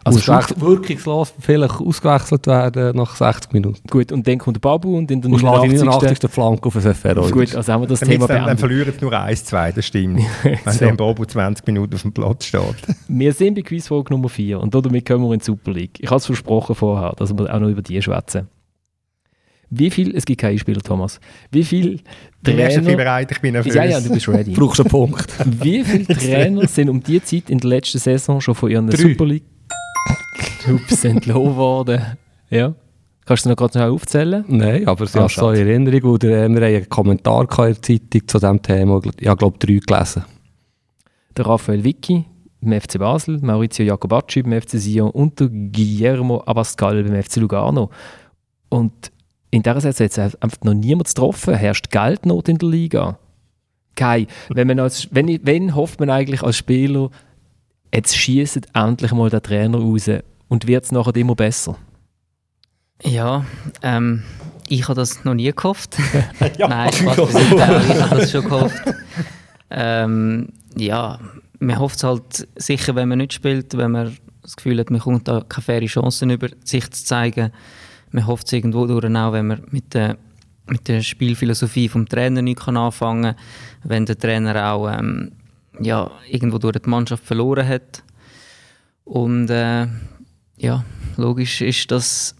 Also 0.06 0.20
ausgewechselt- 0.20 0.62
wirkungslos 0.62 1.34
vielleicht 1.39 1.82
ausgewechselt 1.82 2.46
werden 2.46 2.96
nach 2.96 3.15
60 3.15 3.52
Minuten. 3.54 3.80
Gut, 3.89 4.12
und 4.12 4.28
dann 4.28 4.38
kommt 4.38 4.56
der 4.58 4.62
Babu 4.62 4.96
und 4.98 5.10
in 5.10 5.20
der 5.22 5.32
Und 5.32 5.39
schlägt 5.39 5.63
die 5.63 5.78
89. 5.78 5.86
89. 6.22 6.30
Flanke 6.32 6.68
auf 6.68 6.74
den 6.74 6.82
Seferovic. 6.84 7.34
Gut, 7.34 7.56
also 7.56 7.74
haben 7.74 7.82
wir 7.82 7.88
das 7.88 8.00
Dann, 8.02 8.10
Thema 8.10 8.28
dann, 8.28 8.36
dann 8.38 8.46
beendet. 8.46 8.60
verlieren 8.60 8.94
sie 8.94 9.02
nur 9.04 9.13
1-2, 9.13 9.72
das 9.74 9.86
stimmt. 9.86 10.22
Wenn 10.44 10.74
So. 10.74 10.86
der 10.86 10.94
Bobo 10.94 11.26
20 11.26 11.65
Minuten 11.65 11.96
auf 11.96 12.02
dem 12.04 12.13
Platz 12.13 12.46
steht. 12.46 12.62
Wir 13.08 13.34
sind 13.34 13.56
bei 13.56 13.62
Quizfolge 13.63 14.13
Nummer 14.13 14.30
4 14.30 14.60
und 14.60 14.76
damit 14.76 15.06
kommen 15.08 15.24
wir 15.26 15.34
in 15.34 15.39
die 15.39 15.46
Super 15.46 15.72
League. 15.72 15.98
Ich 16.00 16.08
habe 16.08 16.18
es 16.18 16.26
versprochen 16.28 16.76
vorher, 16.76 17.13
dass 17.18 17.36
wir 17.36 17.52
auch 17.54 17.60
noch 17.60 17.70
über 17.70 17.82
die 17.82 18.00
schwätzen. 18.02 18.48
Wie 19.72 19.89
viel, 19.89 20.15
es 20.15 20.26
gibt 20.26 20.39
keine 20.41 20.60
Spieler, 20.60 20.82
Thomas, 20.82 21.20
wie 21.52 21.63
viel 21.63 22.00
Du 22.44 22.52
merkst, 22.54 22.78
ich 22.78 22.84
bin 22.84 22.86
Trainer... 22.86 22.98
bereit, 22.98 23.32
ich 23.32 23.41
bin 23.41 23.54
nervös. 23.54 23.74
Ja, 23.74 23.84
ja, 23.84 24.00
du 24.00 24.10
bist 24.13 24.28
ready. 24.30 24.52
Brauchst 24.56 24.78
du 24.78 24.84
einen 24.84 24.91
Punkt. 24.91 25.28
Wie 25.63 25.84
viele 25.84 26.06
Trainer 26.15 26.68
sind 26.68 26.89
um 26.89 27.02
die 27.02 27.22
Zeit 27.24 27.50
in 27.50 27.58
der 27.58 27.70
letzten 27.72 27.98
Saison 27.98 28.39
schon 28.39 28.54
von 28.54 28.70
ihren 28.70 28.88
Drei. 28.88 28.98
Super 28.98 29.26
League 29.26 29.44
Clubs 30.60 31.04
entlohnt 31.04 31.56
worden? 31.56 32.02
Ja. 32.50 32.74
Kannst 33.26 33.46
du 33.46 33.50
noch 33.50 33.56
gerade 33.56 33.74
schnell 33.74 33.89
aufzählen? 33.89 34.46
Nein, 34.48 34.88
aber 34.88 35.08
sie 35.08 35.18
Ah, 35.18 35.24
haben 35.24 35.30
so 35.30 35.50
in 35.50 35.68
Erinnerung, 35.68 36.12
weil 36.12 36.20
der, 36.20 36.46
äh, 36.46 36.50
wir 36.50 36.62
haben 36.62 36.76
einen 36.76 36.89
Kommentar 36.89 37.41
in 37.41 37.48
der 37.74 37.82
Zeitung 37.82 38.28
zu 38.28 38.38
diesem 38.39 38.62
Thema. 38.62 39.02
Ich 39.20 39.28
habe, 39.28 39.38
glaube 39.38 39.58
drei 39.58 39.80
gelesen. 39.86 40.26
Der 41.36 41.46
Raphael 41.48 41.84
Vicky 41.84 42.26
beim 42.62 42.80
FC 42.80 43.00
Basel, 43.00 43.39
Maurizio 43.41 43.84
Jacobacci 43.86 44.44
beim 44.44 44.62
FC 44.62 44.80
Sion 44.80 45.10
und 45.10 45.39
der 45.39 45.50
Guillermo 45.50 46.44
Abascal 46.46 47.04
beim 47.04 47.22
FC 47.22 47.38
Lugano. 47.38 47.89
Und 48.70 49.12
in 49.50 49.63
dieser 49.63 49.82
Saison 49.82 50.06
hat 50.06 50.18
es 50.34 50.41
einfach 50.41 50.62
noch 50.63 50.74
niemand 50.74 51.08
getroffen. 51.08 51.56
Herrscht 51.56 51.89
Geldnot 51.89 52.48
in 52.48 52.58
der 52.60 52.70
Liga? 52.70 53.18
Kai, 53.96 54.28
wenn, 54.50 54.68
man 54.68 54.80
als, 54.80 55.08
wenn, 55.12 55.39
wenn 55.44 55.74
hofft 55.74 56.00
man 56.00 56.10
eigentlich 56.10 56.44
als 56.44 56.58
Spieler, 56.58 57.10
jetzt 57.93 58.15
schießt 58.15 58.67
endlich 58.74 59.12
mal 59.12 59.30
der 59.30 59.41
Trainer 59.41 59.78
raus 59.78 60.10
und 60.48 60.67
wird 60.67 60.86
es 60.86 60.91
nachher 60.91 61.15
immer 61.15 61.36
besser? 61.36 61.78
Ja, 63.04 63.45
ähm, 63.82 64.24
ich 64.67 64.84
habe 64.84 64.95
das 64.95 65.24
noch 65.24 65.34
nie 65.34 65.52
gehofft. 65.52 65.98
ja, 66.58 66.67
Nein, 66.67 66.93
Spaß 66.93 67.17
ich 67.17 68.02
habe 68.02 68.15
das 68.15 68.32
schon 68.32 68.43
gehofft. 68.43 68.82
Ähm, 69.69 70.50
ja, 70.78 71.19
man 71.60 71.80
hofft 71.80 71.98
es 71.98 72.04
halt 72.04 72.48
sicher, 72.56 72.95
wenn 72.95 73.10
man 73.10 73.19
nicht 73.19 73.34
spielt, 73.34 73.76
wenn 73.78 73.91
man 73.91 74.15
das 74.41 74.56
Gefühl 74.56 74.80
hat, 74.80 74.91
man 74.91 75.02
kommt 75.02 75.28
da 75.28 75.43
keine 75.48 75.63
faire 75.63 75.86
Chancen 75.86 76.30
über 76.30 76.50
sich 76.63 76.89
zu 76.91 77.04
zeigen. 77.04 77.52
Man 78.12 78.28
hofft 78.28 78.48
es 78.48 78.54
irgendwo 78.54 78.86
durch 78.86 79.06
auch, 79.06 79.34
wenn 79.34 79.48
man 79.48 79.63
mit 79.71 79.93
der, 79.93 80.17
mit 80.67 80.88
der 80.88 81.02
Spielphilosophie 81.02 81.89
vom 81.89 82.08
Trainer 82.08 82.41
nicht 82.41 82.65
anfangen 82.67 83.36
kann, 83.36 83.36
wenn 83.84 84.06
der 84.06 84.17
Trainer 84.17 84.71
auch 84.71 84.89
ähm, 84.89 85.32
ja, 85.80 86.12
irgendwo 86.30 86.58
durch 86.58 86.78
die 86.80 86.90
Mannschaft 86.90 87.24
verloren 87.24 87.68
hat. 87.68 88.04
Und 89.04 89.50
äh, 89.50 89.88
ja, 90.58 90.84
logisch 91.18 91.62
ist 91.62 91.92
das 91.92 92.36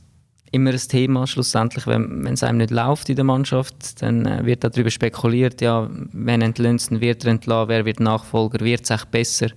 immer 0.52 0.72
ein 0.72 0.78
Thema. 0.78 1.28
Schlussendlich, 1.28 1.86
wenn, 1.86 2.26
es 2.28 2.44
einem 2.44 2.60
nicht 2.60 2.72
läuft 2.72 3.10
in 3.10 3.16
der 3.16 3.26
Mannschaft, 3.26 4.02
dann 4.02 4.26
äh, 4.26 4.46
wird 4.46 4.64
darüber 4.64 4.90
spekuliert, 4.90 5.62
ja, 5.62 5.90
wenn 6.12 6.42
entlöst, 6.42 6.92
wird 7.00 7.26
er 7.26 7.32
entlassen, 7.32 7.70
wer 7.70 7.86
wird 7.86 8.00
Nachfolger, 8.00 8.64
wird 8.64 8.84
es 8.84 8.90
echt 8.90 9.12
besser. 9.12 9.48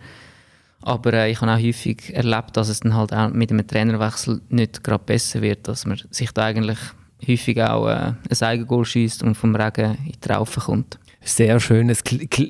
Aber 0.83 1.13
äh, 1.13 1.31
ich 1.31 1.41
habe 1.41 1.53
auch 1.53 1.59
häufig 1.59 2.15
erlebt, 2.15 2.57
dass 2.57 2.69
es 2.69 2.81
dann 2.81 2.95
halt 2.95 3.13
auch 3.13 3.31
mit 3.31 3.51
einem 3.51 3.67
Trainerwechsel 3.67 4.41
nicht 4.49 4.85
gerade 4.85 5.05
besser 5.05 5.41
wird, 5.41 5.67
dass 5.69 5.87
man 5.87 6.01
sich 6.11 6.33
da 6.33 6.45
eigentlich 6.45 6.79
häufig 7.27 7.63
auch 7.63 7.89
äh, 7.89 8.13
ein 8.29 8.43
Eigengoal 8.43 8.85
schießt 8.85 9.23
und 9.23 9.37
vom 9.37 9.55
Regen 9.55 9.97
in 10.05 10.13
die 10.13 10.21
Traufe 10.21 10.61
kommt. 10.61 10.99
Sehr 11.21 11.59
schön. 11.61 11.91
Es, 11.91 12.03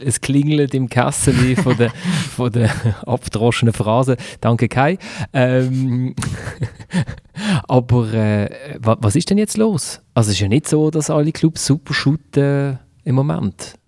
es 0.05 0.21
klingelt 0.21 0.75
im 0.75 0.89
Kassel 0.89 1.57
von 1.57 1.77
der, 1.77 1.91
von 2.37 2.53
der 2.53 2.71
abgedroschenen 3.07 3.73
Phrase. 3.73 4.17
Danke, 4.41 4.69
Kai. 4.69 4.99
Ähm, 5.33 6.15
aber 7.69 8.13
äh, 8.13 8.79
was 8.81 9.17
ist 9.17 9.31
denn 9.31 9.39
jetzt 9.39 9.57
los? 9.57 10.01
Also 10.15 10.29
es 10.29 10.37
ist 10.37 10.41
ja 10.41 10.49
nicht 10.49 10.69
so, 10.69 10.91
dass 10.91 11.11
alle 11.11 11.33
Clubs 11.33 11.65
super 11.65 11.95
shooten 11.95 12.79
im 13.05 13.15
Moment. 13.15 13.79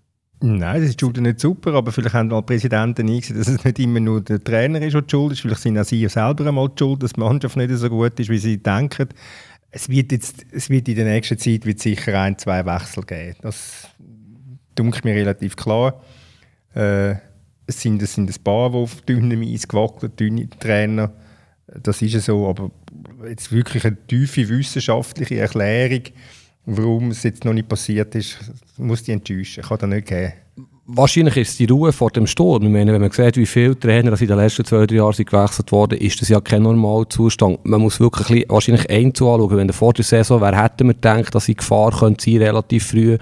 Nein, 0.43 0.81
das 0.81 0.89
ist 0.89 0.99
Schuld 0.99 1.17
nicht 1.17 1.39
super, 1.39 1.75
aber 1.75 1.91
vielleicht 1.91 2.15
haben 2.15 2.29
die 2.29 2.41
Präsidenten 2.41 3.07
eingesehen, 3.07 3.37
dass 3.37 3.47
es 3.47 3.63
nicht 3.63 3.77
immer 3.77 3.99
nur 3.99 4.21
der 4.21 4.43
Trainer 4.43 4.81
ist, 4.81 4.93
der 4.93 5.03
die 5.03 5.11
schuld 5.11 5.33
ist. 5.33 5.41
Vielleicht 5.41 5.61
sind 5.61 5.77
auch 5.77 5.83
sie 5.83 6.07
selber 6.07 6.47
einmal 6.47 6.67
die 6.69 6.79
schuld, 6.79 7.03
dass 7.03 7.13
die 7.13 7.19
Mannschaft 7.19 7.57
nicht 7.57 7.71
so 7.71 7.89
gut 7.89 8.19
ist, 8.19 8.29
wie 8.29 8.39
sie 8.39 8.57
denken. 8.57 9.09
Es 9.69 9.87
wird, 9.87 10.11
jetzt, 10.11 10.43
es 10.51 10.71
wird 10.71 10.89
in 10.89 10.95
der 10.95 11.05
nächsten 11.05 11.37
Zeit 11.37 11.65
wird 11.65 11.79
sicher 11.79 12.19
ein, 12.19 12.39
zwei 12.39 12.65
Wechsel 12.65 13.03
geben. 13.03 13.37
Das 13.41 13.87
denke 14.75 15.01
mir 15.03 15.15
relativ 15.15 15.55
klar. 15.55 16.01
Äh, 16.73 17.15
es, 17.65 17.81
sind, 17.81 18.01
es 18.01 18.13
sind 18.13 18.29
ein 18.29 18.43
paar, 18.43 18.69
die 18.71 18.77
auf 18.77 19.01
dünnem 19.01 19.41
Eis 19.41 19.67
gewackelt, 19.67 20.19
dünne 20.19 20.49
Trainer. 20.49 21.11
Das 21.81 22.01
ist 22.01 22.13
ja 22.13 22.19
so, 22.19 22.47
aber 22.47 22.71
jetzt 23.27 23.51
wirklich 23.51 23.85
eine 23.85 23.97
tiefe 24.07 24.47
wissenschaftliche 24.49 25.37
Erklärung, 25.37 26.03
warum 26.65 27.11
es 27.11 27.23
jetzt 27.23 27.45
noch 27.45 27.53
nicht 27.53 27.69
passiert 27.69 28.13
ist, 28.15 28.37
muss 28.77 29.03
die 29.03 29.11
enttäuschen. 29.11 29.63
Kann 29.63 29.77
das 29.79 29.89
nicht 29.89 30.07
geben. 30.07 30.33
Wahrscheinlich 30.93 31.37
ist 31.37 31.59
die 31.59 31.65
Ruhe 31.65 31.93
vor 31.93 32.09
dem 32.09 32.27
Sturm. 32.27 32.63
Ich 32.63 32.69
meine, 32.69 32.91
wenn 32.91 32.99
man 32.99 33.11
sieht, 33.11 33.37
wie 33.37 33.45
viele 33.45 33.79
Trainer 33.79 34.19
in 34.19 34.27
den 34.27 34.37
letzten 34.37 34.65
zwei, 34.65 34.85
drei 34.85 34.95
Jahren 34.95 35.25
gewechselt 35.25 35.71
wurden, 35.71 35.97
ist 35.97 36.19
das 36.21 36.27
ja 36.27 36.41
kein 36.41 36.63
normaler 36.63 37.07
Zustand. 37.07 37.63
Man 37.63 37.81
muss 37.81 38.01
wirklich 38.01 38.29
ein 38.29 38.49
wahrscheinlich 38.49 38.89
ein. 38.89 39.13
Wenn 39.13 39.67
der 39.67 39.73
vor 39.73 39.93
der 39.93 40.03
Saison 40.03 40.41
wäre, 40.41 40.61
hätten 40.61 40.87
wir 40.87 40.93
gedacht, 40.93 41.33
dass 41.33 41.45
die 41.45 41.55
Gefahr 41.55 41.97
könnte 41.97 42.25
sein, 42.25 42.41
relativ 42.41 42.87
früh 42.87 43.17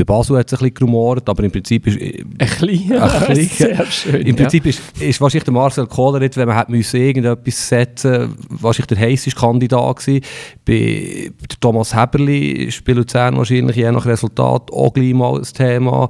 bei 0.00 0.04
Basel 0.04 0.38
hat 0.38 0.46
es 0.46 0.54
ein 0.54 0.60
bisschen 0.60 0.74
gerumort, 0.74 1.28
aber 1.28 1.44
im 1.44 1.50
Prinzip 1.50 1.86
ist... 1.86 2.00
Äh, 2.00 2.22
ein 2.22 2.48
bisschen, 2.48 2.92
ein 3.02 3.26
bisschen 3.26 3.48
sehr 3.48 3.86
schön. 3.86 4.22
Im 4.22 4.34
Prinzip 4.34 4.64
ja. 4.64 4.70
ist, 4.70 4.80
ist 4.98 5.20
wahrscheinlich 5.20 5.44
der 5.44 5.52
Marcel 5.52 5.86
Kohler 5.86 6.22
jetzt, 6.22 6.38
wenn 6.38 6.48
man 6.48 6.64
müssen 6.68 6.98
irgendetwas 6.98 7.68
setzen 7.68 8.34
wahrscheinlich 8.48 8.86
der 8.86 8.98
heißeste 8.98 9.38
Kandidat 9.38 9.96
gewesen. 9.96 10.24
Bei 10.64 11.30
Thomas 11.60 11.94
Heberli 11.94 12.72
spielt 12.72 12.96
Luzern 12.96 13.36
wahrscheinlich 13.36 13.76
je 13.76 13.92
nach 13.92 14.06
Resultat 14.06 14.70
auch 14.72 14.94
gleich 14.94 15.12
mal 15.12 15.38
das 15.38 15.52
Thema. 15.52 16.08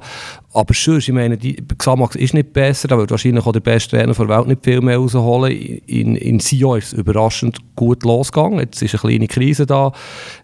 Aber 0.53 0.73
sonst, 0.73 1.09
ich 1.09 1.13
meine, 1.13 1.37
die 1.37 1.57
Xamax 1.77 2.15
ist 2.15 2.33
nicht 2.33 2.53
besser, 2.53 2.87
da 2.87 2.97
wird 2.97 3.11
wahrscheinlich 3.11 3.45
auch 3.45 3.51
der 3.51 3.59
beste 3.59 3.97
Trainer 3.97 4.13
der 4.13 4.29
Welt 4.29 4.47
nicht 4.47 4.63
viel 4.63 4.79
mehr 4.79 4.97
rausholen. 4.97 5.51
In, 5.51 6.15
in 6.15 6.39
Sion 6.39 6.77
ist 6.77 6.87
es 6.87 6.93
überraschend 6.93 7.57
gut 7.75 8.03
losgegangen, 8.03 8.59
jetzt 8.59 8.81
ist 8.81 8.93
eine 8.93 9.01
kleine 9.01 9.27
Krise 9.27 9.65
da. 9.65 9.91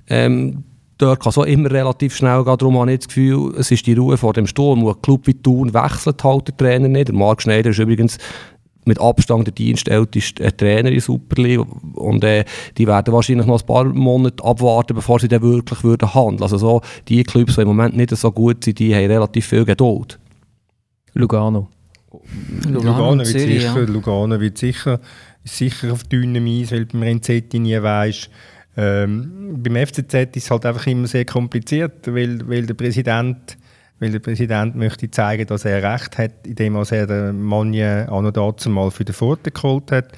Ähm, 0.10 0.63
dort 0.97 1.21
kann 1.21 1.29
es 1.29 1.38
auch 1.38 1.43
immer 1.43 1.71
relativ 1.71 2.15
schnell 2.15 2.43
gehen. 2.43 2.57
Darum 2.57 2.79
habe 2.79 2.91
ich 2.91 2.99
das 2.99 3.07
Gefühl, 3.07 3.53
es 3.57 3.71
ist 3.71 3.86
die 3.86 3.93
Ruhe 3.93 4.17
vor 4.17 4.33
dem 4.33 4.47
Sturm. 4.47 4.81
Wo 4.81 4.91
ein 4.91 5.01
Club 5.01 5.27
wie 5.27 5.33
Thun 5.33 5.73
wechselt 5.73 6.23
halt 6.23 6.47
der 6.47 6.57
Trainer 6.57 6.88
nicht. 6.88 7.10
Der 7.10 7.15
Marc 7.15 7.41
Schneider 7.41 7.69
ist 7.69 7.79
übrigens 7.79 8.17
mit 8.86 8.99
Abstand 8.99 9.45
der 9.45 9.53
dienstälteste 9.53 10.55
Trainer 10.55 10.91
in 10.91 10.99
Super 10.99 11.41
League. 11.41 11.65
Und 11.93 12.23
äh, 12.23 12.45
die 12.77 12.88
werden 12.88 13.13
wahrscheinlich 13.13 13.45
noch 13.45 13.60
ein 13.60 13.65
paar 13.65 13.83
Monate 13.86 14.43
abwarten, 14.43 14.95
bevor 14.95 15.19
sie 15.19 15.27
dann 15.27 15.41
wirklich 15.41 15.83
würden 15.83 16.13
handeln. 16.13 16.41
Also 16.41 16.57
so, 16.57 16.81
die 17.07 17.23
Clubs, 17.23 17.55
die 17.55 17.62
im 17.62 17.67
Moment 17.67 17.95
nicht 17.95 18.15
so 18.15 18.31
gut 18.31 18.63
sind, 18.63 18.79
die 18.79 18.95
haben 18.95 19.05
relativ 19.05 19.45
viel 19.45 19.65
Geduld. 19.65 20.19
Lugano. 21.13 21.69
Lugano, 22.65 22.79
Lugano 22.79 23.17
wird 23.17 23.27
Zürich, 23.27 23.62
sicher, 23.62 23.79
ja. 23.79 23.86
Lugano 23.86 24.39
wird 24.39 24.57
sicher, 24.57 24.99
sicher 25.43 25.91
auf 25.91 26.03
dünnem 26.05 26.45
Eis, 26.47 26.71
weil 26.71 26.86
beim 26.86 27.03
Renzetti 27.03 27.60
nie 27.60 27.81
weisst, 27.81 28.29
ähm, 28.77 29.57
beim 29.57 29.87
FCZ 29.87 30.13
ist 30.35 30.43
es 30.43 30.51
halt 30.51 30.65
einfach 30.65 30.85
immer 30.85 31.07
sehr 31.07 31.25
kompliziert, 31.25 32.05
weil, 32.05 32.47
weil, 32.47 32.67
der 32.67 32.75
Präsident, 32.75 33.57
weil 33.99 34.11
der 34.11 34.19
Präsident 34.19 34.75
möchte 34.75 35.09
zeigen, 35.09 35.47
dass 35.47 35.65
er 35.65 35.81
Recht 35.81 36.17
hat, 36.19 36.45
indem 36.45 36.75
er 36.75 37.07
den 37.07 37.41
Manje 37.41 38.07
an 38.07 38.25
und 38.25 38.37
dazu 38.37 38.69
mal 38.69 38.91
für 38.91 39.03
den 39.03 39.15
Pfoten 39.15 39.51
geholt 39.51 39.91
hat. 39.91 40.11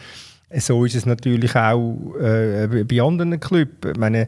So 0.57 0.83
ist 0.83 0.95
es 0.95 1.05
natürlich 1.05 1.55
auch 1.55 2.15
äh, 2.19 2.83
bei 2.83 3.01
anderen 3.01 3.39
Clubs. 3.39 3.87
Ich 3.87 3.97
meine, 3.97 4.27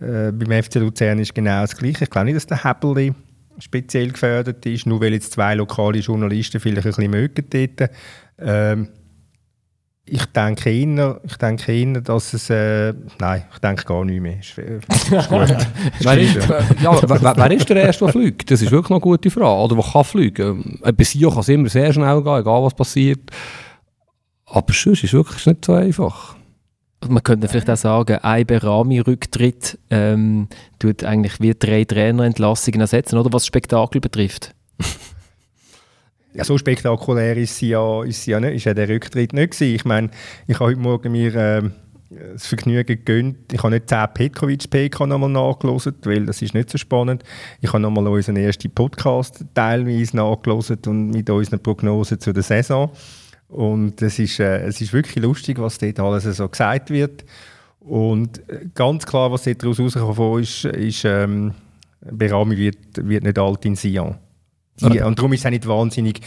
äh, 0.00 0.30
beim 0.30 0.62
FC 0.62 0.76
Luzern 0.76 1.18
ist 1.18 1.34
genau 1.34 1.62
das 1.62 1.76
Gleiche. 1.76 2.04
Ich 2.04 2.10
glaube 2.10 2.26
nicht, 2.26 2.36
dass 2.36 2.46
der 2.46 2.62
Hebeli 2.62 3.12
speziell 3.58 4.12
gefördert 4.12 4.64
ist, 4.64 4.86
nur 4.86 5.00
weil 5.00 5.12
jetzt 5.12 5.32
zwei 5.32 5.54
lokale 5.54 5.98
Journalisten 5.98 6.60
vielleicht 6.60 6.86
ein 6.86 6.92
bisschen 6.92 7.10
mögen 7.10 7.44
dort. 7.50 7.90
Ähm, 8.38 8.88
ich 10.04 10.26
denke 10.26 10.70
eher, 10.70 11.20
ich 11.24 11.36
denke 11.36 11.72
eher, 11.72 12.00
dass 12.00 12.34
es, 12.34 12.50
äh, 12.50 12.92
nein, 13.20 13.44
ich 13.52 13.58
denke 13.60 13.84
gar 13.84 14.04
nicht 14.04 14.20
mehr. 14.20 14.40
Ist, 14.40 14.58
äh, 14.58 14.78
ist 14.88 15.28
gut. 15.28 15.56
wer, 16.00 16.18
ist, 16.18 16.34
ja, 16.82 17.08
wer, 17.08 17.36
wer, 17.36 17.50
ist 17.52 17.68
der 17.68 17.76
Erste, 17.76 18.04
der 18.06 18.12
fliegt? 18.12 18.50
Das 18.50 18.60
ist 18.60 18.70
wirklich 18.70 18.90
noch 18.90 18.96
eine 18.96 19.00
gute 19.00 19.30
Frage. 19.30 19.62
Oder 19.62 19.76
der 19.76 19.92
kann 19.92 20.04
fliegen? 20.04 20.80
Äh, 20.82 20.92
bei 20.92 21.04
Sio 21.04 21.30
kann 21.30 21.40
es 21.40 21.48
immer 21.48 21.68
sehr 21.68 21.92
schnell 21.92 22.22
gehen, 22.22 22.40
egal 22.40 22.62
was 22.62 22.74
passiert. 22.74 23.30
Aber 24.46 24.72
sonst 24.72 24.98
ist 24.98 25.04
es 25.04 25.12
wirklich 25.12 25.46
nicht 25.46 25.64
so 25.64 25.72
einfach. 25.72 26.36
Man 27.08 27.22
könnte 27.22 27.48
vielleicht 27.48 27.70
auch 27.70 27.76
sagen, 27.76 28.18
ein 28.18 28.46
Berami-Rücktritt 28.46 29.78
ähm, 29.90 30.48
tut 30.78 31.04
eigentlich 31.04 31.40
wie 31.40 31.54
drei 31.54 31.84
Trainerentlassungen 31.84 32.80
ersetzen, 32.80 33.18
oder 33.18 33.32
was 33.32 33.46
Spektakel 33.46 34.00
betrifft. 34.00 34.54
Ja, 36.34 36.44
so 36.44 36.56
spektakulär 36.56 37.36
ist 37.36 37.56
sie 37.56 37.70
ja, 37.70 38.02
ist 38.04 38.24
sie 38.24 38.30
ja 38.30 38.40
nicht, 38.40 38.54
ist 38.54 38.64
ja 38.64 38.72
der 38.72 38.88
Rücktritt 38.88 39.34
nicht 39.34 39.52
gewesen. 39.52 39.74
Ich 39.74 39.84
meine, 39.84 40.10
ich 40.46 40.54
habe 40.54 40.70
heute 40.70 40.80
Morgen 40.80 41.12
mir 41.12 41.34
äh, 41.34 41.62
das 42.32 42.46
Vergnügen 42.46 42.86
gegönnt. 42.86 43.52
Ich 43.52 43.62
habe 43.62 43.74
nicht 43.74 43.88
10 43.88 44.06
Petkovic 44.14 44.70
PK 44.70 45.06
nochmal 45.06 45.28
nachgelesen, 45.28 45.94
weil 46.04 46.24
das 46.24 46.40
ist 46.40 46.54
nicht 46.54 46.70
so 46.70 46.78
spannend. 46.78 47.22
Ich 47.60 47.70
habe 47.72 47.80
nochmal 47.80 48.06
unseren 48.08 48.36
ersten 48.36 48.70
Podcast 48.70 49.44
teilweise 49.52 50.16
nachgelesen 50.16 50.78
und 50.86 51.10
mit 51.10 51.28
unseren 51.28 51.62
Prognosen 51.62 52.18
zu 52.18 52.32
der 52.32 52.42
Saison. 52.42 52.90
Und 53.48 54.00
es 54.00 54.18
ist, 54.18 54.40
äh, 54.40 54.62
es 54.62 54.80
ist 54.80 54.94
wirklich 54.94 55.22
lustig, 55.22 55.58
was 55.58 55.76
dort 55.76 56.00
alles 56.00 56.24
so 56.24 56.48
gesagt 56.48 56.88
wird. 56.88 57.26
Und 57.80 58.38
äh, 58.48 58.68
ganz 58.74 59.04
klar, 59.04 59.30
was 59.30 59.44
daraus 59.44 59.78
rausgekommen 59.78 60.42
ist, 60.42 60.64
ist 60.64 61.04
ähm, 61.04 61.52
Berami 62.00 62.56
wird, 62.56 62.78
wird 62.96 63.24
nicht 63.24 63.38
alt 63.38 63.64
in 63.66 63.76
Sion. 63.76 64.16
Die, 64.80 65.00
und 65.00 65.18
darum 65.18 65.32
ist 65.32 65.40
es 65.40 65.46
auch 65.46 65.50
nicht 65.50 65.68
wahnsinnig 65.68 66.20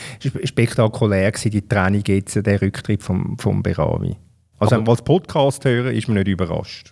spektakulär 0.44 1.32
gewesen, 1.32 1.52
die 1.52 1.68
Training 1.68 2.04
jetzt, 2.06 2.36
der 2.36 2.62
Rücktritt 2.62 3.04
vom, 3.04 3.38
vom 3.38 3.64
Berawi. 3.64 4.16
Also 4.58 4.78
Aber 4.78 4.92
als 4.92 5.02
Podcast 5.02 5.66
hören, 5.66 5.94
ist 5.94 6.08
man 6.08 6.16
nicht 6.16 6.30
überrascht. 6.30 6.92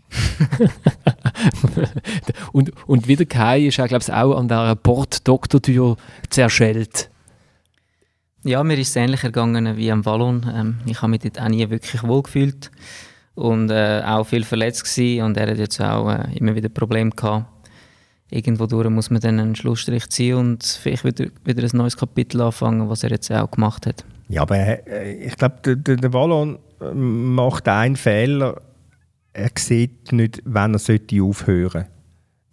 und, 2.51 2.71
und 2.87 3.07
wieder 3.07 3.25
Kai 3.25 3.67
ist 3.67 3.79
auch, 3.79 3.87
glaube 3.87 4.03
ich, 4.05 4.11
auch 4.11 4.35
an 4.35 4.49
der 4.49 4.75
Borddoktortür 4.75 5.95
zerschellt. 6.29 7.09
Ja, 8.43 8.61
mir 8.63 8.77
ist 8.77 8.89
es 8.89 8.95
ähnlich 8.97 9.23
ergangen 9.23 9.77
wie 9.77 9.91
am 9.91 10.05
Wallon. 10.05 10.45
Ähm, 10.53 10.79
ich 10.85 11.01
habe 11.01 11.11
mich 11.11 11.21
dort 11.21 11.39
auch 11.39 11.47
nie 11.47 11.69
wirklich 11.69 12.03
wohl 12.03 12.23
gefühlt 12.23 12.69
und 13.35 13.69
äh, 13.69 14.01
auch 14.05 14.25
viel 14.25 14.43
verletzt 14.43 14.83
gewesen 14.83 15.23
und 15.23 15.37
er 15.37 15.49
hat 15.49 15.57
jetzt 15.57 15.79
auch 15.79 16.11
äh, 16.11 16.37
immer 16.37 16.53
wieder 16.55 16.67
Probleme 16.67 17.11
gehabt 17.11 17.45
irgendwo 18.33 18.65
durch 18.65 18.89
muss 18.89 19.09
man 19.09 19.21
dann 19.21 19.39
einen 19.39 19.55
Schlussstrich 19.55 20.09
ziehen 20.09 20.35
und 20.35 20.63
vielleicht 20.63 21.03
wieder, 21.05 21.25
wieder 21.45 21.63
ein 21.63 21.77
neues 21.77 21.97
Kapitel 21.97 22.41
anfangen, 22.41 22.89
was 22.89 23.03
er 23.03 23.11
jetzt 23.11 23.31
auch 23.31 23.51
gemacht 23.51 23.85
hat. 23.85 24.03
Ja, 24.29 24.41
aber 24.41 24.57
äh, 24.57 25.13
ich 25.13 25.35
glaube, 25.35 25.75
der, 25.75 25.97
der, 25.97 26.13
Wallon 26.13 26.57
äh, 26.81 26.93
macht 26.93 27.67
einen 27.67 27.95
Fehler. 27.95 28.61
Er 29.33 29.49
sieht 29.57 30.11
nicht, 30.11 30.41
wann 30.45 30.73
er 30.73 30.79
sollte 30.79 31.21
aufhören 31.21 31.85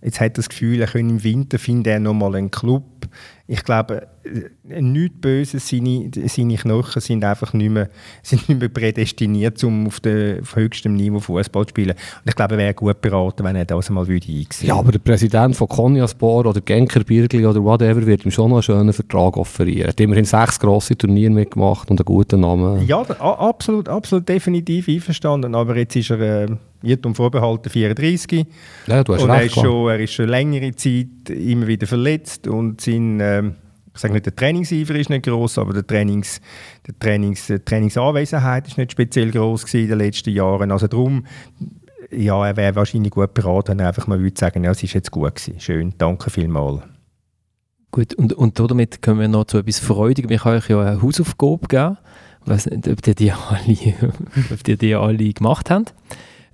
Jetzt 0.03 0.19
hat 0.21 0.29
er 0.29 0.35
das 0.35 0.49
Gefühl, 0.49 0.81
er 0.81 0.87
könnte 0.87 1.13
im 1.13 1.23
Winter 1.23 1.59
finden 1.59 1.89
er 1.89 2.01
nochmal 2.01 2.35
einen 2.35 2.51
Club. 2.51 2.85
Ich 3.47 3.65
glaube, 3.65 4.07
äh, 4.23 4.81
nichts 4.81 5.21
Böses, 5.21 5.69
seine, 5.69 6.11
seine 6.27 6.55
Knochen 6.55 7.03
sind 7.03 7.23
einfach 7.25 7.53
nicht 7.53 7.71
mehr, 7.71 7.91
sind 8.23 8.49
nicht 8.49 8.61
mehr 8.61 8.69
prädestiniert, 8.71 9.63
um 9.63 9.89
auf, 9.89 10.01
der, 10.01 10.41
auf 10.41 10.57
höchstem 10.57 10.95
Niveau 10.95 11.21
Fußball 11.21 11.67
zu 11.67 11.71
spielen. 11.71 11.91
Und 11.91 12.29
ich 12.29 12.35
glaube, 12.35 12.55
er 12.55 12.59
wäre 12.59 12.75
gut 12.75 13.01
beraten, 13.03 13.45
wenn 13.45 13.57
er 13.57 13.67
das 13.67 13.91
mal 13.91 14.07
würde 14.07 14.27
einsehen 14.27 14.69
Ja, 14.69 14.77
aber 14.77 14.93
der 14.93 15.01
Präsident 15.01 15.57
von 15.57 15.69
Konyaspor 15.69 16.47
oder 16.47 16.61
Genker 16.61 17.05
Birgli 17.05 17.45
oder 17.45 17.63
whatever 17.63 18.07
wird 18.07 18.25
ihm 18.25 18.31
schon 18.31 18.51
noch 18.51 18.59
einen 18.59 18.63
schönen 18.63 18.93
Vertrag 18.95 19.37
offerieren. 19.37 19.87
Er 19.87 19.89
hat 19.89 20.01
immerhin 20.01 20.25
sechs 20.25 20.59
grosse 20.59 20.97
Turniere 20.97 21.31
mitgemacht 21.31 21.91
und 21.91 22.01
einen 22.01 22.07
guten 22.07 22.41
Namen. 22.41 22.87
Ja, 22.87 23.01
absolut, 23.03 23.89
absolut 23.89 24.27
definitiv 24.29 24.89
einverstanden. 24.89 25.55
Aber 25.55 25.77
jetzt 25.77 25.97
ist 25.97 26.11
er 26.11 26.21
äh, 26.21 26.57
Irrtum 26.83 27.15
vorbehalten 27.15 27.71
34. 27.71 28.47
Ja, 28.87 29.05
du 29.05 29.15
hast 29.15 29.23
und 29.23 29.31
recht. 29.31 29.41
er 29.41 29.47
ist, 29.47 29.55
schon, 29.55 29.89
er 29.89 30.01
ist 30.01 30.13
schon 30.13 30.29
längere 30.29 30.75
Zeit 30.75 31.31
immer 31.31 31.67
wieder 31.67 31.87
verletzt 31.87 32.47
und 32.47 32.81
sein, 32.81 33.21
äh, 33.21 33.43
ich 33.93 34.01
sage 34.01 34.15
nicht, 34.15 34.27
der 34.27 34.37
Trainingseifer 34.37 34.95
ist 34.95 35.11
nicht 35.11 35.25
groß, 35.25 35.59
aber 35.59 35.73
der 35.73 35.87
Trainings, 35.87 36.41
der 36.87 36.99
Trainings, 36.99 37.47
die 37.49 37.59
Trainingsanwesenheit 37.59 38.69
ist 38.69 38.79
nicht 38.79 38.93
speziell 38.93 39.31
groß 39.31 39.75
in 39.75 39.89
den 39.89 39.99
letzten 39.99 40.31
Jahren. 40.31 40.71
Also 40.71 40.87
darum, 40.87 41.27
ja, 42.11 42.47
er 42.47 42.57
wäre 42.57 42.77
wahrscheinlich 42.77 43.13
gut 43.13 43.35
beraten, 43.35 43.73
wenn 43.73 43.81
er 43.81 43.89
einfach 43.89 44.07
mal 44.07 44.21
würde 44.21 44.39
sagen, 44.39 44.65
ja, 44.65 44.71
es 44.71 44.83
ist 44.83 44.95
jetzt 44.95 45.11
gut 45.11 45.35
gewesen. 45.35 45.61
Schön, 45.61 45.95
danke 45.99 46.31
vielmals. 46.31 46.83
Gut, 47.93 48.15
und, 48.15 48.33
und 48.33 48.59
damit 48.59 49.03
kommen 49.03 49.21
wir 49.21 49.29
noch 49.29 49.47
zu 49.47 49.59
etwas 49.59 49.81
Freudigem. 49.81 50.31
Ich 50.31 50.45
habe 50.45 50.57
euch 50.57 50.69
ja 50.69 50.81
eine 50.81 51.03
Hausaufgabe 51.03 51.67
gegeben. 51.67 51.99
Ich 52.45 52.51
weiß 52.51 52.67
nicht, 52.67 52.89
ob 52.89 53.07
ihr 53.07 53.15
die 53.15 53.33
alle, 53.33 53.95
ob 54.53 54.69
ihr 54.69 54.77
die 54.77 54.95
alle 54.95 55.33
gemacht 55.33 55.71
habt. 55.71 55.95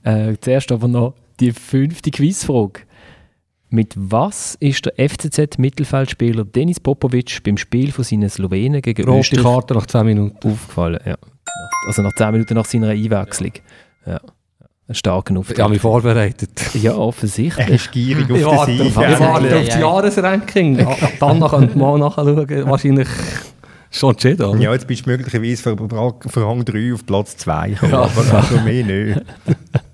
Äh, 0.06 0.36
zuerst 0.40 0.70
aber 0.72 0.88
noch 0.88 1.14
die 1.40 1.52
fünfte 1.52 2.10
Quizfrage. 2.10 2.80
Mit 3.68 3.92
was 3.96 4.56
ist 4.60 4.86
der 4.86 4.94
FCZ-Mittelfeldspieler 5.08 6.44
Denis 6.44 6.78
Popovic 6.80 7.42
beim 7.44 7.56
Spiel 7.58 7.90
von 7.90 8.04
seinen 8.04 8.30
Slowenen 8.30 8.80
gegen 8.80 9.04
Rote 9.06 9.20
Österreich 9.20 9.42
Karte 9.42 9.74
nach 9.74 9.86
10 9.86 10.06
Minuten. 10.06 10.36
aufgefallen? 10.48 11.00
Ja. 11.04 11.16
Also 11.88 12.02
nach 12.02 12.12
10 12.14 12.30
Minuten 12.32 12.54
nach 12.54 12.64
seiner 12.64 12.90
Einwechslung. 12.90 13.52
Ja. 14.06 14.20
Ein 14.88 14.94
starker 14.94 15.34
Ich 15.34 15.38
Auftritt. 15.40 15.58
habe 15.58 15.72
mich 15.72 15.82
vorbereitet. 15.82 16.50
Ja, 16.74 16.92
Er 16.92 16.98
offensichtlich. 17.00 17.68
ist 17.68 17.90
gierig 17.90 18.30
auf 18.44 18.68
Ich 18.68 18.76
den 18.76 18.76
Sieg. 18.78 18.86
ich 18.86 18.94
Ja, 18.94 19.18
warte 19.20 19.48
ja, 19.48 19.56
auf 19.58 19.64
das 19.66 19.74
ja. 19.74 19.80
Jahresranking. 19.80 20.78
Ja, 20.78 20.96
Dann 21.18 21.40
könnt 21.40 21.72
ihr 21.74 21.76
mal 21.76 21.98
nachschauen. 21.98 22.36
Wahrscheinlich 22.68 23.08
schon 23.90 24.10
entschieden? 24.12 24.60
Ja, 24.60 24.72
jetzt 24.72 24.86
bist 24.86 25.04
du 25.06 25.10
möglicherweise 25.10 25.60
für, 25.60 25.76
für 26.30 26.46
Rang 26.46 26.64
3 26.64 26.94
auf 26.94 27.04
Platz 27.04 27.36
2 27.38 27.70
gekommen, 27.70 27.90
Ja. 27.92 28.02
aber 28.02 28.32
also 28.38 28.60
mehr 28.60 28.84
nicht. 28.84 29.20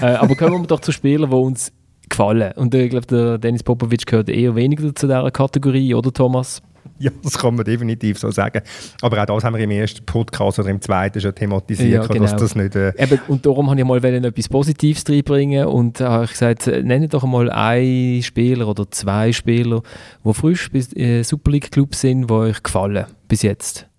äh, 0.00 0.06
aber 0.06 0.34
kommen 0.34 0.62
wir 0.62 0.66
doch 0.66 0.80
zu 0.80 0.92
Spielern, 0.92 1.30
die 1.30 1.36
uns 1.36 1.72
gefallen. 2.08 2.52
Und 2.56 2.74
äh, 2.74 2.84
ich 2.84 2.90
glaube, 2.90 3.06
der 3.06 3.38
Dennis 3.38 3.62
Popovic 3.62 4.06
gehört 4.06 4.28
eher 4.28 4.54
weniger 4.54 4.94
zu 4.94 5.06
dieser 5.06 5.30
Kategorie, 5.30 5.94
oder 5.94 6.12
Thomas? 6.12 6.62
Ja, 6.98 7.10
das 7.22 7.38
kann 7.38 7.54
man 7.54 7.64
definitiv 7.64 8.18
so 8.18 8.30
sagen. 8.30 8.60
Aber 9.00 9.22
auch 9.22 9.26
das 9.26 9.44
haben 9.44 9.56
wir 9.56 9.64
im 9.64 9.70
ersten 9.70 10.04
Podcast 10.04 10.58
oder 10.58 10.68
im 10.68 10.82
zweiten 10.82 11.18
schon 11.20 11.34
thematisiert, 11.34 12.04
Ja, 12.04 12.06
genau. 12.06 12.24
dass 12.24 12.36
das 12.36 12.54
nicht... 12.54 12.76
Äh, 12.76 12.92
Eben, 13.02 13.18
und 13.28 13.44
darum 13.46 13.70
habe 13.70 13.80
ich 13.80 13.86
mal 13.86 14.04
etwas 14.04 14.48
Positives 14.48 15.04
reinbringen 15.08 15.66
und 15.66 16.00
habe 16.00 16.24
ich 16.24 16.32
gesagt, 16.32 16.66
äh, 16.66 16.82
nenne 16.82 17.08
doch 17.08 17.24
mal 17.24 17.50
einen 17.50 18.22
Spieler 18.22 18.68
oder 18.68 18.90
zwei 18.90 19.32
Spieler, 19.32 19.82
die 20.24 20.34
frisch 20.34 20.70
bis 20.70 20.94
äh, 20.94 21.22
Super 21.22 21.52
League 21.52 21.70
Club 21.70 21.94
sind, 21.94 22.28
die 22.28 22.34
euch 22.34 22.62
gefallen 22.62 23.06
bis 23.28 23.42
jetzt. 23.42 23.89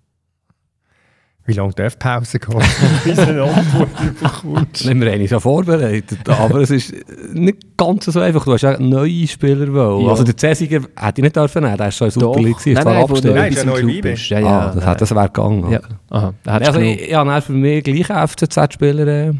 Wie 1.44 1.52
lange 1.54 1.72
darf 1.72 1.94
die 1.94 1.98
Pause 1.98 2.38
gehen, 2.38 2.58
bis 3.04 3.16
du 3.16 3.22
eine 3.22 3.42
Antwort 3.42 3.88
bekommst? 4.20 4.84
Wir 4.86 5.12
haben 5.12 5.20
uns 5.20 5.30
ja 5.30 5.40
vorbereitet, 5.40 6.28
aber 6.28 6.60
es 6.60 6.70
ist 6.70 6.94
nicht 7.32 7.76
ganz 7.76 8.04
so 8.04 8.20
einfach. 8.20 8.44
Du 8.44 8.52
hast 8.52 8.62
ja 8.62 8.78
neue 8.78 9.26
Spieler 9.26 9.72
wollen. 9.72 10.04
Ja. 10.04 10.10
Also 10.10 10.22
der 10.22 10.36
Cäsiger 10.36 10.82
hätte 10.96 11.20
ich 11.20 11.22
nicht 11.22 11.34
dürfen 11.36 11.64
nehmen, 11.64 11.76
der 11.76 11.88
ist 11.88 11.96
schon 11.96 12.06
in 12.08 12.10
Super 12.12 12.40
League, 12.40 12.58
gewesen, 12.58 12.74
nein, 12.84 12.84
nein, 12.84 13.06
neu 13.08 13.32
Nein, 13.32 13.52
ist 13.52 13.58
ja 13.58 13.64
neu 13.64 13.78
Club 13.80 13.90
Vibe. 13.90 14.08
ist. 14.10 14.28
Ja, 14.28 14.38
ja, 14.38 14.46
ah, 14.46 14.66
das, 14.66 14.74
nein. 14.76 14.86
hat, 14.86 15.00
das 15.00 15.14
wäre 15.14 15.26
gegangen. 15.26 15.70
ja. 15.72 15.80
Aha, 16.10 16.34
Also 16.44 16.80
habe 16.80 17.30
dann 17.30 17.42
für 17.42 17.52
mich 17.52 17.82
gleich 17.82 18.06
FCZ-Spieler 18.30 19.06
äh, 19.06 19.32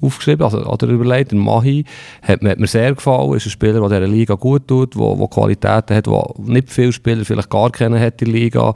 aufgeschrieben, 0.00 0.44
also, 0.44 0.64
oder 0.64 0.88
überlegt, 0.88 1.32
der 1.32 1.38
Mahi 1.38 1.84
hat, 2.22 2.42
hat 2.42 2.58
mir 2.58 2.66
sehr 2.66 2.94
gefallen, 2.94 3.34
ist 3.34 3.46
ein 3.46 3.50
Spieler, 3.50 3.80
der 3.80 4.00
dieser 4.00 4.08
Liga 4.08 4.34
gut 4.34 4.68
tut, 4.68 4.94
der, 4.94 5.16
der 5.16 5.28
Qualitäten 5.28 5.96
hat, 5.96 6.06
der 6.06 6.24
nicht 6.38 6.70
viele 6.70 6.92
Spieler 6.92 7.24
vielleicht 7.24 7.50
gar 7.50 7.70
kennen 7.70 8.00
hat 8.00 8.22
in 8.22 8.32
der 8.32 8.40
Liga. 8.40 8.74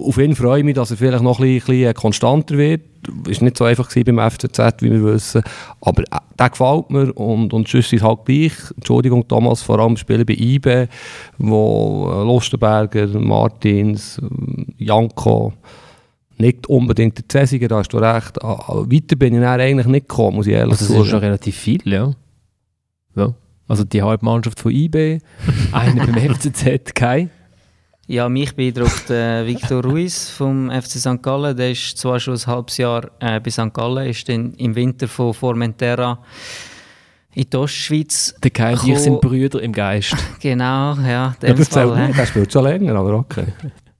Auf 0.00 0.18
ihn 0.18 0.36
freue 0.36 0.60
ich 0.60 0.64
mich, 0.64 0.74
dass 0.74 0.92
er 0.92 0.96
vielleicht 0.96 1.24
noch 1.24 1.40
ein 1.40 1.58
bisschen, 1.58 1.92
konstanter 1.94 2.56
wird. 2.56 2.82
Ist 3.26 3.42
nicht 3.42 3.56
so 3.56 3.64
einfach 3.64 3.88
beim 4.04 4.30
FCZ, 4.30 4.58
wie 4.80 4.92
wir 4.92 5.02
wissen. 5.02 5.42
Aber 5.80 6.02
äh, 6.02 6.18
der 6.38 6.50
gefällt 6.50 6.90
mir 6.90 7.16
und, 7.16 7.52
und 7.52 7.68
sonst 7.68 7.92
ist 7.92 8.02
halt 8.02 8.24
gleich. 8.24 8.52
Entschuldigung, 8.76 9.26
Thomas, 9.26 9.62
vor 9.62 9.80
allem 9.80 9.96
Spieler 9.96 10.24
bei 10.24 10.34
IBE, 10.34 10.88
wo 11.38 12.10
äh, 12.12 12.24
Lustenberger, 12.24 13.06
Martins, 13.18 14.18
äh, 14.18 14.84
Janko, 14.84 15.52
nicht 16.40 16.66
unbedingt 16.66 17.18
der 17.18 17.24
Cäsiger, 17.28 17.68
da 17.68 17.78
hast 17.78 17.88
du 17.88 17.98
recht. 17.98 18.42
Ah, 18.42 18.54
ah, 18.66 18.84
Weiter 18.86 19.16
bin 19.16 19.34
ich 19.34 19.40
dann 19.40 19.60
eigentlich 19.60 19.86
nicht 19.86 20.08
gekommen, 20.08 20.36
muss 20.36 20.46
ich 20.46 20.54
ehrlich 20.54 20.72
Also 20.72 20.86
das 20.86 20.90
ist 20.90 20.96
schon 20.96 21.06
sagen. 21.06 21.24
relativ 21.24 21.56
viel, 21.56 21.80
ja. 21.84 22.12
ja. 23.16 23.34
Also 23.66 23.84
die 23.84 24.02
halbe 24.02 24.24
Mannschaft 24.24 24.60
von 24.60 24.72
IB, 24.72 25.20
einer 25.72 26.06
beim 26.06 26.34
FCZ, 26.34 26.94
kein. 26.94 27.30
Ja, 28.06 28.28
mich 28.30 28.56
beeindruckt 28.56 29.10
äh, 29.10 29.46
Victor 29.46 29.84
Ruiz 29.84 30.30
vom 30.30 30.70
FC 30.70 30.92
St. 30.92 31.22
Gallen. 31.22 31.54
Der 31.54 31.72
ist 31.72 31.98
zwar 31.98 32.18
schon 32.18 32.34
ein 32.34 32.46
halbes 32.46 32.78
Jahr 32.78 33.10
äh, 33.20 33.38
bei 33.38 33.50
St. 33.50 33.74
Gallen, 33.74 34.06
ist 34.06 34.26
dann 34.30 34.54
im 34.54 34.74
Winter 34.74 35.06
von 35.08 35.34
Formentera 35.34 36.18
in 37.34 37.50
die 37.50 37.56
Ostschweiz. 37.56 38.34
Der 38.42 38.50
Kai 38.50 38.72
und 38.72 38.88
ich 38.88 38.98
sind 38.98 39.20
Brüder 39.20 39.60
im 39.62 39.72
Geist. 39.72 40.16
Genau, 40.40 40.94
ja, 40.94 41.34
Ja, 41.42 41.52
das 41.52 41.68
zählt 41.68 41.94
nicht, 41.94 42.18
der 42.18 42.26
spielt 42.26 42.50
schon 42.50 42.64
länger, 42.64 42.96
aber 42.96 43.12
okay. 43.14 43.44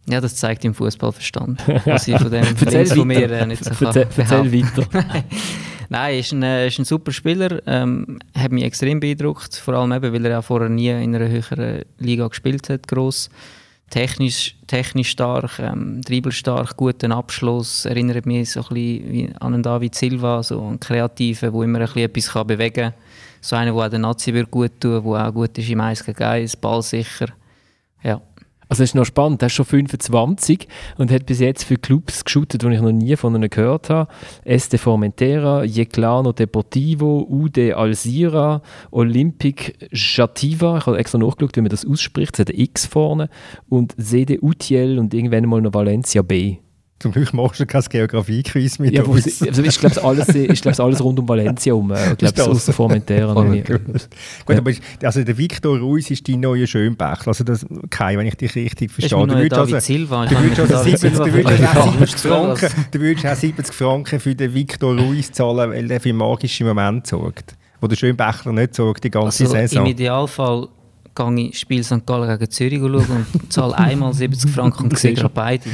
Ja, 0.09 0.21
das 0.21 0.37
zeigt 0.37 0.65
im 0.65 0.75
Fußballverstand, 0.75 1.63
was 1.85 2.09
ich 2.09 2.19
von 2.19 2.31
dem 2.31 2.45
Erzähl 2.45 2.87
von 2.87 3.07
mir 3.07 3.31
äh, 3.31 3.47
nicht 3.47 3.65
so 3.65 3.71
kann 3.71 3.89
Erzähl, 3.89 4.09
erzähl 4.17 4.43
behaupten. 4.45 4.95
weiter. 4.95 5.25
Nein, 5.91 6.19
ist 6.19 6.33
ein, 6.33 6.43
ist 6.43 6.79
ein 6.79 6.85
super 6.85 7.13
Spieler, 7.13 7.63
ähm, 7.67 8.19
hat 8.37 8.53
mich 8.53 8.65
extrem 8.65 9.01
beeindruckt, 9.01 9.57
vor 9.57 9.75
allem 9.75 9.93
eben, 9.93 10.13
weil 10.13 10.25
er 10.25 10.31
ja 10.33 10.43
vorher 10.43 10.69
nie 10.69 10.89
in 10.89 11.15
einer 11.15 11.29
höheren 11.29 11.83
Liga 11.99 12.29
gespielt 12.29 12.69
hat, 12.69 12.87
gross. 12.89 13.31
Technisch, 13.91 14.55
technisch 14.67 15.09
stark, 15.09 15.59
ähm, 15.59 16.03
dribbelstark, 16.03 16.77
guten 16.77 17.11
Abschluss, 17.11 17.87
erinnert 17.87 18.27
mich 18.27 18.51
so 18.51 18.61
ein 18.61 18.75
bisschen 18.75 19.13
wie 19.13 19.31
an 19.41 19.55
einen 19.55 19.63
David 19.63 19.95
Silva, 19.95 20.43
so 20.43 20.63
einen 20.63 20.79
Kreativen, 20.79 21.53
der 21.53 21.63
immer 21.63 21.79
ein 21.79 21.87
bisschen 21.87 22.03
etwas 22.03 22.33
kann 22.33 22.47
bewegen 22.47 22.75
kann. 22.75 22.95
So 23.41 23.57
einer, 23.57 23.73
der 23.73 23.83
auch 23.83 23.89
der 23.89 23.99
Nazi 23.99 24.31
gut 24.51 24.79
tun, 24.79 25.03
der 25.03 25.27
auch 25.27 25.33
gut 25.33 25.57
ist 25.57 25.71
im 25.71 25.81
1 25.81 26.05
gegen 26.05 26.23
1, 26.23 26.57
ballsicher. 26.57 27.29
Ja. 28.03 28.21
Also 28.69 28.83
es 28.83 28.91
ist 28.91 28.95
noch 28.95 29.05
spannend, 29.05 29.43
er 29.43 29.47
ist 29.47 29.55
schon 29.55 29.65
25 29.65 30.69
und 30.99 31.11
hat 31.11 31.27
bis 31.27 31.41
jetzt 31.41 31.65
für 31.65 31.77
Clubs 31.77 32.25
geshootet, 32.25 32.63
die 32.63 32.69
ich 32.69 32.81
noch 32.81 32.93
nie 32.93 33.17
von 33.17 33.35
ihnen 33.35 33.49
gehört 33.49 33.89
habe. 33.89 34.11
Este 34.45 34.79
Formentera, 34.79 35.65
Yeclano 35.65 36.33
Deportivo, 36.33 37.27
UD 37.29 37.73
Alzira, 37.73 38.63
Olympic 38.91 39.75
Jativa, 39.91 40.79
ich 40.79 40.87
habe 40.87 40.99
extra 40.99 41.19
nachgeschaut, 41.19 41.57
wie 41.57 41.63
man 41.63 41.71
das 41.71 41.87
ausspricht, 41.87 42.35
es 42.35 42.41
hat 42.41 42.51
ein 42.51 42.61
X 42.61 42.87
vorne, 42.87 43.31
und 43.69 43.95
CD 43.99 44.39
Utiel 44.41 44.99
und 44.99 45.15
irgendwann 45.15 45.47
mal 45.47 45.63
noch 45.63 45.75
Valencia 45.75 46.23
B. 46.23 46.59
Zum 47.01 47.13
Glück 47.13 47.33
machst 47.33 47.61
du 47.61 47.67
kein 47.67 47.83
Geografie-Quiz 47.89 48.81
mit 48.81 48.93
Ja, 48.93 49.05
uns. 49.05 49.39
sie, 49.39 49.49
also 49.49 49.63
ich 49.63 49.79
glaube, 49.79 50.03
alles, 50.03 50.29
ich 50.35 50.61
glaub, 50.61 50.81
alles 50.81 51.01
rund 51.03 51.19
um 51.21 51.29
Valencia 51.29 51.73
um. 51.73 51.93
Ich 51.93 52.23
Ist 52.23 52.35
glaube, 52.35 52.51
außer 52.51 52.73
Formentera. 52.73 53.45
nie. 53.45 53.63
Gut, 53.63 54.57
aber 54.57 54.71
ist- 54.71 54.83
also 55.03 55.23
der 55.23 55.39
Victor 55.39 55.79
Ruiz 55.79 56.11
ist 56.11 56.29
dein 56.29 56.41
neuer 56.41 56.67
Schönbächler. 56.67 57.29
Also 57.29 57.45
das, 57.45 57.65
Kai, 57.91 58.17
wenn 58.19 58.27
ich 58.27 58.35
dich 58.35 58.53
richtig 58.57 58.89
ist 58.99 59.09
verstehe. 59.11 59.27
Du 59.29 59.35
würdest 59.37 59.53
also, 59.61 59.79
Silva. 59.79 60.25
Ich 60.25 60.31
du 60.31 60.37
habe 60.37 60.49
mich 60.49 60.59
würdest 60.59 60.75
also 60.75 60.91
mit 60.91 60.99
70, 61.01 61.19
David 61.19 61.45
du 61.45 61.49
würdest 61.51 61.77
auch 61.77 61.85
70 61.93 62.21
verglichen. 62.21 62.59
Franken, 62.59 62.85
du 62.91 63.01
würdest 63.01 63.27
auch 63.27 63.35
70 63.37 63.75
Franken 63.75 64.21
für 64.21 64.35
den 64.35 64.55
Victor 64.55 64.99
Ruiz 64.99 65.31
zahlen, 65.31 65.71
weil 65.71 65.91
er 65.91 66.01
für 66.01 66.13
magische 66.13 66.65
Momente 66.65 67.11
sorgt. 67.11 67.55
Wo 67.81 67.87
der 67.87 67.95
Schönbächler 67.95 68.53
nicht 68.53 68.75
sorgt, 68.75 69.05
die 69.05 69.11
ganze 69.11 69.45
Also 69.45 69.55
Saison. 69.55 69.85
Im 69.87 69.93
Idealfall 69.93 70.67
gehe 71.19 71.49
ich 71.49 71.59
Spiel 71.59 71.83
St. 71.85 72.07
Gallen 72.07 72.39
gegen 72.39 72.51
Zürich 72.51 72.79
schauen 72.79 73.27
und 73.33 73.53
zahle 73.53 73.77
einmal 73.77 74.15
70 74.15 74.51
Franken 74.51 74.85
und 74.85 74.99
sehe 74.99 75.15
gerade 75.15 75.35
beide. 75.35 75.65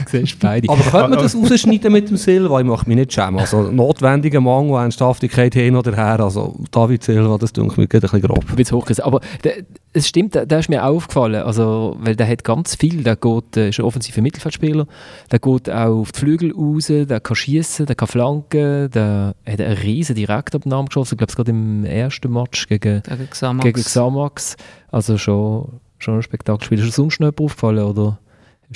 Beide. 0.40 0.68
Aber 0.68 0.82
könnte 0.82 1.08
man 1.10 1.18
das 1.18 1.36
rausschneiden 1.36 1.92
mit 1.92 2.08
dem 2.10 2.16
Silva? 2.16 2.60
Ich 2.60 2.66
mache 2.66 2.86
mich 2.88 2.96
nicht 2.96 3.12
schämen. 3.12 3.38
Also 3.40 3.62
notwendiger 3.62 4.40
Mangel, 4.40 4.76
Ernsthaftigkeit 4.82 5.54
hin 5.54 5.76
oder 5.76 5.94
her. 5.94 6.20
Also 6.20 6.56
David 6.70 7.02
Silva, 7.04 7.38
das 7.38 7.52
tut 7.52 7.76
mir 7.76 7.86
gerade 7.86 8.06
ein 8.06 8.10
bisschen 8.10 8.22
grob. 8.22 8.44
ein 8.50 8.56
bisschen 8.56 8.76
hochgerissen. 8.78 9.04
Aber 9.04 9.20
der, 9.44 9.54
es 9.92 10.08
stimmt, 10.08 10.34
der, 10.34 10.44
der 10.46 10.58
ist 10.58 10.68
mir 10.68 10.84
auch 10.84 10.96
aufgefallen. 10.96 11.42
Also, 11.42 11.96
weil 12.00 12.16
der 12.16 12.26
hat 12.28 12.42
ganz 12.42 12.74
viel. 12.74 13.02
Der 13.04 13.16
geht, 13.16 13.56
äh, 13.56 13.68
ist 13.68 13.78
ein 13.78 13.84
offensiver 13.84 14.22
Mittelfeldspieler. 14.22 14.86
Der 15.30 15.38
geht 15.38 15.70
auch 15.70 16.00
auf 16.00 16.12
die 16.12 16.18
Flügel 16.18 16.52
raus, 16.52 16.86
der 16.88 17.20
kann 17.20 17.36
schießen, 17.36 17.86
der 17.86 17.94
kann 17.94 18.08
flanken, 18.08 18.90
der 18.90 19.34
hat 19.46 19.60
einen 19.60 19.76
riesen 19.78 20.16
Direktabnahme 20.16 20.88
geschossen. 20.88 21.14
Ich 21.14 21.18
glaube, 21.18 21.32
gerade 21.34 21.50
im 21.52 21.84
ersten 21.84 22.32
Match 22.32 22.66
gegen, 22.66 23.02
Gegen 23.02 23.30
Xamax. 23.30 23.64
gegen 23.64 23.82
Xamax. 23.82 24.56
Also 24.94 25.18
schon, 25.18 25.80
schon 25.98 26.18
ein 26.18 26.22
Spektakelspiel. 26.22 26.78
Ist 26.78 26.86
dir 26.86 26.92
sonst 26.92 27.18
noch 27.18 27.32
aufgefallen? 27.36 27.82
Oder? 27.82 28.16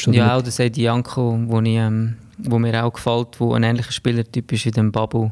Ja, 0.09 0.37
auch 0.37 0.43
der 0.43 0.51
Seidi 0.51 0.83
Janko, 0.83 1.39
wo, 1.47 1.61
ich, 1.61 1.77
ähm, 1.77 2.17
wo 2.39 2.59
mir 2.59 2.85
auch 2.85 2.93
gefällt, 2.93 3.39
wo 3.39 3.55
ein 3.55 3.63
ähnlicher 3.63 3.93
Spielertyp 3.93 4.51
ist 4.51 4.65
wie 4.65 4.73
dem 4.73 4.91
Babu. 4.91 5.31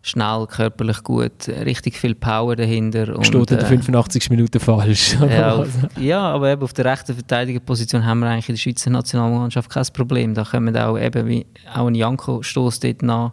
schnell, 0.00 0.46
körperlich 0.46 1.02
gut, 1.04 1.48
richtig 1.48 1.98
viel 1.98 2.14
Power 2.14 2.56
dahinter. 2.56 3.22
Steht 3.22 3.34
in 3.34 3.44
der 3.44 3.60
äh, 3.60 3.66
85. 3.66 4.30
Minute 4.30 4.58
falsch. 4.58 5.18
ja, 5.20 5.56
auf, 5.56 5.68
ja, 6.00 6.20
aber 6.20 6.50
eben 6.50 6.62
auf 6.62 6.72
der 6.72 6.86
rechten 6.86 7.14
Verteidigerposition 7.14 8.06
haben 8.06 8.20
wir 8.20 8.28
eigentlich 8.28 8.48
in 8.48 8.54
der 8.54 8.60
Schweizer 8.60 8.88
Nationalmannschaft 8.88 9.68
kein 9.68 9.86
Problem. 9.92 10.32
Da 10.32 10.44
kommen 10.44 10.74
auch 10.78 10.98
eben 10.98 11.28
wie 11.28 11.46
auch 11.74 11.88
ein 11.88 11.94
Janko 11.94 12.42
stoß 12.42 12.80
dort 12.80 13.02
nach 13.02 13.32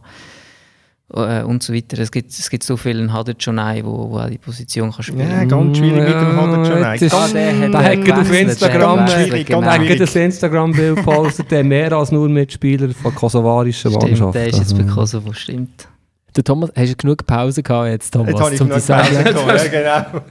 äh, 1.14 1.44
und 1.44 1.64
so 1.64 1.74
weiter. 1.74 1.98
Es 2.00 2.12
gibt, 2.12 2.32
es 2.32 2.50
gibt 2.50 2.64
so 2.64 2.78
viele, 2.78 3.12
Hader 3.12 3.34
Jonai, 3.40 3.84
wo, 3.84 4.10
wo 4.12 4.20
auch 4.20 4.30
die 4.30 4.38
Position 4.38 4.92
kann 4.92 5.04
spielen 5.04 5.30
Ja, 5.30 5.44
ganz 5.46 5.78
schwierig 5.78 6.02
mit 6.04 6.08
dem 6.08 6.64
das 6.84 7.02
ist- 7.02 7.12
Ganz- 7.12 7.34
der 7.34 7.60
hat 7.60 7.74
Da 7.74 7.84
hat 7.84 8.06
gerade 8.06 8.22
auf 8.22 8.32
Instagram, 8.40 9.06
genau. 9.46 9.62
gerade 9.62 10.04
ein 10.04 10.22
Instagram-Bild 10.26 10.96
gepostet, 10.98 11.52
der 11.52 11.64
mehr 11.64 11.92
als 11.94 12.12
nur 12.12 12.30
Mitspieler 12.30 12.90
von 12.94 13.14
kosovarischen 13.16 13.92
Stimmt, 13.92 14.04
Mannschaften. 14.04 14.34
der 14.34 14.48
ist 14.48 14.60
jetzt 14.60 14.74
bei 14.78 14.84
Also, 14.84 14.96
Kosovo, 14.96 15.34
stimmt. 15.34 15.88
Der 16.36 16.44
Thomas, 16.44 16.70
hast 16.76 16.92
du 16.92 16.96
genug 16.96 17.26
Pause 17.26 17.64
gehabt 17.64 17.90
jetzt, 17.90 18.12
Thomas, 18.14 18.30
Jetzt 18.30 18.42
habe 18.42 18.54
ich 18.56 18.62
um 18.62 18.70
genug? 18.70 18.88
Pause 18.88 19.24
bekommen, 19.24 19.58
ja, 19.74 20.02
genau. 20.04 20.22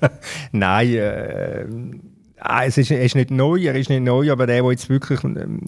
Nein, 0.52 0.94
äh, 0.94 1.64
ah, 2.38 2.64
es 2.66 2.76
ist, 2.76 2.90
er 2.90 3.02
ist 3.02 3.14
nicht 3.14 3.30
neu, 3.30 3.64
er 3.66 3.74
ist 3.74 3.88
nicht 3.88 4.02
neu, 4.02 4.30
aber 4.30 4.46
der, 4.46 4.60
der 4.62 4.70
jetzt 4.72 4.90
wirklich 4.90 5.24
ähm, 5.24 5.60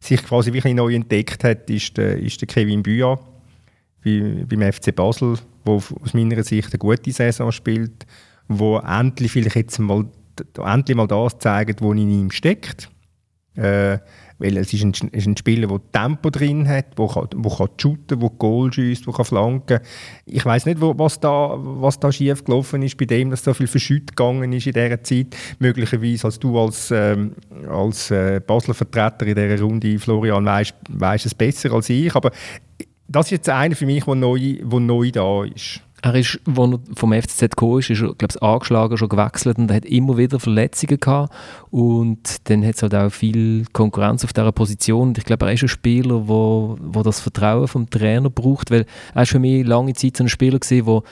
sich 0.00 0.22
quasi 0.24 0.52
wirklich 0.54 0.74
neu 0.74 0.94
entdeckt 0.94 1.44
hat, 1.44 1.68
ist 1.68 1.96
der, 1.98 2.16
ist 2.18 2.40
der 2.40 2.48
Kevin 2.48 2.82
Büa 2.82 3.18
bei, 4.04 4.44
beim 4.48 4.72
FC 4.72 4.94
Basel, 4.94 5.38
der 5.66 5.74
aus 5.74 6.14
meiner 6.14 6.42
Sicht 6.42 6.72
eine 6.72 6.78
gute 6.78 7.12
Saison 7.12 7.52
spielt, 7.52 8.06
wo 8.48 8.78
endlich 8.78 9.32
vielleicht 9.32 9.56
jetzt 9.56 9.78
mal, 9.78 10.06
endlich 10.64 10.96
mal 10.96 11.06
das 11.06 11.38
zeigt, 11.38 11.82
was 11.82 11.92
in 11.92 12.10
ihm 12.10 12.30
steckt. 12.30 12.90
Äh, 13.56 13.98
weil 14.40 14.56
es 14.56 14.72
ist 14.72 14.82
ein, 14.82 14.92
ist 15.12 15.26
ein 15.26 15.36
Spieler, 15.36 15.68
der 15.68 15.80
Tempo 15.92 16.30
drin 16.30 16.66
hat, 16.66 16.98
der 16.98 17.06
kann, 17.08 17.28
wo 17.36 17.50
kann 17.50 17.68
shooten, 17.76 18.18
der 18.18 18.30
Goal 18.30 18.72
schießt, 18.72 19.06
der 19.06 19.12
kann 19.12 19.24
flanken. 19.26 19.80
Ich 20.24 20.44
weiß 20.44 20.64
nicht, 20.64 20.80
wo, 20.80 20.98
was 20.98 21.20
da, 21.20 21.56
was 21.58 22.00
da 22.00 22.10
schief 22.10 22.42
gelaufen 22.44 22.82
ist 22.82 22.96
bei 22.96 23.04
dem, 23.04 23.30
dass 23.30 23.44
so 23.44 23.52
viel 23.52 23.66
verschütt 23.66 24.16
gegangen 24.16 24.50
ist 24.54 24.66
in 24.66 24.72
dieser 24.72 25.02
Zeit. 25.02 25.36
Möglicherweise 25.58 26.24
als 26.24 26.38
du 26.38 26.58
als, 26.58 26.90
ähm, 26.90 27.34
als 27.68 28.10
äh, 28.10 28.40
Basler 28.44 28.72
Vertreter 28.72 29.26
in 29.26 29.34
dieser 29.34 29.60
Runde, 29.60 29.98
Florian, 29.98 30.46
weißt, 30.46 30.74
weißt 30.88 31.26
es 31.26 31.34
besser 31.34 31.72
als 31.72 31.90
ich. 31.90 32.14
Aber 32.14 32.30
das 33.10 33.26
ist 33.26 33.32
jetzt 33.32 33.48
einer 33.48 33.74
für 33.74 33.86
mich, 33.86 34.04
der 34.04 34.14
neu, 34.14 34.58
wo 34.62 34.78
neu 34.78 35.10
da 35.10 35.44
ist. 35.44 35.80
Er 36.02 36.14
ist, 36.14 36.40
als 36.46 36.58
er 36.58 36.80
vom 36.94 37.12
FCZ 37.12 37.40
gekommen 37.40 37.80
ist, 37.80 37.90
ist 37.90 38.00
er, 38.00 38.14
glaube 38.14 38.34
ich, 38.34 38.42
angeschlagen, 38.42 38.96
schon 38.96 39.08
gewechselt 39.10 39.58
und 39.58 39.70
er 39.70 39.76
hat 39.76 39.84
immer 39.84 40.16
wieder 40.16 40.40
Verletzungen 40.40 40.98
gehabt. 40.98 41.34
Und 41.70 42.48
dann 42.48 42.64
hat 42.64 42.76
es 42.76 42.82
halt 42.82 42.94
auch 42.94 43.10
viel 43.10 43.66
Konkurrenz 43.74 44.24
auf 44.24 44.32
dieser 44.32 44.52
Position. 44.52 45.08
Und 45.08 45.18
ich 45.18 45.24
glaube, 45.24 45.44
er 45.44 45.52
ist 45.52 45.62
ein 45.62 45.68
Spieler, 45.68 46.26
wo 46.26 46.78
das 47.02 47.20
Vertrauen 47.20 47.68
vom 47.68 47.90
Trainer 47.90 48.30
braucht, 48.30 48.70
weil 48.70 48.86
er 49.14 49.22
ist 49.22 49.32
für 49.32 49.40
mich 49.40 49.66
lange 49.66 49.92
Zeit 49.92 50.16
so 50.16 50.24
ein 50.24 50.28
Spieler 50.28 50.58
wo 50.84 51.02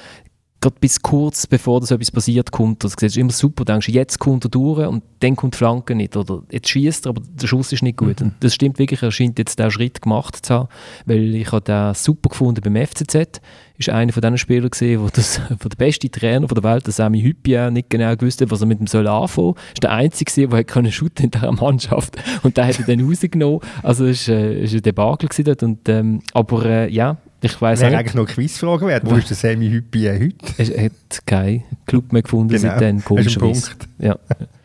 gerade 0.61 0.77
bis 0.81 1.01
kurz 1.01 1.47
bevor 1.47 1.81
das 1.81 1.91
etwas 1.91 2.11
passiert 2.11 2.51
kommt, 2.51 2.83
das 2.83 2.95
siehst 2.99 3.17
du 3.17 3.21
immer 3.21 3.33
super, 3.33 3.65
denkst 3.65 3.87
du, 3.87 3.93
jetzt 3.93 4.19
kommt 4.19 4.45
er 4.45 4.51
durch 4.51 4.87
und 4.87 5.03
dann 5.21 5.37
kommt 5.37 5.55
die 5.55 5.59
Flanke 5.59 5.95
nicht. 5.95 6.17
Oder 6.17 6.43
jetzt 6.51 6.69
schießt 6.69 7.07
er, 7.07 7.11
aber 7.11 7.23
der 7.25 7.47
Schuss 7.47 7.73
ist 7.73 7.83
nicht 7.83 7.97
gut. 7.97 8.21
Und 8.21 8.35
das 8.41 8.55
stimmt 8.55 8.79
wirklich, 8.79 9.03
er 9.03 9.13
scheint 9.13 9.39
jetzt 9.39 9.59
den 9.59 9.71
Schritt 9.71 10.03
gemacht 10.03 10.35
zu 10.45 10.55
haben, 10.55 10.69
weil 11.07 11.35
ich 11.35 11.53
habe 11.53 11.61
den 11.63 11.95
super 11.95 12.31
gefunden 12.31 12.61
beim 12.63 12.87
FCZ, 12.87 13.41
ist 13.79 13.89
einer 13.91 14.13
von 14.13 14.21
diesen 14.21 14.39
Spielern 14.39 14.71
gesehen, 14.71 15.01
wo 15.01 15.09
das 15.09 15.41
wo 15.61 15.69
der 15.69 15.77
beste 15.77 16.11
Trainer 16.11 16.47
der 16.47 16.65
Welt, 16.65 16.87
der 16.87 16.93
Sami 16.93 17.23
Hüppia, 17.23 17.71
nicht 17.71 17.91
genau 17.91 18.17
gewusst 18.17 18.41
hat, 18.41 18.51
was 18.51 18.61
er 18.61 18.67
mit 18.67 18.81
ihm 18.81 18.89
soll 18.89 19.07
anfangen. 19.07 19.55
Ist 19.73 19.83
der 19.83 19.93
einzige 19.93 20.49
der 20.49 20.65
können 20.65 20.91
shooten 20.91 21.27
in 21.27 21.31
dieser 21.31 21.53
Mannschaft. 21.53 22.17
Und 22.43 22.57
der 22.57 22.67
hat 22.67 22.81
er 22.81 22.87
dann 22.87 23.01
rausgenommen. 23.09 23.61
Also 23.83 24.07
es 24.07 24.23
ist, 24.23 24.29
äh, 24.29 24.65
ein 24.65 24.83
Debakel 24.83 25.29
dort. 25.45 25.63
Und 25.63 25.89
ähm, 25.89 26.21
aber 26.33 26.65
äh, 26.67 26.93
ja, 26.93 27.19
ich 27.41 27.61
weiß 27.61 27.81
Wäre 27.81 27.91
nicht. 27.91 27.99
eigentlich 28.01 28.15
noch 28.15 28.27
eine 28.27 28.35
Quizfrage 28.35 28.87
wert. 28.87 29.03
Wo 29.07 29.15
ist 29.17 29.31
der 29.31 29.37
Sammy 29.37 29.69
Hüppi 29.71 30.05
heute? 30.05 30.73
Er 30.73 30.85
hat 30.87 31.27
keinen 31.27 31.63
Club 31.87 32.13
mehr 32.13 32.23
gefunden 32.23 32.49
Genau. 32.49 32.61
seitdem, 32.63 32.97
Das 32.97 33.05
ist 33.05 33.05
ein 33.05 33.05
komischerweise. 33.05 33.71
Punkt. 33.71 33.89
Ja. 33.99 34.17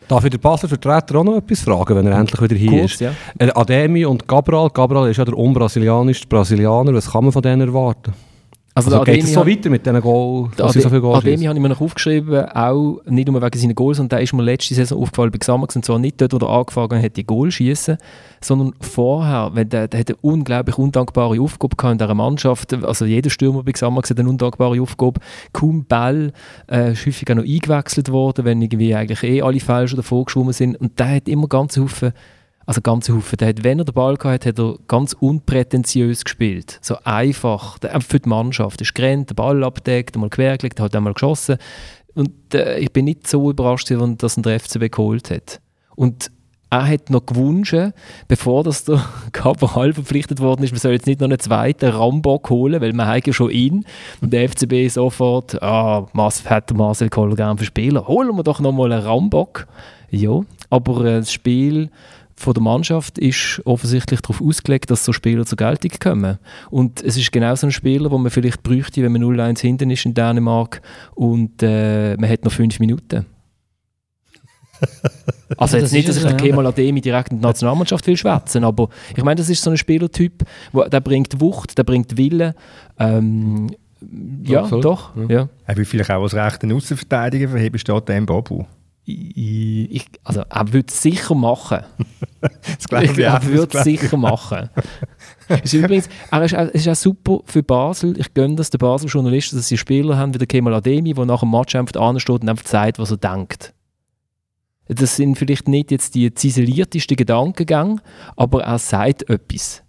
Darf 0.08 0.24
ich 0.24 0.30
den 0.30 0.40
Basler 0.40 0.68
Vertreter 0.68 1.16
auch 1.18 1.24
noch 1.24 1.36
etwas 1.38 1.60
fragen, 1.60 1.96
wenn 1.96 2.06
er 2.06 2.18
endlich 2.18 2.40
wieder 2.42 2.56
hier 2.56 2.70
Kurz, 2.80 2.92
ist? 2.92 3.00
ja. 3.00 3.12
Äh, 3.38 3.50
Ademi 3.54 4.04
und 4.04 4.28
Cabral. 4.28 4.68
Cabral 4.70 5.10
ist 5.10 5.16
ja 5.16 5.24
der 5.24 5.36
unbrasilianischste 5.38 6.26
Brasilianer. 6.26 6.92
Was 6.92 7.10
kann 7.10 7.24
man 7.24 7.32
von 7.32 7.40
denen 7.42 7.68
erwarten? 7.68 8.12
Also, 8.76 8.90
Also, 8.90 9.04
geht 9.04 9.22
es 9.22 9.32
so 9.32 9.46
weiter 9.46 9.70
mit 9.70 9.86
diesen 9.86 10.00
Goal, 10.00 10.50
der 10.58 10.66
dass 10.66 10.72
sie 10.72 10.80
so 10.80 10.90
Goal 10.90 11.14
Ademi 11.14 11.44
habe 11.44 11.56
ich 11.56 11.62
mir 11.62 11.68
noch 11.68 11.80
aufgeschrieben, 11.80 12.44
auch 12.50 13.00
nicht 13.06 13.28
nur 13.28 13.40
wegen 13.40 13.58
seiner 13.58 13.74
Goals, 13.74 14.00
und 14.00 14.10
der 14.10 14.20
ist 14.20 14.32
mir 14.32 14.42
letzte 14.42 14.74
Saison 14.74 15.00
aufgefallen 15.00 15.30
bei 15.30 15.38
Xamax, 15.38 15.76
und 15.76 15.84
zwar 15.84 16.00
nicht 16.00 16.20
dort, 16.20 16.32
wo 16.32 16.38
er 16.38 16.48
angefangen 16.48 17.00
hat, 17.00 17.16
die 17.16 17.24
Goal 17.24 17.52
schießen, 17.52 17.98
sondern 18.40 18.74
vorher, 18.80 19.50
weil 19.54 19.66
der, 19.66 19.86
der 19.86 20.00
hat 20.00 20.08
eine 20.08 20.18
unglaublich 20.22 20.76
undankbare 20.76 21.40
Aufgabe 21.40 21.76
gehabt 21.76 21.92
in 21.92 21.98
dieser 21.98 22.14
Mannschaft, 22.14 22.74
also 22.84 23.04
jeder 23.04 23.30
Stürmer 23.30 23.62
bei 23.62 23.70
Xamax 23.70 24.10
hat 24.10 24.18
eine 24.18 24.28
undankbare 24.28 24.80
Aufgabe, 24.80 25.20
kaum 25.52 25.84
Ball, 25.84 26.32
äh, 26.68 26.94
ist 26.94 27.06
häufig 27.06 27.30
auch 27.30 27.36
noch 27.36 27.44
eingewechselt 27.44 28.10
worden, 28.10 28.44
wenn 28.44 28.60
irgendwie 28.60 28.92
eigentlich 28.92 29.22
eh 29.22 29.40
alle 29.40 29.60
falsch 29.60 29.94
davor 29.94 30.24
geschwommen 30.24 30.52
sind, 30.52 30.80
und 30.80 30.98
der 30.98 31.14
hat 31.14 31.28
immer 31.28 31.46
ganz 31.46 31.76
Haufen 31.76 32.12
also 32.66 32.80
ganz 32.80 33.08
Haufen. 33.08 33.36
Der 33.38 33.48
hat, 33.48 33.64
wenn 33.64 33.78
er 33.78 33.84
den 33.84 33.94
Ball 33.94 34.16
gehabt 34.16 34.46
hat, 34.46 34.58
er 34.58 34.76
ganz 34.88 35.12
unprätentiös 35.12 36.24
gespielt. 36.24 36.78
So 36.82 36.96
einfach. 37.04 37.78
Der, 37.78 37.94
einfach 37.94 38.08
für 38.08 38.20
die 38.20 38.28
Mannschaft. 38.28 38.80
Er 38.80 38.84
ist 38.84 38.94
gerannt, 38.94 39.30
den 39.30 39.36
Ball 39.36 39.62
abdeckt, 39.64 40.14
einmal 40.14 40.30
quergelegt, 40.30 40.80
hat 40.80 40.94
einmal 40.94 41.14
geschossen. 41.14 41.56
Und 42.14 42.54
äh, 42.54 42.78
ich 42.78 42.92
bin 42.92 43.06
nicht 43.06 43.26
so 43.26 43.50
überrascht, 43.50 43.90
dass 43.90 44.36
ihn 44.36 44.42
der 44.42 44.60
FCB 44.60 44.90
geholt 44.90 45.30
hat. 45.30 45.60
Und 45.96 46.30
er 46.70 46.88
hat 46.88 47.10
noch 47.10 47.26
gewünscht, 47.26 47.92
bevor 48.26 48.64
das 48.64 48.84
der 48.84 49.04
Cabral 49.32 49.92
verpflichtet 49.92 50.40
worden 50.40 50.64
ist, 50.64 50.72
man 50.72 50.80
soll 50.80 50.92
jetzt 50.92 51.06
nicht 51.06 51.20
noch 51.20 51.28
einen 51.28 51.38
zweiten 51.38 51.90
Rambock 51.90 52.50
holen, 52.50 52.80
weil 52.80 52.92
man 52.92 53.06
hat 53.06 53.26
ja 53.26 53.32
schon 53.32 53.50
ihn. 53.50 53.84
Und 54.20 54.32
der 54.32 54.48
FCB 54.48 54.88
sofort, 54.88 55.62
ah, 55.62 56.06
Mas 56.12 56.48
hat 56.48 56.70
der 56.70 56.76
Marcel 56.76 57.10
Koller 57.10 57.36
gerne 57.36 57.58
für 57.58 57.64
Spieler, 57.64 58.08
holen 58.08 58.36
wir 58.36 58.42
doch 58.42 58.60
noch 58.60 58.72
mal 58.72 58.90
einen 58.90 59.04
Rambock. 59.04 59.66
Ja, 60.10 60.40
aber 60.70 61.04
äh, 61.04 61.18
das 61.18 61.32
Spiel 61.32 61.90
von 62.44 62.54
der 62.54 62.62
Mannschaft 62.62 63.18
ist 63.18 63.60
offensichtlich 63.64 64.20
darauf 64.20 64.40
ausgelegt, 64.40 64.90
dass 64.90 65.04
so 65.04 65.12
Spieler 65.12 65.44
zur 65.44 65.56
Geltung 65.56 65.90
kommen. 65.98 66.38
Und 66.70 67.02
es 67.02 67.16
ist 67.16 67.32
genau 67.32 67.54
so 67.54 67.66
ein 67.66 67.72
Spieler, 67.72 68.10
den 68.10 68.22
man 68.22 68.30
vielleicht 68.30 68.62
bräuchte, 68.62 69.02
wenn 69.02 69.12
man 69.12 69.22
0-1 69.22 69.60
hinten 69.60 69.90
ist 69.90 70.04
in 70.04 70.14
Dänemark 70.14 70.82
und 71.14 71.62
äh, 71.62 72.16
man 72.16 72.30
hat 72.30 72.44
noch 72.44 72.52
fünf 72.52 72.78
Minuten. 72.78 73.26
Also 75.56 75.76
jetzt 75.76 75.84
Das 75.84 75.92
nicht, 75.92 76.08
dass 76.08 76.16
ich 76.16 76.22
den 76.22 76.32
ja. 76.32 76.36
Kemal 76.36 76.66
Ademi 76.66 77.00
direkt 77.00 77.30
in 77.30 77.38
die 77.38 77.42
Nationalmannschaft 77.42 78.06
will 78.06 78.16
schwätzen, 78.16 78.64
aber 78.64 78.88
ich 79.14 79.22
meine, 79.22 79.36
das 79.36 79.48
ist 79.48 79.62
so 79.62 79.70
ein 79.70 79.76
Spielertyp, 79.76 80.42
wo, 80.72 80.82
der 80.82 81.00
bringt 81.00 81.40
Wucht, 81.40 81.78
der 81.78 81.84
bringt 81.84 82.16
Willen. 82.16 82.54
Ähm, 82.98 83.70
ja, 84.42 84.66
doch. 84.66 85.12
Ja. 85.28 85.48
Er 85.66 85.76
will 85.76 85.84
vielleicht 85.84 86.10
auch 86.10 86.22
als 86.22 86.34
rechten 86.34 86.72
Außenverteidiger 86.72 87.48
verheben, 87.48 87.78
steht 87.78 88.08
der 88.08 88.20
Mbabu. 88.20 88.64
Ich, 89.06 90.06
also 90.22 90.42
er 90.48 90.72
würde 90.72 90.88
es 90.88 91.02
sicher 91.02 91.34
machen. 91.34 91.80
Das 92.76 92.88
glaube 92.88 93.06
Ich 93.06 93.12
ich 93.12 93.18
er 93.20 93.42
würde 93.46 93.78
es 93.78 93.84
sicher 93.84 94.18
machen. 94.18 94.68
ist 95.62 95.72
übrigens, 95.72 96.10
er 96.30 96.42
ist, 96.42 96.52
es 96.52 96.86
ist 96.86 96.88
auch 96.88 96.94
super 96.94 97.38
für 97.46 97.62
Basel. 97.62 98.20
Ich 98.20 98.34
gönne 98.34 98.56
das 98.56 98.68
den 98.68 98.78
Basel 98.78 99.08
Journalisten, 99.08 99.56
dass 99.56 99.68
sie 99.68 99.78
Spieler 99.78 100.18
haben 100.18 100.34
wie 100.34 100.38
der 100.38 100.46
Kemal 100.46 100.74
Ademi, 100.74 101.14
der 101.14 101.24
nach 101.24 101.40
dem 101.40 101.50
Match 101.50 101.74
einfach 101.74 101.98
ansteht 101.98 102.42
und 102.42 102.48
einfach 102.50 102.66
sagt, 102.66 102.98
was 102.98 103.10
er 103.10 103.16
denkt. 103.16 103.72
Das 104.88 105.16
sind 105.16 105.38
vielleicht 105.38 105.68
nicht 105.68 105.90
jetzt 105.90 106.14
die 106.14 106.34
ziseliertesten 106.34 107.16
Gedankengänge, 107.16 107.96
aber 108.36 108.64
er 108.64 108.78
sagt 108.78 109.28
etwas. 109.30 109.82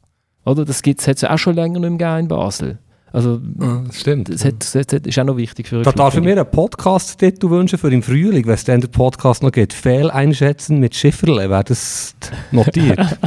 Oder? 0.45 0.63
Das 0.63 0.81
gibt 0.81 1.05
es 1.05 1.23
auch 1.25 1.37
schon 1.37 1.55
länger 1.55 1.79
nicht 1.79 1.89
mehr 1.89 1.97
gegeben 1.97 2.19
in 2.19 2.27
Basel. 2.29 2.79
Also, 3.15 3.39
das 3.39 4.01
stimmt. 4.01 4.27
das, 4.27 4.43
hat, 4.43 4.55
das, 4.59 4.75
hat, 4.75 5.07
ist 5.07 5.17
auch 5.17 5.23
noch 5.23 5.37
wichtig 5.37 5.69
für 5.69 5.81
Da 5.83 5.93
darf 5.93 6.15
ich 6.15 6.21
mir 6.21 6.33
einen 6.33 6.51
Podcast-Titel 6.51 7.49
wünschen 7.49 7.79
für 7.79 7.89
im 7.89 8.03
Frühling, 8.03 8.45
wenn 8.45 8.55
es 8.55 8.65
dann 8.65 8.81
den 8.81 8.91
Podcast 8.91 9.41
noch 9.41 9.53
gibt. 9.53 9.71
Fehleinschätzen 9.71 10.81
mit 10.81 10.95
Schifferle, 10.95 11.49
wäre 11.49 11.63
das 11.63 12.13
notiert. 12.51 12.99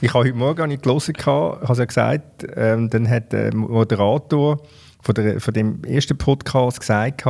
Ich 0.00 0.14
habe 0.14 0.28
heute 0.28 0.34
Morgen 0.38 0.68
nicht 0.68 0.84
gelesen, 0.84 1.14
ich 1.18 1.26
habe 1.26 1.58
es 1.68 1.78
ja 1.78 1.84
gesagt, 1.84 2.46
ähm, 2.54 2.88
dann 2.88 3.08
hat 3.08 3.32
der 3.32 3.52
Moderator 3.52 4.62
von, 5.00 5.14
der, 5.14 5.40
von 5.40 5.52
dem 5.52 5.82
ersten 5.84 6.16
Podcast 6.16 6.78
gesagt, 6.78 7.24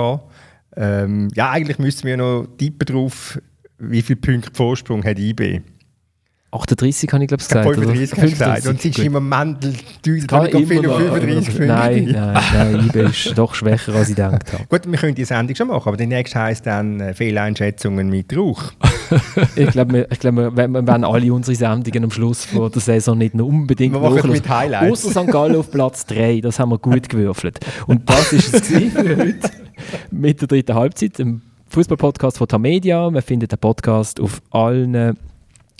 ähm, 0.76 1.28
ja, 1.34 1.51
eigentlich 1.51 1.78
müssten 1.78 2.07
wir 2.07 2.18
noch 2.18 2.47
tippen 2.59 2.84
drauf, 2.84 3.41
wie 3.78 4.03
viele 4.03 4.20
Punkte 4.20 4.51
Vorsprung 4.53 5.03
hat 5.03 5.18
IB. 5.18 5.62
38 6.51 7.13
habe 7.13 7.25
ich 7.25 7.29
glaube 7.29 7.43
ich 7.43 7.47
Ich 7.47 7.49
gesagt. 7.49 7.67
oder? 7.67 7.77
35 7.77 8.11
hast 8.13 8.23
du 8.23 8.31
gesagt. 8.31 8.67
Und 8.67 8.81
sie 8.81 8.89
ist 8.89 8.97
gut. 8.97 9.05
im 9.05 9.13
Moment 9.13 9.69
düselt 10.05 10.29
Kann 10.29 10.47
viel 10.47 10.73
immer 10.85 10.95
auf 10.95 11.01
noch, 11.01 11.15
35 11.15 11.49
Punkte. 11.49 11.67
Nein, 11.67 12.09
nein, 12.11 12.43
nein, 12.55 12.87
IB 12.87 13.01
ist 13.03 13.37
doch 13.37 13.55
schwächer, 13.55 13.95
als 13.95 14.09
ich 14.09 14.17
gedacht 14.17 14.53
habe. 14.55 14.65
Gut, 14.67 14.91
wir 14.91 14.99
können 14.99 15.15
die 15.15 15.25
Sendung 15.27 15.55
schon 15.55 15.69
machen, 15.69 15.87
aber 15.87 15.99
die 15.99 16.07
nächste 16.07 16.39
heisst 16.39 16.67
dann 16.67 17.01
äh, 17.01 17.13
Fehleinschätzungen 17.15 18.09
mit 18.09 18.37
Rauch. 18.37 18.73
Ich 19.57 19.71
glaube, 19.71 19.95
wir, 19.95 20.13
ich 20.13 20.19
glaub, 20.19 20.35
wir, 20.35 20.55
wir 20.55 20.87
werden 20.87 21.05
alle 21.05 21.33
unsere 21.33 21.57
Sendungen 21.57 22.05
am 22.05 22.11
Schluss 22.11 22.45
von 22.45 22.71
der 22.71 22.83
Saison 22.83 23.17
nicht 23.17 23.35
noch 23.35 23.47
unbedingt 23.47 23.95
Wir 23.95 24.01
machen 24.01 24.31
mit 24.31 24.47
Highlights. 24.47 25.07
Ausser 25.07 25.23
St. 25.23 25.31
Gallen 25.31 25.57
auf 25.57 25.71
Platz 25.71 26.05
3, 26.07 26.43
das 26.43 26.59
haben 26.59 26.71
wir 26.73 26.79
gut 26.79 27.09
gewürfelt. 27.09 27.59
Und 27.87 28.09
das 28.09 28.35
ist 28.35 28.53
es 28.53 28.67
für 28.69 29.17
heute 29.17 29.51
mit 30.11 30.43
der 30.43 30.49
dritten 30.49 30.75
Halbzeit, 30.75 31.19
dem 31.19 31.41
Fußballpodcast 31.69 32.37
von 32.37 32.49
Tamedia. 32.49 33.09
Man 33.11 33.23
findet 33.23 33.53
den 33.53 33.59
Podcast 33.59 34.21
auf 34.21 34.43
allen 34.51 35.17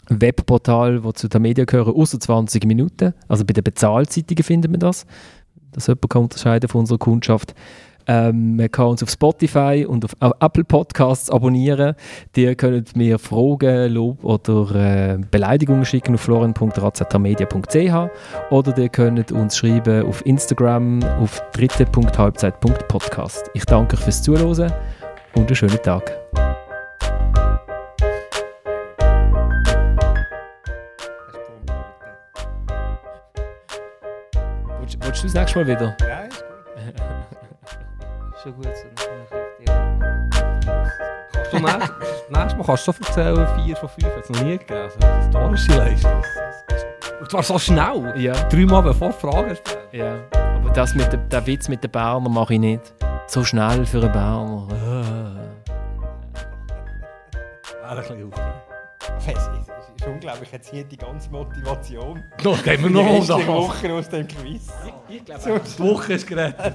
Webportalen, 0.09 1.03
die 1.03 1.13
zu 1.15 1.29
Tamedia 1.29 1.65
gehören, 1.65 1.95
außer 1.95 2.19
20 2.21 2.65
Minuten. 2.65 3.15
Also 3.29 3.45
bei 3.45 3.53
den 3.53 3.65
Bezahlzeitungen 3.65 4.45
findet 4.45 4.71
man 4.71 4.81
das. 4.81 5.07
dass 5.73 5.87
jemand 5.87 6.09
kann 6.09 6.23
unterscheiden 6.23 6.69
von 6.69 6.81
unserer 6.81 6.99
Kundschaft. 6.99 7.55
Ähm, 8.11 8.57
man 8.57 8.73
kann 8.73 8.87
uns 8.87 9.03
auf 9.03 9.11
Spotify 9.11 9.85
und 9.87 10.03
auf 10.05 10.13
Apple 10.41 10.65
Podcasts 10.65 11.29
abonnieren. 11.31 11.95
Ihr 12.35 12.55
könnt 12.55 12.97
mir 12.97 13.19
Fragen, 13.19 13.93
Lob 13.93 14.25
oder 14.25 14.75
äh, 14.75 15.19
Beleidigungen 15.31 15.85
schicken 15.85 16.15
auf 16.15 16.23
florian.razmedia.ch 16.23 18.11
oder 18.51 18.79
ihr 18.79 18.89
könnt 18.89 19.31
uns 19.31 19.59
schreiben 19.59 20.07
auf 20.07 20.25
Instagram 20.25 21.03
auf 21.21 21.43
dritte.halbzeit.podcast. 21.53 23.51
Ich 23.53 23.67
danke 23.67 23.97
euch 23.97 24.03
fürs 24.03 24.23
Zuhören 24.23 24.73
und 25.35 25.47
einen 25.47 25.55
schönen 25.55 25.83
Tag. 25.83 26.48
Willst 35.09 35.23
du 35.23 35.27
das 35.27 35.35
nächste 35.35 35.59
Mal 35.59 35.67
wieder? 35.67 35.97
Ja, 36.03 36.21
ist 36.25 36.45
gut. 36.45 37.03
Schon 38.43 38.55
gut. 38.57 38.67
So. 38.67 39.73
Kannst 41.33 41.53
du 41.55 41.59
nächstes, 41.61 41.91
nächstes 42.29 42.59
Mal 42.59 42.65
kannst 42.67 42.89
du 42.89 42.93
so 42.93 42.99
erzählen, 43.07 43.49
4 43.65 43.77
von 43.77 43.89
5 43.89 44.05
hat 44.05 44.25
es 44.25 44.29
noch 44.29 44.43
nie 44.43 44.59
gegeben. 44.59 44.81
Also, 44.83 44.99
eine 45.01 45.17
historische 45.23 45.79
Leistung. 45.79 46.23
Und 47.21 47.31
zwar 47.31 47.43
so 47.43 47.59
schnell. 47.59 48.13
Ja. 48.19 48.35
Dreimal 48.51 48.83
bevor 48.83 49.09
die 49.09 49.15
Frage 49.15 49.57
stellt. 49.57 49.79
Ja, 49.93 50.19
aber 50.57 50.71
das 50.75 50.95
mit 50.95 51.11
dem, 51.11 51.27
der 51.31 51.47
Witz 51.47 51.71
mit 51.71 51.83
den 51.83 51.91
Berner 51.91 52.29
mache 52.29 52.53
ich 52.53 52.61
nicht. 52.61 52.93
So 53.29 53.43
schnell 53.45 53.87
für 53.87 54.03
einen 54.03 54.13
Berner. 54.13 54.69
Wäre 57.81 57.91
ein 57.93 57.97
bisschen 57.97 58.31
auf. 58.31 59.78
Ist, 59.99 60.07
unglaublich, 60.07 60.53
jetzt 60.53 60.71
hier 60.71 60.85
die 60.85 60.97
ganze 60.97 61.31
Motivation. 61.31 62.23
Noch 62.45 62.63
gehen 62.63 62.83
wir 62.83 62.89
Die 62.89 62.95
noch 62.95 63.11
um 63.11 63.27
das. 63.27 63.47
Woche 63.47 63.93
aus 63.93 64.09
dem 64.09 64.29
Quiz. 64.29 64.69
Die 65.09 65.79
Woche 65.83 66.13
ist 66.13 66.27
gerettet. 66.27 66.65